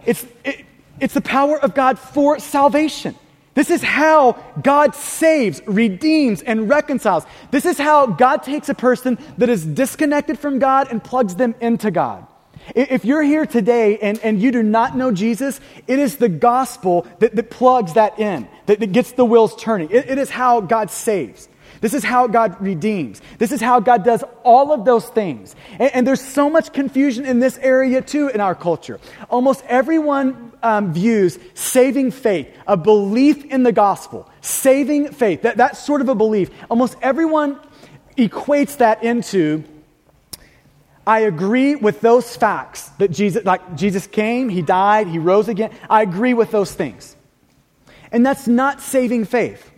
It's, 0.05 0.27
it, 0.45 0.65
it's 0.99 1.15
the 1.15 1.21
power 1.21 1.57
of 1.61 1.73
God 1.73 2.01
for 2.01 2.41
salvation. 2.41 3.15
This 3.55 3.71
is 3.71 3.83
how 3.83 4.33
God 4.63 4.95
saves, 4.95 5.63
redeems, 5.67 6.43
and 6.43 6.69
reconciles. 6.69 7.25
This 7.51 7.65
is 7.65 7.79
how 7.79 8.07
God 8.07 8.43
takes 8.43 8.69
a 8.69 8.75
person 8.75 9.17
that 9.39 9.49
is 9.49 9.65
disconnected 9.65 10.39
from 10.39 10.59
God 10.59 10.89
and 10.91 11.03
plugs 11.03 11.37
them 11.37 11.55
into 11.61 11.91
God. 11.91 12.27
If 12.75 13.05
you're 13.05 13.23
here 13.23 13.47
today 13.47 13.99
and, 13.99 14.19
and 14.21 14.41
you 14.41 14.51
do 14.51 14.63
not 14.63 14.97
know 14.97 15.13
Jesus, 15.13 15.61
it 15.87 15.99
is 15.99 16.17
the 16.17 16.29
gospel 16.29 17.07
that, 17.19 17.37
that 17.37 17.51
plugs 17.51 17.95
that 17.95 18.19
in, 18.19 18.49
that, 18.67 18.81
that 18.81 18.93
gets 18.93 19.13
the 19.13 19.25
wheels 19.25 19.55
turning. 19.57 19.91
It, 19.91 20.09
it 20.09 20.19
is 20.19 20.31
how 20.31 20.61
God 20.61 20.91
saves. 20.91 21.49
This 21.85 21.93
is 21.93 22.03
how 22.03 22.29
God 22.29 22.57
redeems. 22.63 23.21
This 23.37 23.53
is 23.53 23.61
how 23.61 23.79
God 23.79 24.05
does 24.05 24.25
all 24.43 24.73
of 24.73 24.87
those 24.87 25.07
things. 25.07 25.55
And, 25.73 25.95
and 25.95 26.07
there's 26.07 26.23
so 26.23 26.49
much 26.49 26.73
confusion 26.73 27.27
in 27.27 27.41
this 27.41 27.59
area 27.59 28.01
too 28.01 28.29
in 28.29 28.41
our 28.41 28.55
culture. 28.55 28.99
Almost 29.29 29.63
everyone 29.67 30.53
um, 30.63 30.95
views 30.95 31.39
saving 31.53 32.13
faith, 32.13 32.49
a 32.67 32.79
belief 32.79 33.45
in 33.45 33.65
the 33.65 33.71
gospel, 33.71 34.27
saving 34.41 35.13
faith, 35.13 35.43
that, 35.43 35.59
that 35.59 35.77
sort 35.77 36.01
of 36.01 36.09
a 36.09 36.15
belief. 36.15 36.49
Almost 36.71 36.97
everyone 37.03 37.61
equates 38.17 38.79
that 38.79 39.05
into 39.05 39.63
I 41.07 41.19
agree 41.19 41.75
with 41.75 42.01
those 42.01 42.35
facts 42.35 42.89
that 42.97 43.11
Jesus, 43.11 43.45
like 43.45 43.77
Jesus 43.77 44.07
came, 44.07 44.49
he 44.49 44.63
died, 44.63 45.07
he 45.07 45.19
rose 45.19 45.49
again. 45.49 45.71
I 45.91 46.01
agree 46.01 46.33
with 46.33 46.51
those 46.51 46.73
things. 46.73 47.15
And 48.11 48.25
that's 48.25 48.49
not 48.49 48.81
saving 48.81 49.27
faith. 49.27 49.71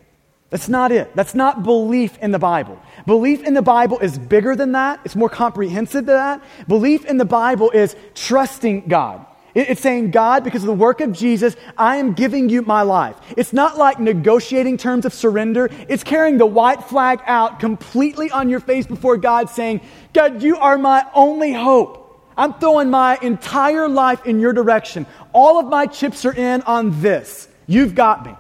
That's 0.51 0.69
not 0.69 0.93
it. 0.93 1.15
That's 1.17 1.35
not 1.35 1.65
belief 1.65 2.17
in 2.19 2.31
the 2.31 2.39
Bible. 2.39 2.81
Belief 3.05 3.43
in 3.43 3.55
the 3.55 3.63
Bible 3.63 3.99
is 3.99 4.19
bigger 4.19 4.55
than 4.55 4.73
that, 4.73 5.01
it's 5.05 5.17
more 5.17 5.29
comprehensive 5.29 6.07
than 6.07 6.17
that. 6.17 6.43
Belief 6.69 7.05
in 7.05 7.19
the 7.19 7.25
Bible 7.25 7.71
is 7.71 7.97
trusting 8.15 8.87
God. 8.89 9.27
It's 9.57 9.81
saying, 9.81 10.11
God, 10.11 10.45
because 10.45 10.63
of 10.63 10.67
the 10.67 10.75
work 10.75 11.01
of 11.01 11.13
Jesus, 11.13 11.57
I 11.79 11.97
am 11.97 12.13
giving 12.13 12.51
you 12.51 12.61
my 12.61 12.83
life. 12.83 13.17
It's 13.39 13.55
not 13.55 13.79
like 13.79 13.99
negotiating 13.99 14.77
terms 14.77 15.07
of 15.07 15.15
surrender. 15.15 15.71
It's 15.89 16.05
carrying 16.05 16.37
the 16.37 16.45
white 16.45 16.85
flag 16.85 17.21
out 17.25 17.59
completely 17.59 18.31
on 18.31 18.51
your 18.51 18.61
face 18.61 18.87
before 18.87 19.17
God, 19.17 19.49
saying, 19.49 19.81
God, 20.13 20.43
you 20.43 20.59
are 20.59 20.77
my 20.77 21.07
only 21.15 21.55
hope. 21.55 22.23
I'm 22.37 22.53
throwing 22.53 22.91
my 22.91 23.19
entire 23.23 23.89
life 23.89 24.27
in 24.27 24.41
your 24.41 24.53
direction. 24.53 25.07
All 25.33 25.59
of 25.59 25.69
my 25.69 25.87
chips 25.87 26.27
are 26.27 26.35
in 26.35 26.61
on 26.63 27.01
this. 27.01 27.49
You've 27.67 27.95
got 27.95 28.27
me. 28.27 28.35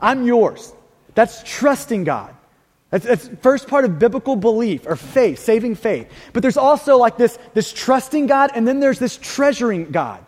I'm 0.00 0.24
yours. 0.24 0.72
That's 1.14 1.42
trusting 1.44 2.04
God. 2.04 2.34
That's, 2.90 3.06
that's 3.06 3.28
first 3.40 3.68
part 3.68 3.84
of 3.86 3.98
biblical 3.98 4.36
belief 4.36 4.86
or 4.86 4.96
faith, 4.96 5.38
saving 5.38 5.76
faith. 5.76 6.10
But 6.32 6.42
there's 6.42 6.58
also 6.58 6.98
like 6.98 7.16
this, 7.16 7.38
this 7.54 7.72
trusting 7.72 8.26
God, 8.26 8.50
and 8.54 8.68
then 8.68 8.80
there's 8.80 8.98
this 8.98 9.16
treasuring 9.16 9.90
God. 9.90 10.24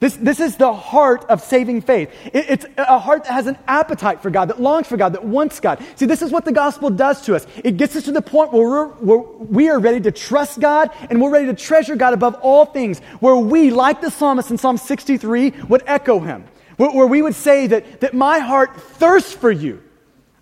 This, 0.00 0.16
this 0.16 0.40
is 0.40 0.56
the 0.56 0.72
heart 0.72 1.26
of 1.26 1.42
saving 1.42 1.82
faith. 1.82 2.10
It, 2.32 2.46
it's 2.48 2.66
a 2.78 2.98
heart 2.98 3.24
that 3.24 3.32
has 3.32 3.46
an 3.46 3.58
appetite 3.68 4.22
for 4.22 4.30
God, 4.30 4.48
that 4.48 4.60
longs 4.60 4.88
for 4.88 4.96
God, 4.96 5.12
that 5.12 5.24
wants 5.24 5.60
God. 5.60 5.84
See, 5.94 6.06
this 6.06 6.22
is 6.22 6.32
what 6.32 6.46
the 6.46 6.52
gospel 6.52 6.88
does 6.88 7.20
to 7.26 7.36
us. 7.36 7.46
It 7.62 7.76
gets 7.76 7.94
us 7.94 8.04
to 8.04 8.12
the 8.12 8.22
point 8.22 8.52
where, 8.52 8.66
we're, 8.66 8.86
where 8.86 9.18
we 9.18 9.68
are 9.68 9.78
ready 9.78 10.00
to 10.00 10.10
trust 10.10 10.58
God 10.58 10.90
and 11.10 11.20
we're 11.20 11.30
ready 11.30 11.46
to 11.46 11.54
treasure 11.54 11.96
God 11.96 12.14
above 12.14 12.34
all 12.40 12.64
things, 12.64 13.00
where 13.20 13.36
we, 13.36 13.70
like 13.70 14.00
the 14.00 14.10
psalmist 14.10 14.50
in 14.50 14.56
Psalm 14.56 14.78
63, 14.78 15.50
would 15.68 15.82
echo 15.86 16.18
him, 16.18 16.46
where, 16.76 16.90
where 16.90 17.06
we 17.06 17.20
would 17.20 17.34
say 17.34 17.66
that, 17.66 18.00
that 18.00 18.14
my 18.14 18.38
heart 18.38 18.74
thirsts 18.80 19.34
for 19.34 19.52
you. 19.52 19.82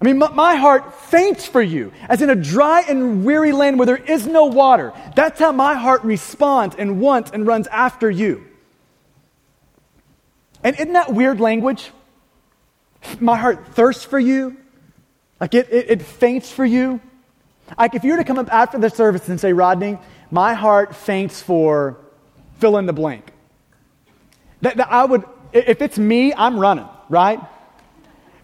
I 0.01 0.05
mean, 0.05 0.19
my, 0.19 0.31
my 0.31 0.55
heart 0.55 0.95
faints 0.95 1.47
for 1.47 1.61
you, 1.61 1.93
as 2.09 2.23
in 2.23 2.31
a 2.31 2.37
dry 2.37 2.85
and 2.89 3.25
weary 3.25 3.53
land 3.53 3.79
where 3.79 3.87
there 3.87 3.97
is 3.97 4.27
no 4.27 4.45
water. 4.45 4.93
That's 5.17 5.41
how 5.41 5.51
my 5.51 5.75
heart 5.75 6.05
responds 6.05 6.77
and 6.77 7.01
wants 7.01 7.33
and 7.33 7.47
runs 7.47 7.67
after 7.67 8.09
you. 8.09 8.47
And 10.63 10.77
isn't 10.77 10.93
that 10.93 11.13
weird 11.13 11.41
language? 11.41 11.91
My 13.21 13.37
heart 13.37 13.75
thirsts 13.75 14.05
for 14.05 14.19
you. 14.19 14.57
Like 15.41 15.55
it, 15.55 15.69
it, 15.71 15.91
it 15.91 16.03
faints 16.03 16.51
for 16.51 16.65
you. 16.65 17.01
Like 17.77 17.95
if 17.95 18.05
you 18.05 18.13
were 18.13 18.19
to 18.19 18.25
come 18.25 18.39
up 18.39 18.53
after 18.53 18.79
the 18.79 18.91
service 18.91 19.29
and 19.29 19.41
say, 19.41 19.53
Rodney, 19.53 19.99
my 20.31 20.55
heart 20.55 20.95
faints 20.95 21.43
for 21.43 21.99
fill 22.59 22.77
in 22.77 22.87
the 22.87 22.93
blank. 22.93 23.33
That, 24.63 24.77
that 24.77 24.91
I 24.91 25.05
would, 25.05 25.25
if 25.53 25.81
it's 25.83 25.99
me, 25.99 26.33
I'm 26.35 26.59
running, 26.59 26.89
right? 27.09 27.41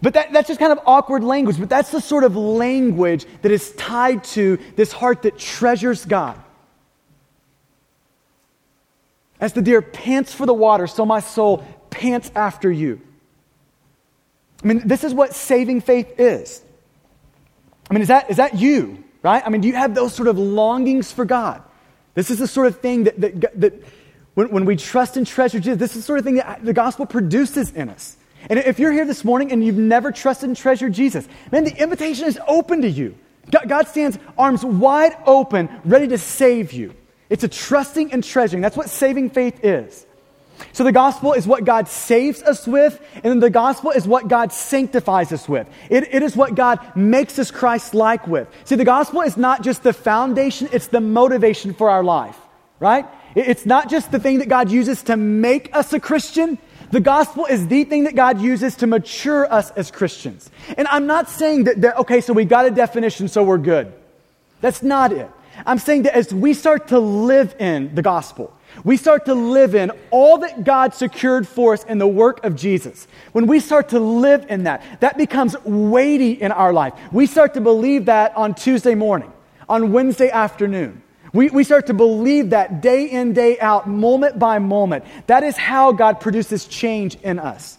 But 0.01 0.13
that, 0.13 0.33
that's 0.33 0.47
just 0.47 0.59
kind 0.59 0.71
of 0.71 0.79
awkward 0.85 1.23
language. 1.23 1.59
But 1.59 1.69
that's 1.69 1.91
the 1.91 2.01
sort 2.01 2.23
of 2.23 2.35
language 2.35 3.25
that 3.41 3.51
is 3.51 3.71
tied 3.71 4.23
to 4.25 4.59
this 4.75 4.91
heart 4.91 5.23
that 5.23 5.37
treasures 5.37 6.05
God. 6.05 6.39
As 9.39 9.53
the 9.53 9.61
deer 9.61 9.81
pants 9.81 10.33
for 10.33 10.45
the 10.45 10.53
water, 10.53 10.87
so 10.87 11.05
my 11.05 11.19
soul 11.19 11.65
pants 11.89 12.31
after 12.35 12.71
you. 12.71 13.01
I 14.63 14.67
mean, 14.67 14.87
this 14.87 15.03
is 15.03 15.13
what 15.13 15.33
saving 15.33 15.81
faith 15.81 16.19
is. 16.19 16.61
I 17.89 17.93
mean, 17.93 18.01
is 18.01 18.07
that, 18.07 18.29
is 18.29 18.37
that 18.37 18.55
you, 18.55 19.03
right? 19.21 19.43
I 19.45 19.49
mean, 19.49 19.61
do 19.61 19.67
you 19.67 19.75
have 19.75 19.93
those 19.93 20.13
sort 20.13 20.27
of 20.27 20.37
longings 20.37 21.11
for 21.11 21.25
God? 21.25 21.61
This 22.15 22.31
is 22.31 22.39
the 22.39 22.47
sort 22.47 22.67
of 22.67 22.79
thing 22.79 23.03
that, 23.03 23.19
that, 23.21 23.61
that 23.61 23.83
when, 24.33 24.49
when 24.49 24.65
we 24.65 24.75
trust 24.75 25.17
and 25.17 25.27
treasure 25.27 25.59
Jesus, 25.59 25.77
this 25.77 25.91
is 25.91 25.97
the 25.97 26.03
sort 26.03 26.19
of 26.19 26.25
thing 26.25 26.35
that 26.35 26.63
the 26.63 26.73
gospel 26.73 27.05
produces 27.05 27.71
in 27.71 27.89
us. 27.89 28.17
And 28.49 28.59
if 28.59 28.79
you're 28.79 28.91
here 28.91 29.05
this 29.05 29.23
morning 29.23 29.51
and 29.51 29.63
you've 29.63 29.77
never 29.77 30.11
trusted 30.11 30.49
and 30.49 30.57
treasured 30.57 30.93
Jesus, 30.93 31.27
man, 31.51 31.63
the 31.63 31.75
invitation 31.81 32.27
is 32.27 32.39
open 32.47 32.81
to 32.81 32.89
you. 32.89 33.15
God 33.67 33.87
stands 33.87 34.17
arms 34.37 34.65
wide 34.65 35.15
open, 35.25 35.69
ready 35.85 36.07
to 36.07 36.17
save 36.17 36.73
you. 36.73 36.93
It's 37.29 37.43
a 37.43 37.47
trusting 37.47 38.11
and 38.13 38.23
treasuring. 38.23 38.61
That's 38.61 38.77
what 38.77 38.89
saving 38.89 39.31
faith 39.31 39.63
is. 39.63 40.05
So 40.71 40.83
the 40.83 40.91
gospel 40.91 41.33
is 41.33 41.45
what 41.45 41.65
God 41.65 41.87
saves 41.87 42.41
us 42.41 42.65
with, 42.65 42.99
and 43.23 43.41
the 43.43 43.49
gospel 43.49 43.91
is 43.91 44.07
what 44.07 44.27
God 44.27 44.53
sanctifies 44.53 45.31
us 45.33 45.49
with. 45.49 45.67
It, 45.89 46.13
it 46.13 46.23
is 46.23 46.35
what 46.35 46.55
God 46.55 46.79
makes 46.95 47.37
us 47.39 47.51
Christ 47.51 47.93
like 47.93 48.25
with. 48.27 48.47
See, 48.63 48.75
the 48.75 48.85
gospel 48.85 49.21
is 49.21 49.35
not 49.35 49.63
just 49.63 49.83
the 49.83 49.93
foundation, 49.93 50.69
it's 50.71 50.87
the 50.87 51.01
motivation 51.01 51.73
for 51.73 51.89
our 51.89 52.03
life, 52.03 52.37
right? 52.79 53.05
It's 53.35 53.65
not 53.65 53.89
just 53.89 54.11
the 54.11 54.19
thing 54.19 54.39
that 54.39 54.47
God 54.47 54.71
uses 54.71 55.03
to 55.03 55.17
make 55.17 55.75
us 55.75 55.91
a 55.91 55.99
Christian. 55.99 56.57
The 56.91 56.99
gospel 56.99 57.45
is 57.45 57.67
the 57.67 57.83
thing 57.83 58.03
that 58.03 58.15
God 58.15 58.39
uses 58.39 58.75
to 58.77 58.87
mature 58.87 59.51
us 59.51 59.71
as 59.71 59.91
Christians. 59.91 60.49
And 60.77 60.87
I'm 60.87 61.07
not 61.07 61.29
saying 61.29 61.65
that, 61.65 61.81
that 61.81 61.97
okay, 61.97 62.21
so 62.21 62.33
we 62.33 62.45
got 62.45 62.65
a 62.65 62.71
definition, 62.71 63.27
so 63.27 63.43
we're 63.43 63.57
good. 63.57 63.91
That's 64.61 64.83
not 64.83 65.11
it. 65.11 65.29
I'm 65.65 65.79
saying 65.79 66.03
that 66.03 66.15
as 66.15 66.33
we 66.33 66.53
start 66.53 66.89
to 66.89 66.99
live 66.99 67.55
in 67.59 67.95
the 67.95 68.01
gospel, 68.01 68.53
we 68.83 68.97
start 68.97 69.25
to 69.25 69.33
live 69.33 69.73
in 69.73 69.91
all 70.11 70.39
that 70.39 70.63
God 70.63 70.93
secured 70.93 71.47
for 71.47 71.73
us 71.73 71.83
in 71.85 71.97
the 71.97 72.07
work 72.07 72.43
of 72.43 72.55
Jesus. 72.55 73.07
When 73.31 73.47
we 73.47 73.59
start 73.59 73.89
to 73.89 73.99
live 73.99 74.45
in 74.49 74.63
that, 74.63 74.83
that 74.99 75.17
becomes 75.17 75.55
weighty 75.63 76.31
in 76.31 76.51
our 76.51 76.73
life. 76.73 76.93
We 77.11 77.25
start 77.25 77.53
to 77.53 77.61
believe 77.61 78.05
that 78.05 78.35
on 78.35 78.53
Tuesday 78.53 78.95
morning, 78.95 79.31
on 79.69 79.93
Wednesday 79.93 80.29
afternoon. 80.29 81.01
We, 81.33 81.49
we 81.49 81.63
start 81.63 81.87
to 81.87 81.93
believe 81.93 82.51
that 82.51 82.81
day 82.81 83.05
in, 83.05 83.33
day 83.33 83.59
out, 83.59 83.87
moment 83.87 84.39
by 84.39 84.59
moment. 84.59 85.05
That 85.27 85.43
is 85.43 85.57
how 85.57 85.91
God 85.91 86.19
produces 86.19 86.65
change 86.65 87.15
in 87.15 87.39
us. 87.39 87.77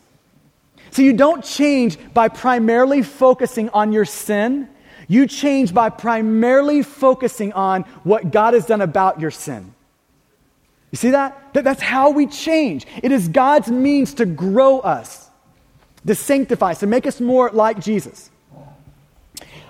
So 0.90 1.02
you 1.02 1.12
don't 1.12 1.44
change 1.44 1.98
by 2.14 2.28
primarily 2.28 3.02
focusing 3.02 3.68
on 3.70 3.92
your 3.92 4.04
sin. 4.04 4.68
You 5.08 5.26
change 5.26 5.72
by 5.72 5.90
primarily 5.90 6.82
focusing 6.82 7.52
on 7.52 7.82
what 8.02 8.30
God 8.30 8.54
has 8.54 8.66
done 8.66 8.80
about 8.80 9.20
your 9.20 9.30
sin. 9.30 9.74
You 10.90 10.96
see 10.96 11.10
that? 11.10 11.52
that? 11.54 11.64
That's 11.64 11.82
how 11.82 12.10
we 12.10 12.26
change. 12.26 12.86
It 13.02 13.12
is 13.12 13.28
God's 13.28 13.70
means 13.70 14.14
to 14.14 14.26
grow 14.26 14.78
us, 14.80 15.28
to 16.06 16.14
sanctify 16.14 16.72
us, 16.72 16.80
to 16.80 16.86
make 16.86 17.06
us 17.06 17.20
more 17.20 17.50
like 17.50 17.80
Jesus. 17.80 18.30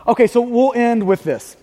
Okay, 0.07 0.27
so 0.29 0.41
we'll 0.41 0.73
end 0.75 1.07
with 1.07 1.25
this. 1.25 1.57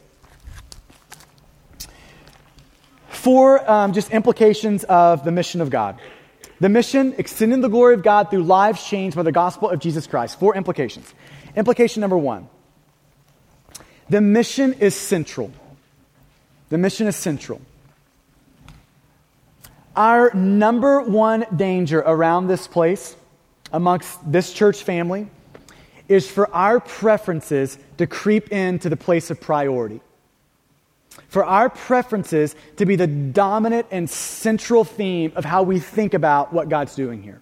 Four 3.24 3.72
um, 3.72 3.94
just 3.94 4.12
implications 4.12 4.84
of 4.84 5.24
the 5.24 5.32
mission 5.32 5.62
of 5.62 5.70
God. 5.70 5.98
The 6.60 6.68
mission, 6.68 7.16
extending 7.18 7.62
the 7.62 7.70
glory 7.70 7.94
of 7.94 8.04
God 8.04 8.30
through 8.30 8.44
lives 8.44 8.84
changed 8.84 9.16
by 9.16 9.24
the 9.24 9.32
gospel 9.32 9.70
of 9.70 9.80
Jesus 9.80 10.08
Christ. 10.08 10.38
Four 10.38 10.58
implications. 10.58 11.14
Implication 11.56 12.02
number 12.02 12.18
one 12.18 12.50
the 14.10 14.20
mission 14.20 14.74
is 14.74 14.94
central. 14.94 15.54
The 16.68 16.78
mission 16.78 17.08
is 17.08 17.16
central. 17.16 17.62
Our 19.96 20.34
number 20.34 21.00
one 21.00 21.46
danger 21.56 22.00
around 22.00 22.48
this 22.48 22.68
place, 22.68 23.16
amongst 23.72 24.20
this 24.30 24.52
church 24.52 24.84
family, 24.84 25.28
is 26.10 26.30
for 26.30 26.54
our 26.54 26.82
preferences 26.82 27.78
to 28.00 28.06
creep 28.06 28.52
into 28.52 28.90
the 28.90 28.98
place 28.98 29.32
of 29.32 29.40
priority. 29.40 30.02
For 31.34 31.44
our 31.44 31.68
preferences 31.68 32.56
to 32.78 32.86
be 32.86 32.96
the 32.96 33.08
dominant 33.08 33.88
and 33.90 34.08
central 34.08 34.84
theme 34.84 35.34
of 35.36 35.44
how 35.44 35.64
we 35.64 35.80
think 35.80 36.14
about 36.14 36.54
what 36.54 36.70
God's 36.70 36.94
doing 36.94 37.24
here. 37.24 37.42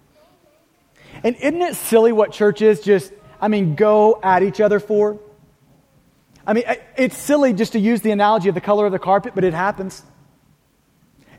And 1.22 1.36
isn't 1.36 1.60
it 1.60 1.76
silly 1.76 2.10
what 2.10 2.32
churches 2.32 2.80
just, 2.80 3.12
I 3.38 3.48
mean, 3.48 3.74
go 3.74 4.18
at 4.22 4.42
each 4.42 4.62
other 4.62 4.80
for? 4.80 5.20
I 6.46 6.54
mean, 6.54 6.64
it's 6.96 7.18
silly 7.18 7.52
just 7.52 7.72
to 7.72 7.78
use 7.78 8.00
the 8.00 8.12
analogy 8.12 8.48
of 8.48 8.54
the 8.54 8.62
color 8.62 8.86
of 8.86 8.92
the 8.92 8.98
carpet, 8.98 9.34
but 9.34 9.44
it 9.44 9.52
happens. 9.52 10.02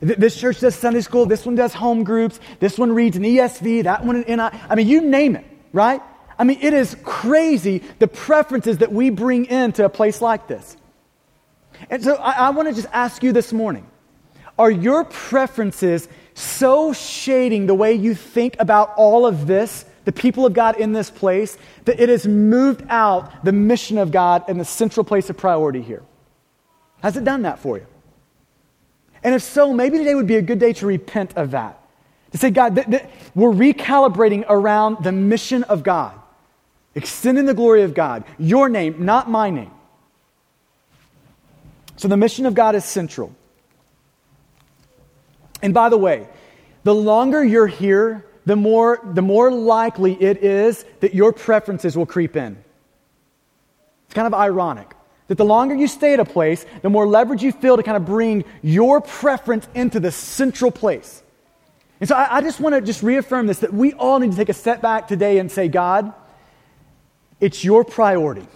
This 0.00 0.36
church 0.36 0.60
does 0.60 0.76
Sunday 0.76 1.00
school, 1.00 1.26
this 1.26 1.44
one 1.44 1.56
does 1.56 1.74
home 1.74 2.04
groups, 2.04 2.38
this 2.60 2.78
one 2.78 2.92
reads 2.92 3.16
an 3.16 3.24
ESV, 3.24 3.82
that 3.82 4.04
one 4.04 4.14
an 4.14 4.36
NI. 4.36 4.56
I 4.70 4.76
mean, 4.76 4.86
you 4.86 5.00
name 5.00 5.34
it, 5.34 5.44
right? 5.72 6.00
I 6.38 6.44
mean, 6.44 6.60
it 6.62 6.72
is 6.72 6.96
crazy 7.02 7.82
the 7.98 8.06
preferences 8.06 8.78
that 8.78 8.92
we 8.92 9.10
bring 9.10 9.46
into 9.46 9.84
a 9.84 9.88
place 9.88 10.22
like 10.22 10.46
this. 10.46 10.76
And 11.90 12.02
so 12.02 12.16
I, 12.16 12.46
I 12.46 12.50
want 12.50 12.68
to 12.68 12.74
just 12.74 12.88
ask 12.92 13.22
you 13.22 13.32
this 13.32 13.52
morning 13.52 13.86
are 14.58 14.70
your 14.70 15.04
preferences 15.04 16.08
so 16.34 16.92
shading 16.92 17.66
the 17.66 17.74
way 17.74 17.94
you 17.94 18.14
think 18.14 18.56
about 18.58 18.92
all 18.96 19.26
of 19.26 19.46
this, 19.46 19.84
the 20.04 20.12
people 20.12 20.46
of 20.46 20.52
God 20.52 20.76
in 20.78 20.92
this 20.92 21.10
place, 21.10 21.56
that 21.84 22.00
it 22.00 22.08
has 22.08 22.26
moved 22.26 22.84
out 22.88 23.44
the 23.44 23.52
mission 23.52 23.98
of 23.98 24.12
God 24.12 24.44
and 24.48 24.58
the 24.58 24.64
central 24.64 25.04
place 25.04 25.30
of 25.30 25.36
priority 25.36 25.82
here? 25.82 26.02
Has 27.02 27.16
it 27.16 27.24
done 27.24 27.42
that 27.42 27.58
for 27.58 27.78
you? 27.78 27.86
And 29.22 29.34
if 29.34 29.42
so, 29.42 29.72
maybe 29.72 29.98
today 29.98 30.14
would 30.14 30.26
be 30.26 30.36
a 30.36 30.42
good 30.42 30.58
day 30.58 30.72
to 30.74 30.86
repent 30.86 31.36
of 31.36 31.52
that. 31.52 31.80
To 32.32 32.38
say, 32.38 32.50
God, 32.50 32.74
th- 32.74 32.86
th- 32.86 33.04
we're 33.34 33.52
recalibrating 33.52 34.44
around 34.48 35.02
the 35.02 35.12
mission 35.12 35.62
of 35.64 35.82
God, 35.82 36.18
extending 36.94 37.46
the 37.46 37.54
glory 37.54 37.82
of 37.82 37.94
God, 37.94 38.24
your 38.38 38.68
name, 38.68 39.04
not 39.04 39.30
my 39.30 39.50
name. 39.50 39.70
So 41.96 42.08
the 42.08 42.16
mission 42.16 42.46
of 42.46 42.54
God 42.54 42.74
is 42.74 42.84
central. 42.84 43.34
And 45.62 45.72
by 45.72 45.88
the 45.88 45.96
way, 45.96 46.28
the 46.82 46.94
longer 46.94 47.42
you're 47.42 47.66
here, 47.66 48.24
the 48.46 48.56
more, 48.56 49.00
the 49.02 49.22
more 49.22 49.50
likely 49.50 50.20
it 50.22 50.44
is 50.44 50.84
that 51.00 51.14
your 51.14 51.32
preferences 51.32 51.96
will 51.96 52.06
creep 52.06 52.36
in. 52.36 52.62
It's 54.06 54.14
kind 54.14 54.26
of 54.26 54.34
ironic. 54.34 54.92
That 55.28 55.38
the 55.38 55.44
longer 55.44 55.74
you 55.74 55.88
stay 55.88 56.12
at 56.12 56.20
a 56.20 56.24
place, 56.24 56.66
the 56.82 56.90
more 56.90 57.06
leverage 57.06 57.42
you 57.42 57.52
feel 57.52 57.78
to 57.78 57.82
kind 57.82 57.96
of 57.96 58.04
bring 58.04 58.44
your 58.60 59.00
preference 59.00 59.66
into 59.74 59.98
the 59.98 60.10
central 60.10 60.70
place. 60.70 61.22
And 62.00 62.08
so 62.08 62.14
I, 62.14 62.36
I 62.36 62.40
just 62.42 62.60
want 62.60 62.74
to 62.74 62.82
just 62.82 63.02
reaffirm 63.02 63.46
this 63.46 63.60
that 63.60 63.72
we 63.72 63.94
all 63.94 64.18
need 64.18 64.32
to 64.32 64.36
take 64.36 64.50
a 64.50 64.54
step 64.54 64.82
back 64.82 65.08
today 65.08 65.38
and 65.38 65.50
say, 65.50 65.68
God, 65.68 66.12
it's 67.40 67.64
your 67.64 67.84
priority. 67.84 68.46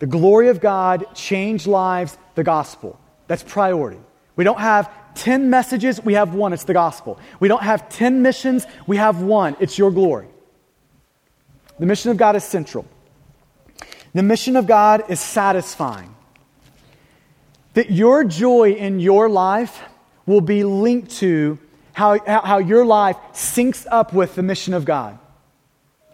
The 0.00 0.06
glory 0.06 0.48
of 0.48 0.60
God, 0.60 1.06
change 1.14 1.66
lives, 1.68 2.18
the 2.36 2.44
gospel. 2.44 2.98
That's 3.26 3.42
priority. 3.42 3.98
We 4.36 4.44
don't 4.44 4.60
have 4.60 4.90
10 5.16 5.50
messages, 5.50 6.00
we 6.04 6.14
have 6.14 6.34
one, 6.34 6.52
it's 6.52 6.64
the 6.64 6.74
gospel. 6.74 7.18
We 7.40 7.48
don't 7.48 7.62
have 7.62 7.88
10 7.88 8.22
missions, 8.22 8.66
we 8.86 8.98
have 8.98 9.22
one, 9.22 9.56
it's 9.58 9.78
your 9.78 9.90
glory. 9.90 10.28
The 11.78 11.86
mission 11.86 12.10
of 12.10 12.16
God 12.16 12.36
is 12.36 12.44
central. 12.44 12.86
The 14.14 14.22
mission 14.22 14.56
of 14.56 14.66
God 14.66 15.04
is 15.10 15.20
satisfying. 15.20 16.14
That 17.74 17.90
your 17.90 18.24
joy 18.24 18.72
in 18.72 19.00
your 19.00 19.28
life 19.28 19.82
will 20.24 20.40
be 20.40 20.64
linked 20.64 21.10
to 21.18 21.58
how, 21.92 22.18
how 22.26 22.58
your 22.58 22.84
life 22.84 23.16
syncs 23.32 23.86
up 23.90 24.12
with 24.12 24.34
the 24.34 24.42
mission 24.42 24.74
of 24.74 24.84
God. 24.84 25.18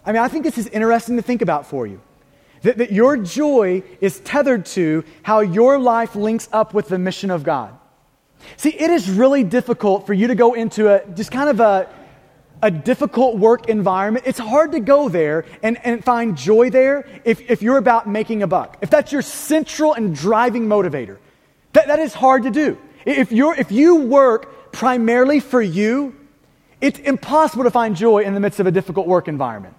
I 0.05 0.13
mean, 0.13 0.23
I 0.23 0.29
think 0.29 0.45
this 0.45 0.59
is 0.59 0.67
interesting 0.69 1.17
to 1.17 1.23
think 1.23 1.43
about 1.43 1.67
for 1.67 1.87
you. 1.87 2.01
That, 2.63 2.79
that 2.79 2.93
your 2.93 3.17
joy 3.17 3.83
is 4.01 4.21
tethered 4.21 4.67
to 4.67 5.05
how 5.23 5.41
your 5.41 5.79
life 5.79 6.15
links 6.15 6.49
up 6.53 6.75
with 6.75 6.89
the 6.89 6.99
mission 6.99 7.31
of 7.31 7.43
God. 7.43 7.77
See, 8.57 8.71
it 8.71 8.91
is 8.91 9.11
really 9.11 9.45
difficult 9.45 10.07
for 10.07 10.15
you 10.15 10.29
to 10.29 10.35
go 10.35 10.55
into 10.55 10.89
a 10.89 11.07
just 11.13 11.31
kind 11.31 11.49
of 11.49 11.61
a 11.61 11.89
a 12.63 12.71
difficult 12.71 13.37
work 13.37 13.69
environment, 13.69 14.25
it's 14.27 14.39
hard 14.39 14.73
to 14.73 14.81
go 14.81 15.09
there 15.09 15.45
and, 15.63 15.85
and 15.85 16.03
find 16.05 16.37
joy 16.37 16.71
there 16.71 17.05
if, 17.25 17.51
if 17.51 17.61
you're 17.61 17.77
about 17.77 18.09
making 18.09 18.43
a 18.45 18.47
buck. 18.47 18.79
If 18.81 18.89
that's 18.89 19.11
your 19.11 19.23
central 19.23 19.95
and 19.95 20.15
driving 20.15 20.69
motivator, 20.69 21.19
that, 21.73 21.89
that 21.89 21.99
is 21.99 22.15
hard 22.15 22.45
to 22.45 22.51
do. 22.51 22.79
If, 23.05 23.33
you're, 23.33 23.55
if 23.57 23.73
you 23.73 23.97
work 23.97 24.73
primarily 24.73 25.41
for 25.41 25.61
you, 25.61 26.15
it's 26.81 27.01
impossible 27.01 27.65
to 27.65 27.71
find 27.71 27.97
joy 27.97 28.23
in 28.23 28.35
the 28.35 28.41
midst 28.41 28.61
of 28.61 28.67
a 28.67 28.71
difficult 28.71 29.09
work 29.09 29.27
environment. 29.27 29.75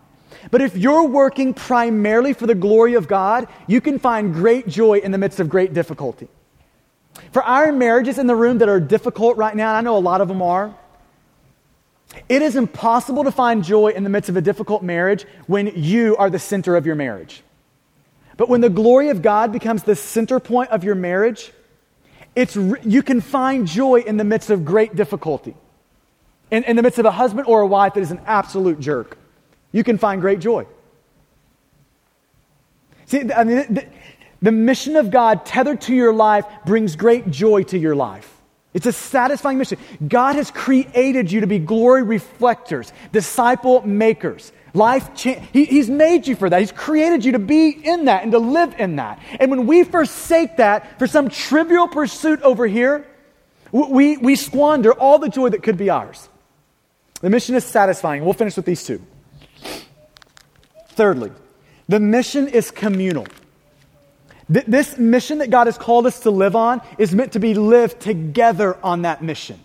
But 0.52 0.62
if 0.62 0.76
you're 0.76 1.08
working 1.08 1.54
primarily 1.54 2.34
for 2.34 2.48
the 2.48 2.56
glory 2.56 2.96
of 2.96 3.08
God, 3.08 3.48
you 3.68 3.82
can 3.82 4.00
find 4.00 4.34
great 4.34 4.68
joy 4.68 5.00
in 5.00 5.12
the 5.12 5.18
midst 5.18 5.40
of 5.40 5.50
great 5.50 5.74
difficulty. 5.74 6.28
For 7.32 7.44
our 7.44 7.72
marriages 7.72 8.18
in 8.18 8.28
the 8.28 8.36
room 8.36 8.58
that 8.60 8.70
are 8.70 8.80
difficult 8.80 9.38
right 9.38 9.56
now, 9.56 9.74
I 9.74 9.82
know 9.82 9.98
a 9.98 10.00
lot 10.00 10.22
of 10.22 10.28
them 10.28 10.42
are, 10.42 10.76
it 12.30 12.42
is 12.42 12.56
impossible 12.56 13.24
to 13.24 13.32
find 13.32 13.64
joy 13.64 13.90
in 13.90 14.04
the 14.04 14.10
midst 14.10 14.30
of 14.30 14.38
a 14.38 14.42
difficult 14.42 14.84
marriage 14.84 15.26
when 15.48 15.68
you 15.76 16.16
are 16.18 16.30
the 16.30 16.40
center 16.40 16.76
of 16.76 16.86
your 16.86 16.96
marriage. 16.96 17.44
But 18.38 18.50
when 18.50 18.62
the 18.62 18.70
glory 18.70 19.10
of 19.10 19.22
God 19.22 19.52
becomes 19.52 19.84
the 19.84 19.96
center 19.96 20.40
point 20.40 20.70
of 20.70 20.84
your 20.84 20.96
marriage, 20.96 21.52
it's, 22.36 22.56
you 22.56 23.04
can 23.04 23.22
find 23.22 23.68
joy 23.68 24.02
in 24.02 24.18
the 24.18 24.24
midst 24.24 24.50
of 24.50 24.66
great 24.66 24.96
difficulty. 24.96 25.56
In, 26.52 26.64
in 26.64 26.76
the 26.76 26.82
midst 26.82 27.00
of 27.00 27.06
a 27.06 27.12
husband 27.12 27.48
or 27.48 27.62
a 27.62 27.68
wife 27.68 27.94
that 27.96 28.02
is 28.02 28.12
an 28.12 28.22
absolute 28.26 28.80
jerk, 28.80 29.18
you 29.74 29.84
can 29.84 29.98
find 29.98 30.22
great 30.22 30.40
joy. 30.40 30.66
See, 33.08 33.30
I 33.34 33.44
mean, 33.44 33.74
the, 33.74 33.86
the 34.42 34.52
mission 34.52 34.96
of 34.96 35.12
God 35.12 35.46
tethered 35.46 35.82
to 35.82 35.94
your 35.94 36.14
life 36.14 36.46
brings 36.66 36.96
great 36.96 37.30
joy 37.30 37.64
to 37.64 37.78
your 37.78 37.96
life. 37.96 38.30
It's 38.74 38.86
a 38.86 38.94
satisfying 38.94 39.58
mission. 39.58 39.78
God 40.08 40.36
has 40.36 40.50
created 40.50 41.32
you 41.32 41.42
to 41.42 41.48
be 41.48 41.60
glory 41.60 42.04
reflectors, 42.04 42.92
disciple 43.12 43.86
makers. 43.86 44.52
Life 44.74 45.14
change. 45.16 45.48
He, 45.54 45.66
he's 45.66 45.90
made 45.90 46.26
you 46.26 46.36
for 46.36 46.50
that. 46.50 46.60
He's 46.60 46.72
created 46.72 47.24
you 47.24 47.34
to 47.34 47.40
be 47.40 47.70
in 47.70 48.06
that 48.06 48.24
and 48.24 48.32
to 48.32 48.40
live 48.40 48.74
in 48.80 48.96
that. 48.96 49.20
And 49.40 49.52
when 49.52 49.68
we 49.68 49.84
forsake 49.84 50.58
that 50.58 50.98
for 50.98 51.06
some 51.06 51.30
trivial 51.30 51.88
pursuit 51.88 52.42
over 52.42 52.66
here, 52.66 53.06
we, 53.72 54.18
we 54.18 54.36
squander 54.36 54.92
all 54.92 55.20
the 55.20 55.30
joy 55.30 55.50
that 55.50 55.62
could 55.62 55.78
be 55.78 55.92
ours. 55.92 56.28
The 57.22 57.30
mission 57.30 57.54
is 57.56 57.64
satisfying. 57.64 58.26
We'll 58.26 58.34
finish 58.34 58.56
with 58.56 58.66
these 58.66 58.84
two. 58.84 59.06
Thirdly, 60.94 61.32
the 61.88 62.00
mission 62.00 62.48
is 62.48 62.72
communal. 62.72 63.28
Th- 64.52 64.66
this 64.66 64.98
mission 64.98 65.40
that 65.40 65.50
God 65.50 65.68
has 65.68 65.78
called 65.78 66.06
us 66.06 66.22
to 66.22 66.32
live 66.32 66.56
on 66.56 66.82
is 66.98 67.14
meant 67.14 67.34
to 67.34 67.40
be 67.40 67.54
lived 67.54 68.00
together 68.00 68.78
on 68.84 69.04
that 69.04 69.22
mission. 69.22 69.60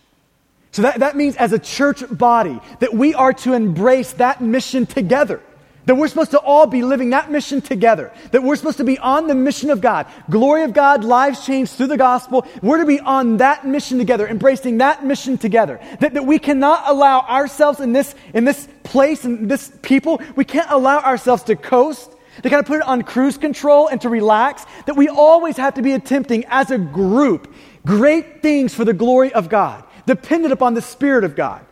So 0.73 0.83
that, 0.83 1.01
that 1.01 1.17
means 1.17 1.37
as 1.37 1.53
a 1.53 1.59
church 1.59 2.03
body 2.11 2.61
that 2.81 2.95
we 2.95 3.15
are 3.15 3.33
to 3.33 3.53
embrace 3.53 4.13
that 4.15 4.41
mission 4.41 4.87
together. 4.87 5.41
That 5.89 5.95
we're 5.95 6.09
supposed 6.09 6.33
to 6.33 6.39
all 6.39 6.67
be 6.67 6.83
living 6.83 7.11
that 7.11 7.31
mission 7.31 7.63
together. 7.63 8.13
That 8.33 8.43
we're 8.43 8.57
supposed 8.57 8.77
to 8.77 8.85
be 8.85 8.99
on 8.99 9.27
the 9.27 9.35
mission 9.35 9.71
of 9.71 9.81
God. 9.81 10.07
Glory 10.29 10.65
of 10.65 10.75
God, 10.75 11.03
lives 11.03 11.47
changed 11.47 11.73
through 11.73 11.87
the 11.87 11.97
gospel. 11.97 12.47
We're 12.61 12.81
to 12.81 12.85
be 12.85 13.01
on 13.01 13.39
that 13.39 13.67
mission 13.67 13.97
together, 13.97 14.29
embracing 14.29 14.77
that 14.79 15.03
mission 15.03 15.39
together. 15.39 15.81
That, 16.01 16.13
that 16.13 16.27
we 16.27 16.39
cannot 16.39 16.83
allow 16.85 17.21
ourselves 17.21 17.81
in 17.81 17.95
this, 17.95 18.15
in 18.35 18.45
this 18.45 18.69
place 18.83 19.25
and 19.25 19.51
this 19.51 19.73
people, 19.81 20.21
we 20.37 20.45
can't 20.45 20.71
allow 20.71 20.99
ourselves 20.99 21.45
to 21.45 21.57
coast, 21.57 22.13
to 22.43 22.51
kind 22.51 22.61
of 22.61 22.67
put 22.67 22.81
it 22.81 22.87
on 22.87 23.01
cruise 23.01 23.39
control 23.39 23.89
and 23.89 23.99
to 24.03 24.11
relax. 24.11 24.67
That 24.85 24.95
we 24.95 25.09
always 25.09 25.57
have 25.57 25.73
to 25.77 25.83
be 25.83 25.95
attempting 25.95 26.45
as 26.49 26.71
a 26.71 26.77
group 26.77 27.55
great 27.87 28.43
things 28.43 28.75
for 28.75 28.85
the 28.85 28.93
glory 28.93 29.33
of 29.33 29.49
God 29.49 29.85
dependent 30.05 30.53
upon 30.53 30.75
the 30.75 30.83
Spirit 30.83 31.25
of 31.25 31.35
God. 31.35 31.65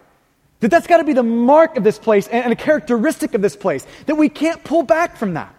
That 0.66 0.72
that's 0.72 0.88
got 0.88 0.96
to 0.96 1.04
be 1.04 1.12
the 1.12 1.22
mark 1.22 1.76
of 1.76 1.84
this 1.84 1.96
place 1.96 2.26
and, 2.26 2.52
a 2.52 2.56
characteristic 2.56 3.34
of 3.34 3.40
this 3.40 3.54
place. 3.54 3.86
That 4.06 4.16
we 4.16 4.28
can't 4.28 4.64
pull 4.64 4.82
back 4.82 5.16
from 5.16 5.34
that. 5.34 5.54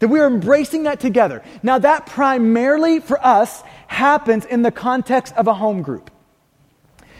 That 0.00 0.08
we 0.08 0.18
are 0.18 0.26
embracing 0.26 0.82
that 0.82 0.98
together. 0.98 1.44
Now, 1.62 1.78
that 1.78 2.06
primarily 2.06 2.98
for 2.98 3.24
us 3.24 3.62
happens 3.86 4.44
in 4.44 4.62
the 4.62 4.72
context 4.72 5.34
of 5.36 5.46
a 5.46 5.54
home 5.54 5.82
group. 5.82 6.10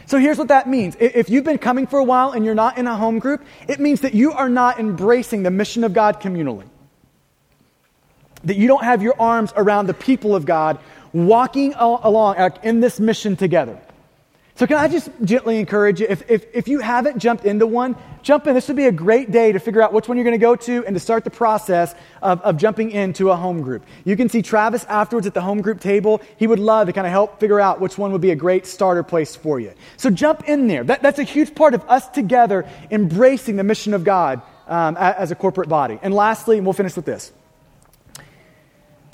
So 0.07 0.19
here's 0.19 0.39
what 0.39 0.49
that 0.49 0.69
means. 0.69 0.97
If 0.99 1.31
you've 1.31 1.45
been 1.45 1.59
coming 1.59 1.87
for 1.87 2.01
a 2.01 2.05
while 2.05 2.33
and 2.33 2.45
you're 2.45 2.53
not 2.53 2.79
in 2.79 2.89
a 2.89 2.97
home 2.97 3.21
group, 3.21 3.45
it 3.69 3.79
means 3.79 4.01
that 4.01 4.15
you 4.15 4.33
are 4.33 4.49
not 4.49 4.81
embracing 4.81 5.45
the 5.45 5.53
mission 5.53 5.85
of 5.85 5.93
God 5.93 6.21
communally. 6.21 6.67
That 8.43 8.57
you 8.57 8.67
don't 8.67 8.83
have 8.83 9.03
your 9.03 9.15
arms 9.21 9.53
around 9.55 9.87
the 9.87 9.95
people 9.95 10.35
of 10.35 10.47
God 10.47 10.81
walking 11.13 11.75
along 11.75 12.59
in 12.65 12.81
this 12.81 12.99
mission 12.99 13.37
together. 13.37 13.79
So, 14.57 14.69
can 14.69 14.77
I 14.77 14.87
just 14.87 15.11
gently 15.25 15.59
encourage 15.59 16.01
you? 16.01 16.07
If, 16.09 16.31
if, 16.31 16.47
if 16.55 16.69
you 16.69 16.79
haven't 16.79 17.19
jumped 17.19 17.45
into 17.45 17.67
one, 17.67 17.97
jump 18.23 18.47
in. 18.47 18.55
This 18.55 18.69
would 18.69 18.77
be 18.77 18.87
a 18.87 18.93
great 18.93 19.33
day 19.33 19.51
to 19.51 19.59
figure 19.59 19.83
out 19.83 19.93
which 19.93 20.07
one 20.07 20.17
you're 20.17 20.25
going 20.25 20.39
to 20.39 20.39
go 20.39 20.55
to 20.55 20.87
and 20.87 20.95
to 20.95 21.01
start 21.01 21.25
the 21.25 21.31
process 21.31 21.93
of, 22.23 22.41
of 22.43 22.57
jumping 22.57 22.93
into 22.93 23.31
a 23.31 23.37
home 23.37 23.63
group. 23.63 23.85
You 24.05 24.17
can 24.17 24.29
see 24.29 24.43
Travis 24.43 24.85
afterwards 24.85 25.27
at 25.27 25.35
the 25.35 25.41
home 25.41 25.61
group 25.61 25.81
table. 25.81 26.21
He 26.37 26.47
would 26.47 26.61
love 26.61 26.87
to 26.87 26.93
kind 26.93 27.05
of 27.05 27.11
help 27.11 27.41
figure 27.41 27.61
out 27.61 27.81
which 27.81 27.99
one 27.99 28.13
would 28.13 28.21
be 28.21 28.31
a 28.31 28.37
great 28.37 28.65
starter 28.65 29.03
place 29.03 29.35
for 29.35 29.59
you. 29.59 29.73
So, 29.97 30.09
jump 30.09 30.49
in 30.49 30.69
there. 30.69 30.85
That, 30.85 31.03
that's 31.03 31.19
a 31.19 31.25
huge 31.25 31.57
part 31.57 31.75
of 31.75 31.83
us 31.89 32.09
together 32.09 32.65
embracing 32.93 33.57
the 33.57 33.65
mission 33.65 33.93
of 33.93 34.05
God 34.05 34.41
um, 34.69 34.97
as 34.97 35.33
a 35.33 35.35
corporate 35.35 35.69
body. 35.69 35.99
And 36.01 36.15
lastly, 36.15 36.59
and 36.59 36.67
we'll 36.67 36.75
finish 36.75 36.95
with 36.95 37.07
this 37.07 37.33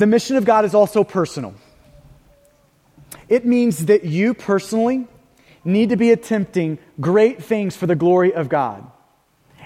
the 0.00 0.06
mission 0.06 0.36
of 0.36 0.46
God 0.46 0.64
is 0.64 0.74
also 0.74 1.04
personal. 1.04 1.54
It 3.28 3.44
means 3.44 3.86
that 3.86 4.04
you 4.04 4.34
personally, 4.34 5.06
need 5.64 5.90
to 5.90 5.96
be 5.96 6.10
attempting 6.10 6.78
great 7.00 7.42
things 7.42 7.76
for 7.76 7.86
the 7.86 7.96
glory 7.96 8.32
of 8.32 8.48
God. 8.48 8.90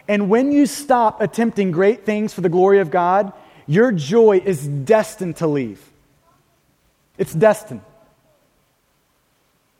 And 0.08 0.28
when 0.28 0.52
you 0.52 0.66
stop 0.66 1.20
attempting 1.20 1.70
great 1.70 2.04
things 2.04 2.34
for 2.34 2.40
the 2.40 2.48
glory 2.48 2.80
of 2.80 2.90
God, 2.90 3.32
your 3.66 3.92
joy 3.92 4.42
is 4.44 4.66
destined 4.66 5.36
to 5.36 5.46
leave. 5.46 5.80
It's 7.16 7.32
destined. 7.32 7.80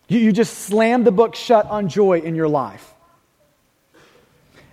You, 0.09 0.19
you 0.19 0.33
just 0.33 0.55
slam 0.55 1.05
the 1.05 1.13
book 1.13 1.35
shut 1.35 1.67
on 1.67 1.89
joy 1.89 2.21
in 2.21 2.35
your 2.35 2.49
life. 2.49 2.95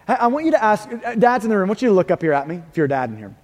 I, 0.07 0.15
I 0.15 0.27
want 0.27 0.45
you 0.45 0.51
to 0.51 0.63
ask, 0.63 0.89
uh, 0.89 1.15
dads 1.15 1.43
in 1.43 1.49
the 1.49 1.57
room, 1.57 1.69
I 1.69 1.71
want 1.71 1.81
you 1.81 1.89
to 1.89 1.93
look 1.93 2.11
up 2.11 2.21
here 2.21 2.33
at 2.33 2.47
me 2.47 2.61
if 2.69 2.77
you're 2.77 2.85
a 2.85 2.89
dad 2.89 3.09
in 3.09 3.17
here. 3.17 3.35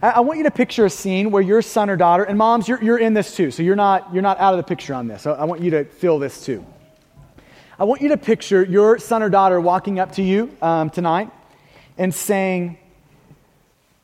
I, 0.00 0.10
I 0.10 0.20
want 0.20 0.38
you 0.38 0.44
to 0.44 0.50
picture 0.50 0.84
a 0.84 0.90
scene 0.90 1.30
where 1.30 1.42
your 1.42 1.62
son 1.62 1.90
or 1.90 1.96
daughter, 1.96 2.24
and 2.24 2.38
moms, 2.38 2.68
you're, 2.68 2.82
you're 2.82 2.98
in 2.98 3.14
this 3.14 3.34
too, 3.34 3.50
so 3.50 3.62
you're 3.62 3.76
not, 3.76 4.12
you're 4.12 4.22
not 4.22 4.38
out 4.38 4.54
of 4.54 4.58
the 4.58 4.64
picture 4.64 4.94
on 4.94 5.06
this. 5.06 5.26
I, 5.26 5.32
I 5.32 5.44
want 5.44 5.60
you 5.60 5.70
to 5.72 5.84
feel 5.84 6.18
this 6.18 6.44
too. 6.44 6.64
I 7.78 7.84
want 7.84 8.00
you 8.00 8.08
to 8.08 8.16
picture 8.16 8.64
your 8.64 8.98
son 8.98 9.22
or 9.22 9.28
daughter 9.28 9.60
walking 9.60 9.98
up 9.98 10.12
to 10.12 10.22
you 10.22 10.56
um, 10.62 10.88
tonight 10.88 11.30
and 11.98 12.14
saying, 12.14 12.78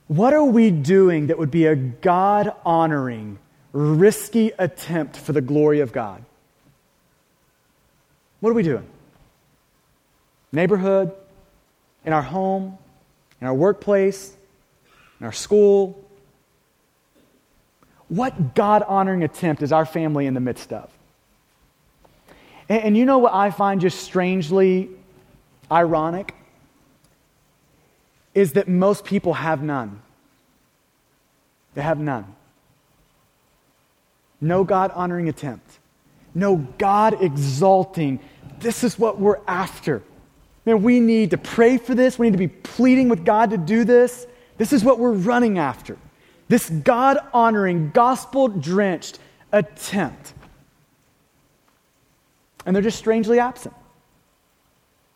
What 0.09 0.35
are 0.35 0.45
we 0.45 0.71
doing 0.71 1.29
that 1.29 1.39
would 1.39 1.51
be 1.51 1.65
a 1.65 1.75
God 1.75 2.53
honoring, 2.67 3.39
risky 3.73 4.53
attempt 4.59 5.17
for 5.17 5.33
the 5.33 5.41
glory 5.41 5.81
of 5.81 5.91
God? 5.91 6.23
What 8.41 8.51
are 8.51 8.55
we 8.55 8.63
doing? 8.63 8.87
Neighborhood, 10.53 11.13
in 12.05 12.13
our 12.13 12.23
home, 12.23 12.77
in 13.41 13.47
our 13.47 13.55
workplace, 13.55 14.37
in 15.19 15.25
our 15.25 15.33
school. 15.33 15.99
What 18.09 18.55
God 18.55 18.83
honoring 18.83 19.23
attempt 19.23 19.63
is 19.63 19.73
our 19.73 19.87
family 19.87 20.27
in 20.27 20.35
the 20.35 20.41
midst 20.41 20.75
of? 20.75 20.91
And, 22.69 22.85
and 22.85 22.97
you 22.97 23.05
know 23.05 23.19
what 23.19 23.33
I 23.33 23.51
find 23.51 23.81
just 23.81 24.01
strangely 24.01 24.91
ironic? 25.71 26.35
Is 28.35 28.53
that 28.53 28.69
most 28.69 29.05
people 29.05 29.35
have 29.35 29.63
none. 29.63 30.01
They 31.75 31.83
have 31.83 31.99
none. 31.99 32.35
No 34.41 34.65
God 34.65 34.91
honoring 34.95 35.29
attempt. 35.29 35.79
No 36.35 36.57
God 36.79 37.23
exalting. 37.23 38.21
This 38.59 38.85
is 38.85 38.99
what 38.99 39.21
we're 39.21 39.41
after. 39.47 40.03
Man, 40.65 40.83
we 40.83 41.01
need 41.01 41.31
to 41.31 41.39
pray 41.39 41.77
for 41.77 41.95
this. 41.95 42.19
We 42.19 42.27
need 42.27 42.33
to 42.33 42.39
be 42.39 42.49
pleading 42.49 43.09
with 43.09 43.25
God 43.25 43.51
to 43.51 43.59
do 43.59 43.85
this. 43.85 44.27
This 44.59 44.73
is 44.73 44.85
what 44.85 44.99
we're 44.99 45.13
running 45.13 45.59
after. 45.59 45.99
This 46.49 46.69
God 46.71 47.19
honoring, 47.33 47.91
gospel 47.91 48.49
drenched 48.49 49.19
attempt 49.53 50.35
and 52.65 52.75
they're 52.75 52.83
just 52.83 52.99
strangely 52.99 53.39
absent. 53.39 53.75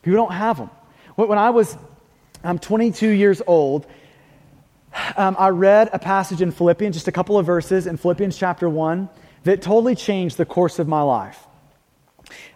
People 0.02 0.16
don't 0.16 0.32
have 0.32 0.58
them. 0.58 0.70
When 1.16 1.38
I 1.38 1.50
was 1.50 1.76
um, 2.44 2.58
22 2.58 3.08
years 3.08 3.42
old, 3.46 3.86
um, 5.16 5.36
I 5.38 5.48
read 5.48 5.90
a 5.92 5.98
passage 5.98 6.42
in 6.42 6.52
Philippians, 6.52 6.94
just 6.94 7.08
a 7.08 7.12
couple 7.12 7.38
of 7.38 7.46
verses 7.46 7.86
in 7.86 7.96
Philippians 7.96 8.36
chapter 8.36 8.68
1, 8.68 9.08
that 9.44 9.62
totally 9.62 9.94
changed 9.94 10.36
the 10.36 10.44
course 10.44 10.78
of 10.78 10.88
my 10.88 11.02
life. 11.02 11.46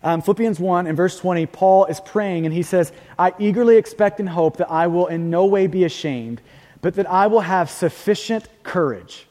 Um, 0.03 0.23
Philippians 0.23 0.59
1 0.59 0.87
and 0.87 0.97
verse 0.97 1.19
20, 1.19 1.47
Paul 1.47 1.87
is 1.87 2.01
praying 2.01 2.47
and 2.47 2.55
he 2.55 2.63
says, 2.63 2.93
I 3.19 3.33
eagerly 3.39 3.77
expect 3.77 4.21
and 4.21 4.29
hope 4.29 4.57
that 4.57 4.71
I 4.71 4.87
will 4.89 5.07
in 5.07 5.31
no 5.31 5.47
way 5.47 5.67
be 5.67 5.85
ashamed, 5.85 6.41
but 6.81 6.95
that 6.95 7.09
I 7.09 7.29
will 7.29 7.41
have 7.41 7.71
sufficient 7.71 8.49
courage. 8.63 9.27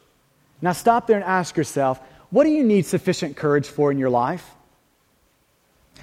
Now 0.61 0.73
stop 0.73 1.07
there 1.07 1.17
and 1.17 1.25
ask 1.25 1.57
yourself, 1.57 1.99
what 2.29 2.43
do 2.43 2.51
you 2.51 2.63
need 2.63 2.85
sufficient 2.85 3.35
courage 3.35 3.67
for 3.67 3.91
in 3.91 3.97
your 3.97 4.09
life? 4.09 4.45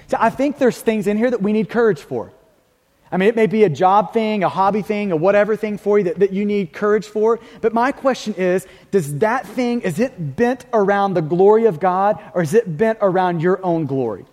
So 0.07 0.17
I 0.19 0.29
think 0.29 0.57
there's 0.57 0.79
things 0.79 1.07
in 1.07 1.17
here 1.17 1.29
that 1.29 1.41
we 1.41 1.53
need 1.53 1.69
courage 1.69 1.99
for. 1.99 2.31
I 3.11 3.17
mean, 3.17 3.29
it 3.29 3.35
may 3.35 3.47
be 3.47 3.63
a 3.63 3.69
job 3.69 4.11
thing, 4.13 4.43
a 4.43 4.49
hobby 4.49 4.81
thing, 4.81 5.11
a 5.11 5.15
whatever 5.15 5.55
thing 5.55 5.77
for 5.77 5.97
you 5.97 6.05
that, 6.05 6.19
that 6.19 6.33
you 6.33 6.45
need 6.45 6.73
courage 6.73 7.07
for. 7.07 7.39
But 7.61 7.73
my 7.73 7.91
question 7.91 8.33
is 8.33 8.67
does 8.91 9.19
that 9.19 9.45
thing, 9.45 9.81
is 9.81 9.99
it 9.99 10.35
bent 10.35 10.65
around 10.73 11.13
the 11.13 11.21
glory 11.21 11.65
of 11.65 11.79
God 11.79 12.21
or 12.33 12.41
is 12.41 12.53
it 12.53 12.77
bent 12.77 12.99
around 13.01 13.41
your 13.41 13.63
own 13.65 13.85
glory? 13.85 14.25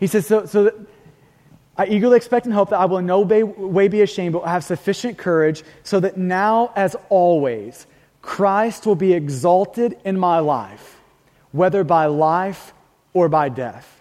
He 0.00 0.06
says, 0.06 0.26
so, 0.26 0.46
so 0.46 0.72
I 1.76 1.86
eagerly 1.86 2.16
expect 2.16 2.46
and 2.46 2.54
hope 2.54 2.70
that 2.70 2.80
I 2.80 2.86
will 2.86 2.98
in 2.98 3.06
no 3.06 3.20
way 3.20 3.88
be 3.88 4.00
ashamed, 4.00 4.32
but 4.32 4.42
will 4.42 4.48
have 4.48 4.64
sufficient 4.64 5.18
courage 5.18 5.62
so 5.84 6.00
that 6.00 6.16
now, 6.16 6.72
as 6.74 6.96
always, 7.10 7.86
Christ 8.22 8.86
will 8.86 8.96
be 8.96 9.12
exalted 9.12 9.98
in 10.04 10.18
my 10.18 10.40
life, 10.40 11.00
whether 11.52 11.84
by 11.84 12.06
life 12.06 12.72
or 13.12 13.28
by 13.28 13.48
death. 13.48 14.00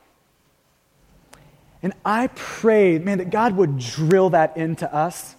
And 1.82 1.94
I 2.04 2.28
pray, 2.28 3.00
man, 3.00 3.20
that 3.20 3.30
God 3.30 3.56
would 3.56 3.80
drill 3.80 4.32
that 4.32 4.58
into 4.58 4.94
us. 4.94 5.36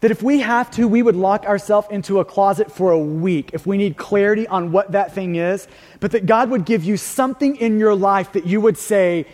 That 0.00 0.10
if 0.10 0.22
we 0.22 0.40
have 0.40 0.70
to, 0.72 0.88
we 0.88 1.02
would 1.02 1.14
lock 1.14 1.44
ourselves 1.46 1.88
into 1.90 2.18
a 2.18 2.24
closet 2.24 2.72
for 2.72 2.90
a 2.90 2.98
week 2.98 3.50
if 3.52 3.66
we 3.66 3.76
need 3.76 3.96
clarity 3.96 4.46
on 4.48 4.72
what 4.72 4.92
that 4.92 5.14
thing 5.14 5.36
is. 5.36 5.68
But 6.00 6.12
that 6.12 6.26
God 6.26 6.50
would 6.50 6.64
give 6.64 6.84
you 6.84 6.96
something 6.96 7.56
in 7.56 7.78
your 7.78 7.94
life 7.94 8.32
that 8.32 8.46
you 8.46 8.60
would 8.60 8.78
say, 8.78 9.26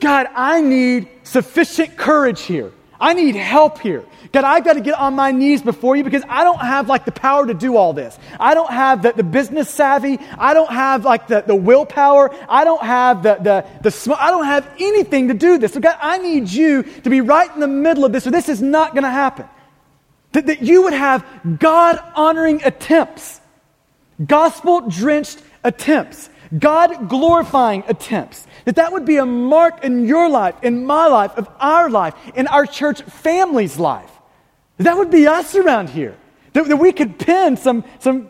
God, 0.00 0.28
I 0.34 0.60
need 0.60 1.08
sufficient 1.24 1.96
courage 1.96 2.42
here. 2.42 2.72
I 3.00 3.14
need 3.14 3.34
help 3.34 3.80
here. 3.80 4.04
God, 4.32 4.44
I've 4.44 4.64
got 4.64 4.74
to 4.74 4.80
get 4.80 4.94
on 4.94 5.14
my 5.14 5.32
knees 5.32 5.62
before 5.62 5.96
you 5.96 6.04
because 6.04 6.22
I 6.28 6.44
don't 6.44 6.60
have 6.60 6.88
like 6.88 7.04
the 7.04 7.12
power 7.12 7.46
to 7.46 7.54
do 7.54 7.76
all 7.76 7.92
this. 7.92 8.18
I 8.38 8.54
don't 8.54 8.70
have 8.70 9.02
the, 9.02 9.12
the 9.12 9.24
business 9.24 9.68
savvy. 9.68 10.18
I 10.38 10.54
don't 10.54 10.72
have 10.72 11.04
like 11.04 11.26
the, 11.26 11.42
the 11.42 11.54
willpower. 11.54 12.34
I 12.48 12.64
don't 12.64 12.82
have 12.82 13.22
the, 13.22 13.34
the, 13.34 13.66
the 13.88 14.16
I 14.18 14.30
don't 14.30 14.46
have 14.46 14.68
anything 14.78 15.28
to 15.28 15.34
do 15.34 15.58
this. 15.58 15.72
So 15.72 15.80
God, 15.80 15.96
I 16.00 16.18
need 16.18 16.48
you 16.48 16.82
to 16.82 17.10
be 17.10 17.20
right 17.20 17.52
in 17.52 17.60
the 17.60 17.68
middle 17.68 18.04
of 18.04 18.12
this 18.12 18.26
or 18.26 18.30
this 18.30 18.48
is 18.48 18.62
not 18.62 18.92
going 18.92 19.04
to 19.04 19.10
happen. 19.10 19.46
That, 20.32 20.46
that 20.46 20.62
you 20.62 20.82
would 20.82 20.94
have 20.94 21.24
God 21.58 21.98
honoring 22.14 22.62
attempts, 22.64 23.40
gospel 24.24 24.88
drenched 24.88 25.40
attempts, 25.62 26.28
God 26.56 27.08
glorifying 27.08 27.84
attempts 27.88 28.46
that 28.64 28.76
that 28.76 28.92
would 28.92 29.04
be 29.04 29.18
a 29.18 29.26
mark 29.26 29.84
in 29.84 30.06
your 30.06 30.28
life, 30.28 30.54
in 30.62 30.86
my 30.86 31.06
life, 31.06 31.32
of 31.36 31.48
our 31.60 31.90
life, 31.90 32.14
in 32.34 32.46
our 32.46 32.66
church 32.66 33.02
family's 33.02 33.78
life. 33.78 34.10
That 34.78 34.96
would 34.96 35.10
be 35.10 35.26
us 35.26 35.54
around 35.54 35.90
here. 35.90 36.16
That, 36.54 36.68
that 36.68 36.76
we 36.76 36.92
could 36.92 37.18
pin 37.18 37.56
some, 37.56 37.84
some 38.00 38.28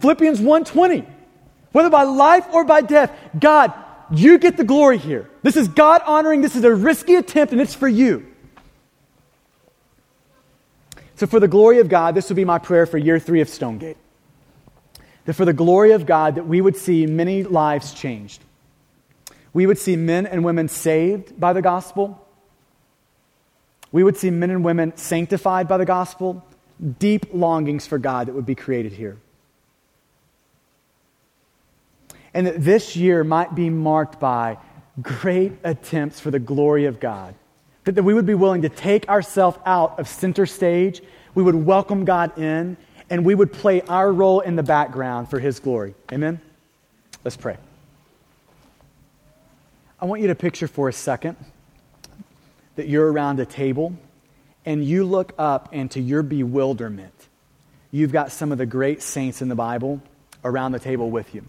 Philippians 0.00 0.38
120. 0.38 1.06
Whether 1.72 1.90
by 1.90 2.04
life 2.04 2.46
or 2.52 2.64
by 2.64 2.80
death, 2.80 3.12
God, 3.38 3.72
you 4.10 4.38
get 4.38 4.56
the 4.56 4.64
glory 4.64 4.98
here. 4.98 5.28
This 5.42 5.56
is 5.56 5.68
God 5.68 6.00
honoring. 6.06 6.40
This 6.40 6.56
is 6.56 6.64
a 6.64 6.74
risky 6.74 7.16
attempt, 7.16 7.52
and 7.52 7.60
it's 7.60 7.74
for 7.74 7.88
you. 7.88 8.26
So, 11.16 11.26
for 11.26 11.40
the 11.40 11.48
glory 11.48 11.80
of 11.80 11.88
God, 11.88 12.14
this 12.14 12.28
would 12.30 12.36
be 12.36 12.44
my 12.44 12.58
prayer 12.58 12.86
for 12.86 12.96
year 12.96 13.18
three 13.18 13.40
of 13.40 13.48
Stonegate. 13.48 13.96
That 15.26 15.34
for 15.34 15.44
the 15.44 15.52
glory 15.52 15.92
of 15.92 16.06
God, 16.06 16.36
that 16.36 16.46
we 16.46 16.60
would 16.60 16.76
see 16.76 17.06
many 17.06 17.42
lives 17.42 17.92
changed 17.92 18.42
we 19.58 19.66
would 19.66 19.78
see 19.78 19.96
men 19.96 20.24
and 20.24 20.44
women 20.44 20.68
saved 20.68 21.40
by 21.40 21.52
the 21.52 21.60
gospel. 21.60 22.24
We 23.90 24.04
would 24.04 24.16
see 24.16 24.30
men 24.30 24.50
and 24.50 24.62
women 24.62 24.96
sanctified 24.96 25.66
by 25.66 25.78
the 25.78 25.84
gospel. 25.84 26.46
Deep 27.00 27.34
longings 27.34 27.84
for 27.84 27.98
God 27.98 28.28
that 28.28 28.34
would 28.34 28.46
be 28.46 28.54
created 28.54 28.92
here. 28.92 29.16
And 32.32 32.46
that 32.46 32.62
this 32.62 32.94
year 32.94 33.24
might 33.24 33.56
be 33.56 33.68
marked 33.68 34.20
by 34.20 34.58
great 35.02 35.54
attempts 35.64 36.20
for 36.20 36.30
the 36.30 36.38
glory 36.38 36.84
of 36.84 37.00
God. 37.00 37.34
That, 37.82 37.96
that 37.96 38.04
we 38.04 38.14
would 38.14 38.26
be 38.26 38.34
willing 38.34 38.62
to 38.62 38.68
take 38.68 39.08
ourselves 39.08 39.58
out 39.66 39.98
of 39.98 40.06
center 40.06 40.46
stage. 40.46 41.02
We 41.34 41.42
would 41.42 41.56
welcome 41.56 42.04
God 42.04 42.38
in, 42.38 42.76
and 43.10 43.24
we 43.24 43.34
would 43.34 43.52
play 43.52 43.80
our 43.80 44.12
role 44.12 44.38
in 44.38 44.54
the 44.54 44.62
background 44.62 45.28
for 45.28 45.40
His 45.40 45.58
glory. 45.58 45.96
Amen? 46.12 46.40
Let's 47.24 47.36
pray. 47.36 47.56
I 50.00 50.04
want 50.04 50.22
you 50.22 50.28
to 50.28 50.34
picture 50.34 50.68
for 50.68 50.88
a 50.88 50.92
second 50.92 51.36
that 52.76 52.88
you're 52.88 53.10
around 53.10 53.40
a 53.40 53.46
table 53.46 53.94
and 54.64 54.84
you 54.84 55.04
look 55.04 55.32
up, 55.38 55.70
and 55.72 55.90
to 55.92 56.00
your 56.00 56.22
bewilderment, 56.22 57.14
you've 57.90 58.12
got 58.12 58.30
some 58.30 58.52
of 58.52 58.58
the 58.58 58.66
great 58.66 59.02
saints 59.02 59.40
in 59.40 59.48
the 59.48 59.54
Bible 59.54 60.02
around 60.44 60.72
the 60.72 60.78
table 60.78 61.10
with 61.10 61.34
you. 61.34 61.44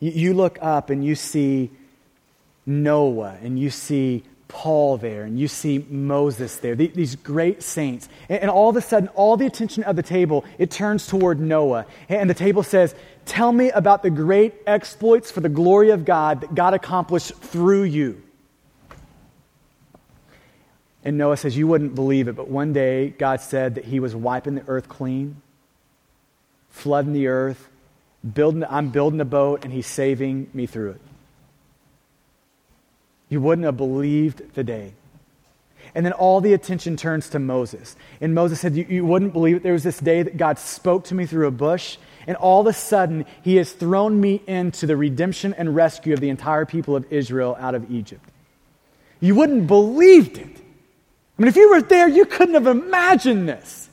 You 0.00 0.34
look 0.34 0.58
up 0.60 0.90
and 0.90 1.04
you 1.04 1.14
see 1.14 1.70
Noah, 2.66 3.38
and 3.42 3.58
you 3.58 3.70
see 3.70 4.24
Paul 4.48 4.96
there, 4.96 5.22
and 5.22 5.38
you 5.38 5.46
see 5.46 5.78
Moses 5.88 6.56
there, 6.56 6.74
these 6.74 7.14
great 7.14 7.62
saints. 7.62 8.08
And 8.28 8.50
all 8.50 8.70
of 8.70 8.76
a 8.76 8.80
sudden, 8.80 9.08
all 9.10 9.36
the 9.36 9.46
attention 9.46 9.84
of 9.84 9.94
the 9.94 10.02
table, 10.02 10.44
it 10.58 10.70
turns 10.70 11.06
toward 11.06 11.38
Noah. 11.38 11.86
And 12.08 12.28
the 12.28 12.34
table 12.34 12.64
says, 12.64 12.94
Tell 13.26 13.52
me 13.52 13.70
about 13.70 14.02
the 14.02 14.10
great 14.10 14.54
exploits 14.66 15.30
for 15.30 15.40
the 15.40 15.48
glory 15.48 15.90
of 15.90 16.04
God 16.04 16.40
that 16.40 16.54
God 16.54 16.74
accomplished 16.74 17.34
through 17.34 17.82
you. 17.82 18.22
And 21.04 21.18
Noah 21.18 21.36
says, 21.36 21.56
You 21.56 21.66
wouldn't 21.66 21.94
believe 21.94 22.28
it, 22.28 22.36
but 22.36 22.48
one 22.48 22.72
day 22.72 23.10
God 23.10 23.40
said 23.40 23.74
that 23.74 23.84
he 23.84 24.00
was 24.00 24.14
wiping 24.16 24.54
the 24.54 24.64
earth 24.66 24.88
clean, 24.88 25.42
flooding 26.70 27.12
the 27.12 27.26
earth, 27.26 27.68
building, 28.34 28.64
I'm 28.68 28.90
building 28.90 29.20
a 29.20 29.24
boat, 29.24 29.64
and 29.64 29.72
he's 29.72 29.86
saving 29.86 30.48
me 30.54 30.66
through 30.66 30.90
it. 30.90 31.00
You 33.28 33.40
wouldn't 33.40 33.64
have 33.64 33.76
believed 33.76 34.54
the 34.54 34.64
day. 34.64 34.94
And 35.94 36.04
then 36.04 36.12
all 36.12 36.40
the 36.40 36.52
attention 36.52 36.96
turns 36.96 37.28
to 37.30 37.38
Moses. 37.38 37.96
And 38.20 38.34
Moses 38.34 38.60
said, 38.60 38.76
You, 38.76 38.86
you 38.88 39.04
wouldn't 39.04 39.32
believe 39.32 39.56
it. 39.56 39.62
There 39.62 39.72
was 39.72 39.84
this 39.84 39.98
day 39.98 40.22
that 40.22 40.36
God 40.36 40.58
spoke 40.58 41.04
to 41.04 41.14
me 41.14 41.26
through 41.26 41.46
a 41.46 41.52
bush, 41.52 41.96
and 42.26 42.36
all 42.36 42.60
of 42.60 42.66
a 42.66 42.72
sudden, 42.72 43.24
he 43.42 43.56
has 43.56 43.72
thrown 43.72 44.20
me 44.20 44.42
into 44.46 44.86
the 44.86 44.96
redemption 44.96 45.54
and 45.54 45.74
rescue 45.74 46.12
of 46.12 46.20
the 46.20 46.28
entire 46.28 46.64
people 46.64 46.96
of 46.96 47.10
Israel 47.12 47.56
out 47.58 47.74
of 47.74 47.90
Egypt. 47.90 48.28
You 49.20 49.34
wouldn't 49.34 49.66
believed 49.66 50.38
it. 50.38 50.56
I 50.56 51.42
mean, 51.42 51.48
if 51.48 51.56
you 51.56 51.70
were 51.70 51.82
there, 51.82 52.08
you 52.08 52.24
couldn't 52.24 52.54
have 52.54 52.66
imagined 52.66 53.48
this. 53.48 53.88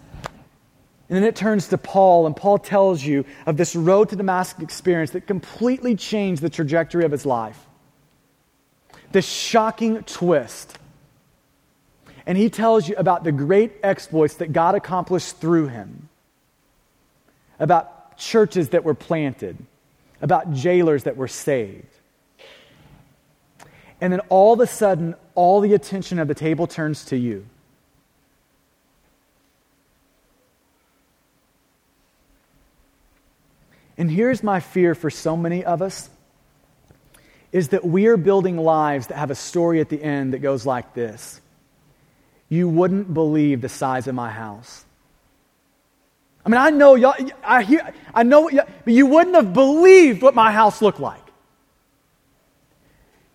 And 1.10 1.18
then 1.18 1.24
it 1.24 1.36
turns 1.36 1.68
to 1.68 1.78
Paul, 1.78 2.26
and 2.26 2.36
Paul 2.36 2.58
tells 2.58 3.04
you 3.04 3.26
of 3.46 3.58
this 3.58 3.76
road 3.76 4.10
to 4.10 4.16
Damascus 4.16 4.64
experience 4.64 5.12
that 5.12 5.28
completely 5.28 5.96
changed 5.96 6.42
the 6.42 6.50
trajectory 6.50 7.06
of 7.06 7.12
his 7.12 7.26
life 7.26 7.68
this 9.14 9.28
shocking 9.28 10.04
twist. 10.04 10.78
And 12.26 12.38
he 12.38 12.50
tells 12.50 12.90
you 12.90 12.96
about 12.96 13.24
the 13.24 13.32
great 13.32 13.74
exploits 13.84 14.36
that 14.36 14.52
God 14.52 14.76
accomplished 14.76 15.38
through 15.38 15.68
him, 15.68 16.10
about 17.60 18.03
churches 18.18 18.70
that 18.70 18.84
were 18.84 18.94
planted, 18.94 19.58
about 20.22 20.54
jailers 20.54 21.04
that 21.04 21.18
were 21.18 21.28
saved. 21.28 21.88
And 24.02 24.12
then 24.12 24.20
all 24.30 24.54
of 24.54 24.60
a 24.60 24.68
sudden, 24.68 25.16
all 25.36 25.62
the 25.62 25.74
attention 25.74 26.20
of 26.20 26.28
the 26.28 26.36
table 26.36 26.68
turns 26.68 27.06
to 27.06 27.18
you. 27.18 27.46
And 33.98 34.10
here's 34.10 34.44
my 34.44 34.60
fear 34.60 34.96
for 34.96 35.10
so 35.10 35.38
many 35.38 35.64
of 35.64 35.82
us 35.82 36.10
is 37.52 37.70
that 37.70 37.86
we 37.86 38.08
are 38.08 38.18
building 38.18 38.58
lives 38.58 39.08
that 39.08 39.18
have 39.18 39.30
a 39.30 39.36
story 39.36 39.80
at 39.80 39.88
the 39.88 40.02
end 40.02 40.34
that 40.34 40.40
goes 40.40 40.66
like 40.66 40.94
this 40.94 41.40
You 42.50 42.68
wouldn't 42.68 43.14
believe 43.14 43.62
the 43.62 43.70
size 43.70 44.08
of 44.08 44.16
my 44.16 44.32
house. 44.32 44.86
I 46.46 46.50
mean, 46.50 46.60
I 46.60 46.70
know 46.72 46.96
y'all, 46.96 47.16
I, 47.44 47.64
hear, 47.64 47.94
I 48.14 48.24
know 48.24 48.50
but 48.52 48.94
you 48.94 49.06
wouldn't 49.06 49.36
have 49.36 49.54
believed 49.54 50.22
what 50.22 50.36
my 50.36 50.52
house 50.52 50.82
looked 50.82 51.00
like. 51.00 51.22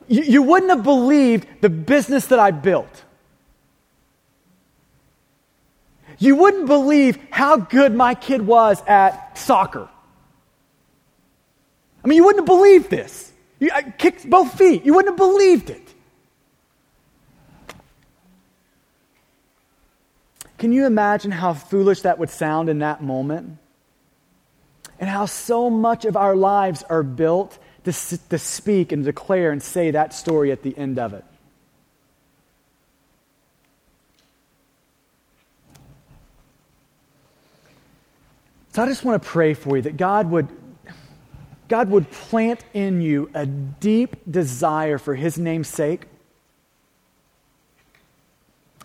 You, 0.08 0.22
you 0.22 0.42
wouldn't 0.42 0.70
have 0.70 0.82
believed 0.82 1.46
the 1.60 1.70
business 1.70 2.26
that 2.26 2.38
I 2.38 2.50
built. 2.50 3.04
You 6.18 6.36
wouldn't 6.36 6.66
believe 6.66 7.18
how 7.30 7.56
good 7.56 7.94
my 7.94 8.14
kid 8.14 8.46
was 8.46 8.82
at 8.86 9.38
soccer. 9.38 9.88
I 12.04 12.08
mean, 12.08 12.16
you 12.16 12.24
wouldn't 12.24 12.40
have 12.40 12.58
believed 12.58 12.90
this. 12.90 13.32
You, 13.60 13.70
I 13.72 13.82
kicked 13.82 14.28
both 14.28 14.56
feet. 14.58 14.84
You 14.84 14.94
wouldn't 14.94 15.12
have 15.12 15.18
believed 15.18 15.70
it. 15.70 15.87
Can 20.58 20.72
you 20.72 20.86
imagine 20.86 21.30
how 21.30 21.54
foolish 21.54 22.02
that 22.02 22.18
would 22.18 22.30
sound 22.30 22.68
in 22.68 22.80
that 22.80 23.02
moment? 23.02 23.58
And 25.00 25.08
how 25.08 25.26
so 25.26 25.70
much 25.70 26.04
of 26.04 26.16
our 26.16 26.34
lives 26.34 26.82
are 26.82 27.04
built 27.04 27.56
to, 27.84 27.92
to 28.28 28.38
speak 28.38 28.90
and 28.90 29.04
declare 29.04 29.52
and 29.52 29.62
say 29.62 29.92
that 29.92 30.12
story 30.12 30.50
at 30.50 30.62
the 30.62 30.76
end 30.76 30.98
of 30.98 31.14
it. 31.14 31.24
So 38.72 38.82
I 38.82 38.86
just 38.86 39.04
want 39.04 39.22
to 39.22 39.28
pray 39.28 39.54
for 39.54 39.76
you 39.76 39.82
that 39.82 39.96
God 39.96 40.30
would 40.30 40.48
God 41.68 41.90
would 41.90 42.10
plant 42.10 42.64
in 42.72 43.02
you 43.02 43.30
a 43.34 43.44
deep 43.44 44.16
desire 44.30 44.96
for 44.96 45.14
His 45.14 45.36
name's 45.36 45.68
sake, 45.68 46.06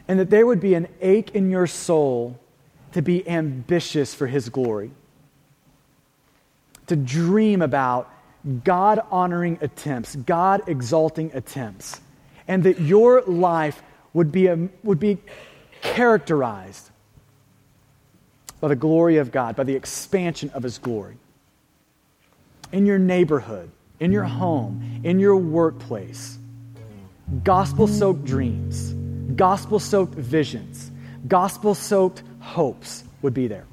and 0.08 0.20
that 0.20 0.30
there 0.30 0.46
would 0.46 0.60
be 0.60 0.74
an 0.74 0.88
ache 1.02 1.32
in 1.34 1.50
your 1.50 1.68
soul 1.68 2.40
to 2.92 3.02
be 3.02 3.28
ambitious 3.28 4.14
for 4.14 4.28
His 4.28 4.50
glory, 4.50 4.92
to 6.88 6.96
dream 6.96 7.62
about 7.62 8.10
God 8.64 9.00
honoring 9.10 9.58
attempts, 9.62 10.16
God 10.16 10.62
exalting 10.68 11.32
attempts, 11.34 12.02
and 12.48 12.64
that 12.64 12.80
your 12.80 13.22
life 13.22 13.82
would 14.14 14.32
be, 14.32 14.48
a, 14.48 14.70
would 14.84 15.00
be 15.00 15.18
characterized 15.82 16.90
by 18.60 18.68
the 18.68 18.76
glory 18.76 19.18
of 19.18 19.32
God, 19.32 19.56
by 19.56 19.64
the 19.64 19.76
expansion 19.76 20.50
of 20.54 20.64
His 20.64 20.78
glory. 20.78 21.18
In 22.72 22.86
your 22.86 23.00
neighborhood, 23.00 23.72
in 24.00 24.12
your 24.12 24.24
home, 24.24 25.02
in 25.04 25.20
your 25.20 25.38
workplace, 25.38 26.38
gospel 27.44 27.88
soaked 27.88 28.26
dreams, 28.26 28.94
gospel 29.36 29.80
soaked 29.80 30.16
visions, 30.16 30.92
gospel 31.28 31.76
soaked 31.76 32.24
hopes 32.40 33.04
would 33.22 33.34
be 33.34 33.48
there. 33.48 33.66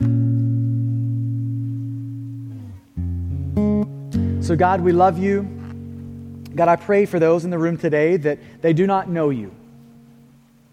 So, 4.43 4.57
God, 4.57 4.81
we 4.81 4.93
love 4.93 5.19
you. 5.19 5.43
God, 6.55 6.69
I 6.69 6.77
pray 6.77 7.07
for 7.07 7.19
those 7.19 7.45
in 7.45 7.51
the 7.51 7.59
room 7.59 7.77
today 7.77 8.17
that 8.17 8.39
they 8.63 8.73
do 8.73 8.87
not 8.87 9.09
know 9.09 9.31
you. 9.31 9.55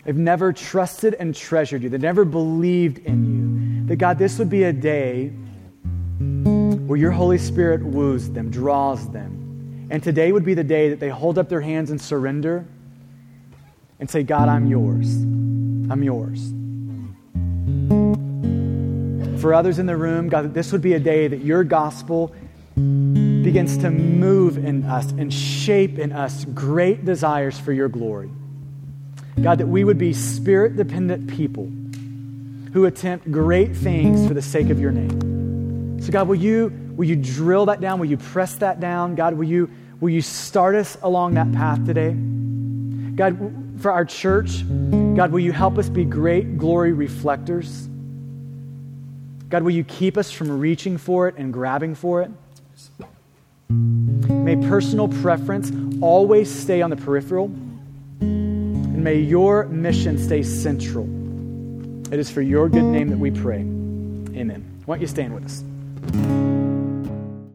They've 0.04 0.16
never 0.16 0.54
trusted 0.54 1.16
and 1.16 1.36
treasured 1.36 1.84
you. 1.84 1.90
They've 1.90 2.02
never 2.02 2.24
believed 2.24 3.00
in 3.00 3.26
you. 3.26 3.88
That, 3.88 3.98
God, 3.98 4.18
this 4.18 4.40
would 4.40 4.50
be 4.50 4.64
a 4.64 4.74
day 4.74 5.28
where 6.88 6.98
your 6.98 7.12
Holy 7.12 7.38
Spirit 7.38 7.84
woos 7.84 8.30
them, 8.30 8.50
draws 8.50 9.10
them. 9.12 9.88
And 9.90 10.02
today 10.02 10.32
would 10.32 10.46
be 10.46 10.54
the 10.54 10.64
day 10.64 10.90
that 10.90 11.00
they 11.00 11.10
hold 11.10 11.38
up 11.38 11.50
their 11.50 11.62
hands 11.62 11.92
and 11.92 12.02
surrender 12.02 12.66
and 14.00 14.10
say, 14.10 14.24
God, 14.24 14.50
I'm 14.50 14.68
yours. 14.68 15.08
I'm 15.90 16.04
yours. 16.04 16.54
For 19.42 19.54
others 19.54 19.80
in 19.80 19.86
the 19.86 19.98
room, 19.98 20.30
God, 20.30 20.46
that 20.46 20.54
this 20.54 20.72
would 20.72 20.82
be 20.82 20.94
a 20.94 21.00
day 21.00 21.28
that 21.28 21.42
your 21.42 21.64
gospel 21.64 22.34
begins 22.76 23.78
to 23.80 23.90
move 23.90 24.58
in 24.58 24.84
us 24.84 25.12
and 25.12 25.34
shape 25.34 25.98
in 25.98 26.12
us 26.12 26.46
great 26.46 27.06
desires 27.06 27.60
for 27.60 27.72
your 27.72 27.88
glory. 27.88 28.30
God, 29.42 29.60
that 29.60 29.68
we 29.68 29.84
would 29.84 29.98
be 29.98 30.14
spirit 30.14 30.76
dependent 30.76 31.30
people 31.30 31.72
who 32.74 32.86
attempt 32.86 33.32
great 33.32 33.76
things 33.76 34.28
for 34.28 34.34
the 34.34 34.42
sake 34.42 34.70
of 34.70 34.80
your 34.80 34.92
name. 34.92 36.02
So, 36.02 36.12
God, 36.12 36.28
will 36.28 36.36
you, 36.36 36.72
will 36.96 37.08
you 37.08 37.16
drill 37.16 37.68
that 37.68 37.80
down? 37.80 38.00
Will 38.00 38.08
you 38.08 38.18
press 38.18 38.56
that 38.58 38.80
down? 38.80 39.16
God, 39.16 39.36
will 39.36 39.48
you, 39.48 39.70
will 40.00 40.10
you 40.10 40.22
start 40.22 40.76
us 40.76 40.98
along 41.02 41.36
that 41.36 41.52
path 41.52 41.86
today? 41.86 42.12
God, 43.16 43.38
for 43.80 43.92
our 43.92 44.06
church, 44.06 44.64
God, 45.16 45.32
will 45.32 45.40
you 45.40 45.52
help 45.52 45.78
us 45.78 45.90
be 45.90 46.06
great 46.06 46.58
glory 46.58 46.94
reflectors? 46.94 47.88
God, 49.50 49.64
will 49.64 49.72
you 49.72 49.84
keep 49.84 50.18
us 50.18 50.32
from 50.32 50.60
reaching 50.60 50.98
for 50.98 51.28
it 51.28 51.36
and 51.38 51.54
grabbing 51.54 51.96
for 51.96 52.22
it? 52.22 52.32
May 53.70 54.56
personal 54.68 55.08
preference 55.08 55.72
always 56.02 56.54
stay 56.54 56.82
on 56.82 56.90
the 56.90 56.96
peripheral, 56.96 57.46
and 58.20 59.04
may 59.04 59.16
your 59.16 59.66
mission 59.66 60.18
stay 60.18 60.44
central. 60.44 61.06
It 62.12 62.20
is 62.20 62.30
for 62.30 62.42
your 62.42 62.70
good 62.70 62.84
name 62.84 63.10
that 63.10 63.20
we 63.20 63.32
pray. 63.32 63.60
Amen. 63.60 64.82
Why 64.86 64.96
don't 64.96 65.02
you 65.02 65.08
stand 65.08 65.34
with 65.34 65.46
us? 65.46 65.64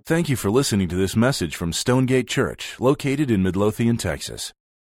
Thank 0.05 0.29
you 0.29 0.37
for 0.37 0.51
listening 0.51 0.89
to 0.89 0.97
this 0.97 1.17
message 1.17 1.57
from 1.57 1.73
Stonegate 1.73 2.29
Church, 2.29 2.77
located 2.79 3.31
in 3.31 3.43
Midlothian, 3.43 3.97
Texas. 3.97 4.53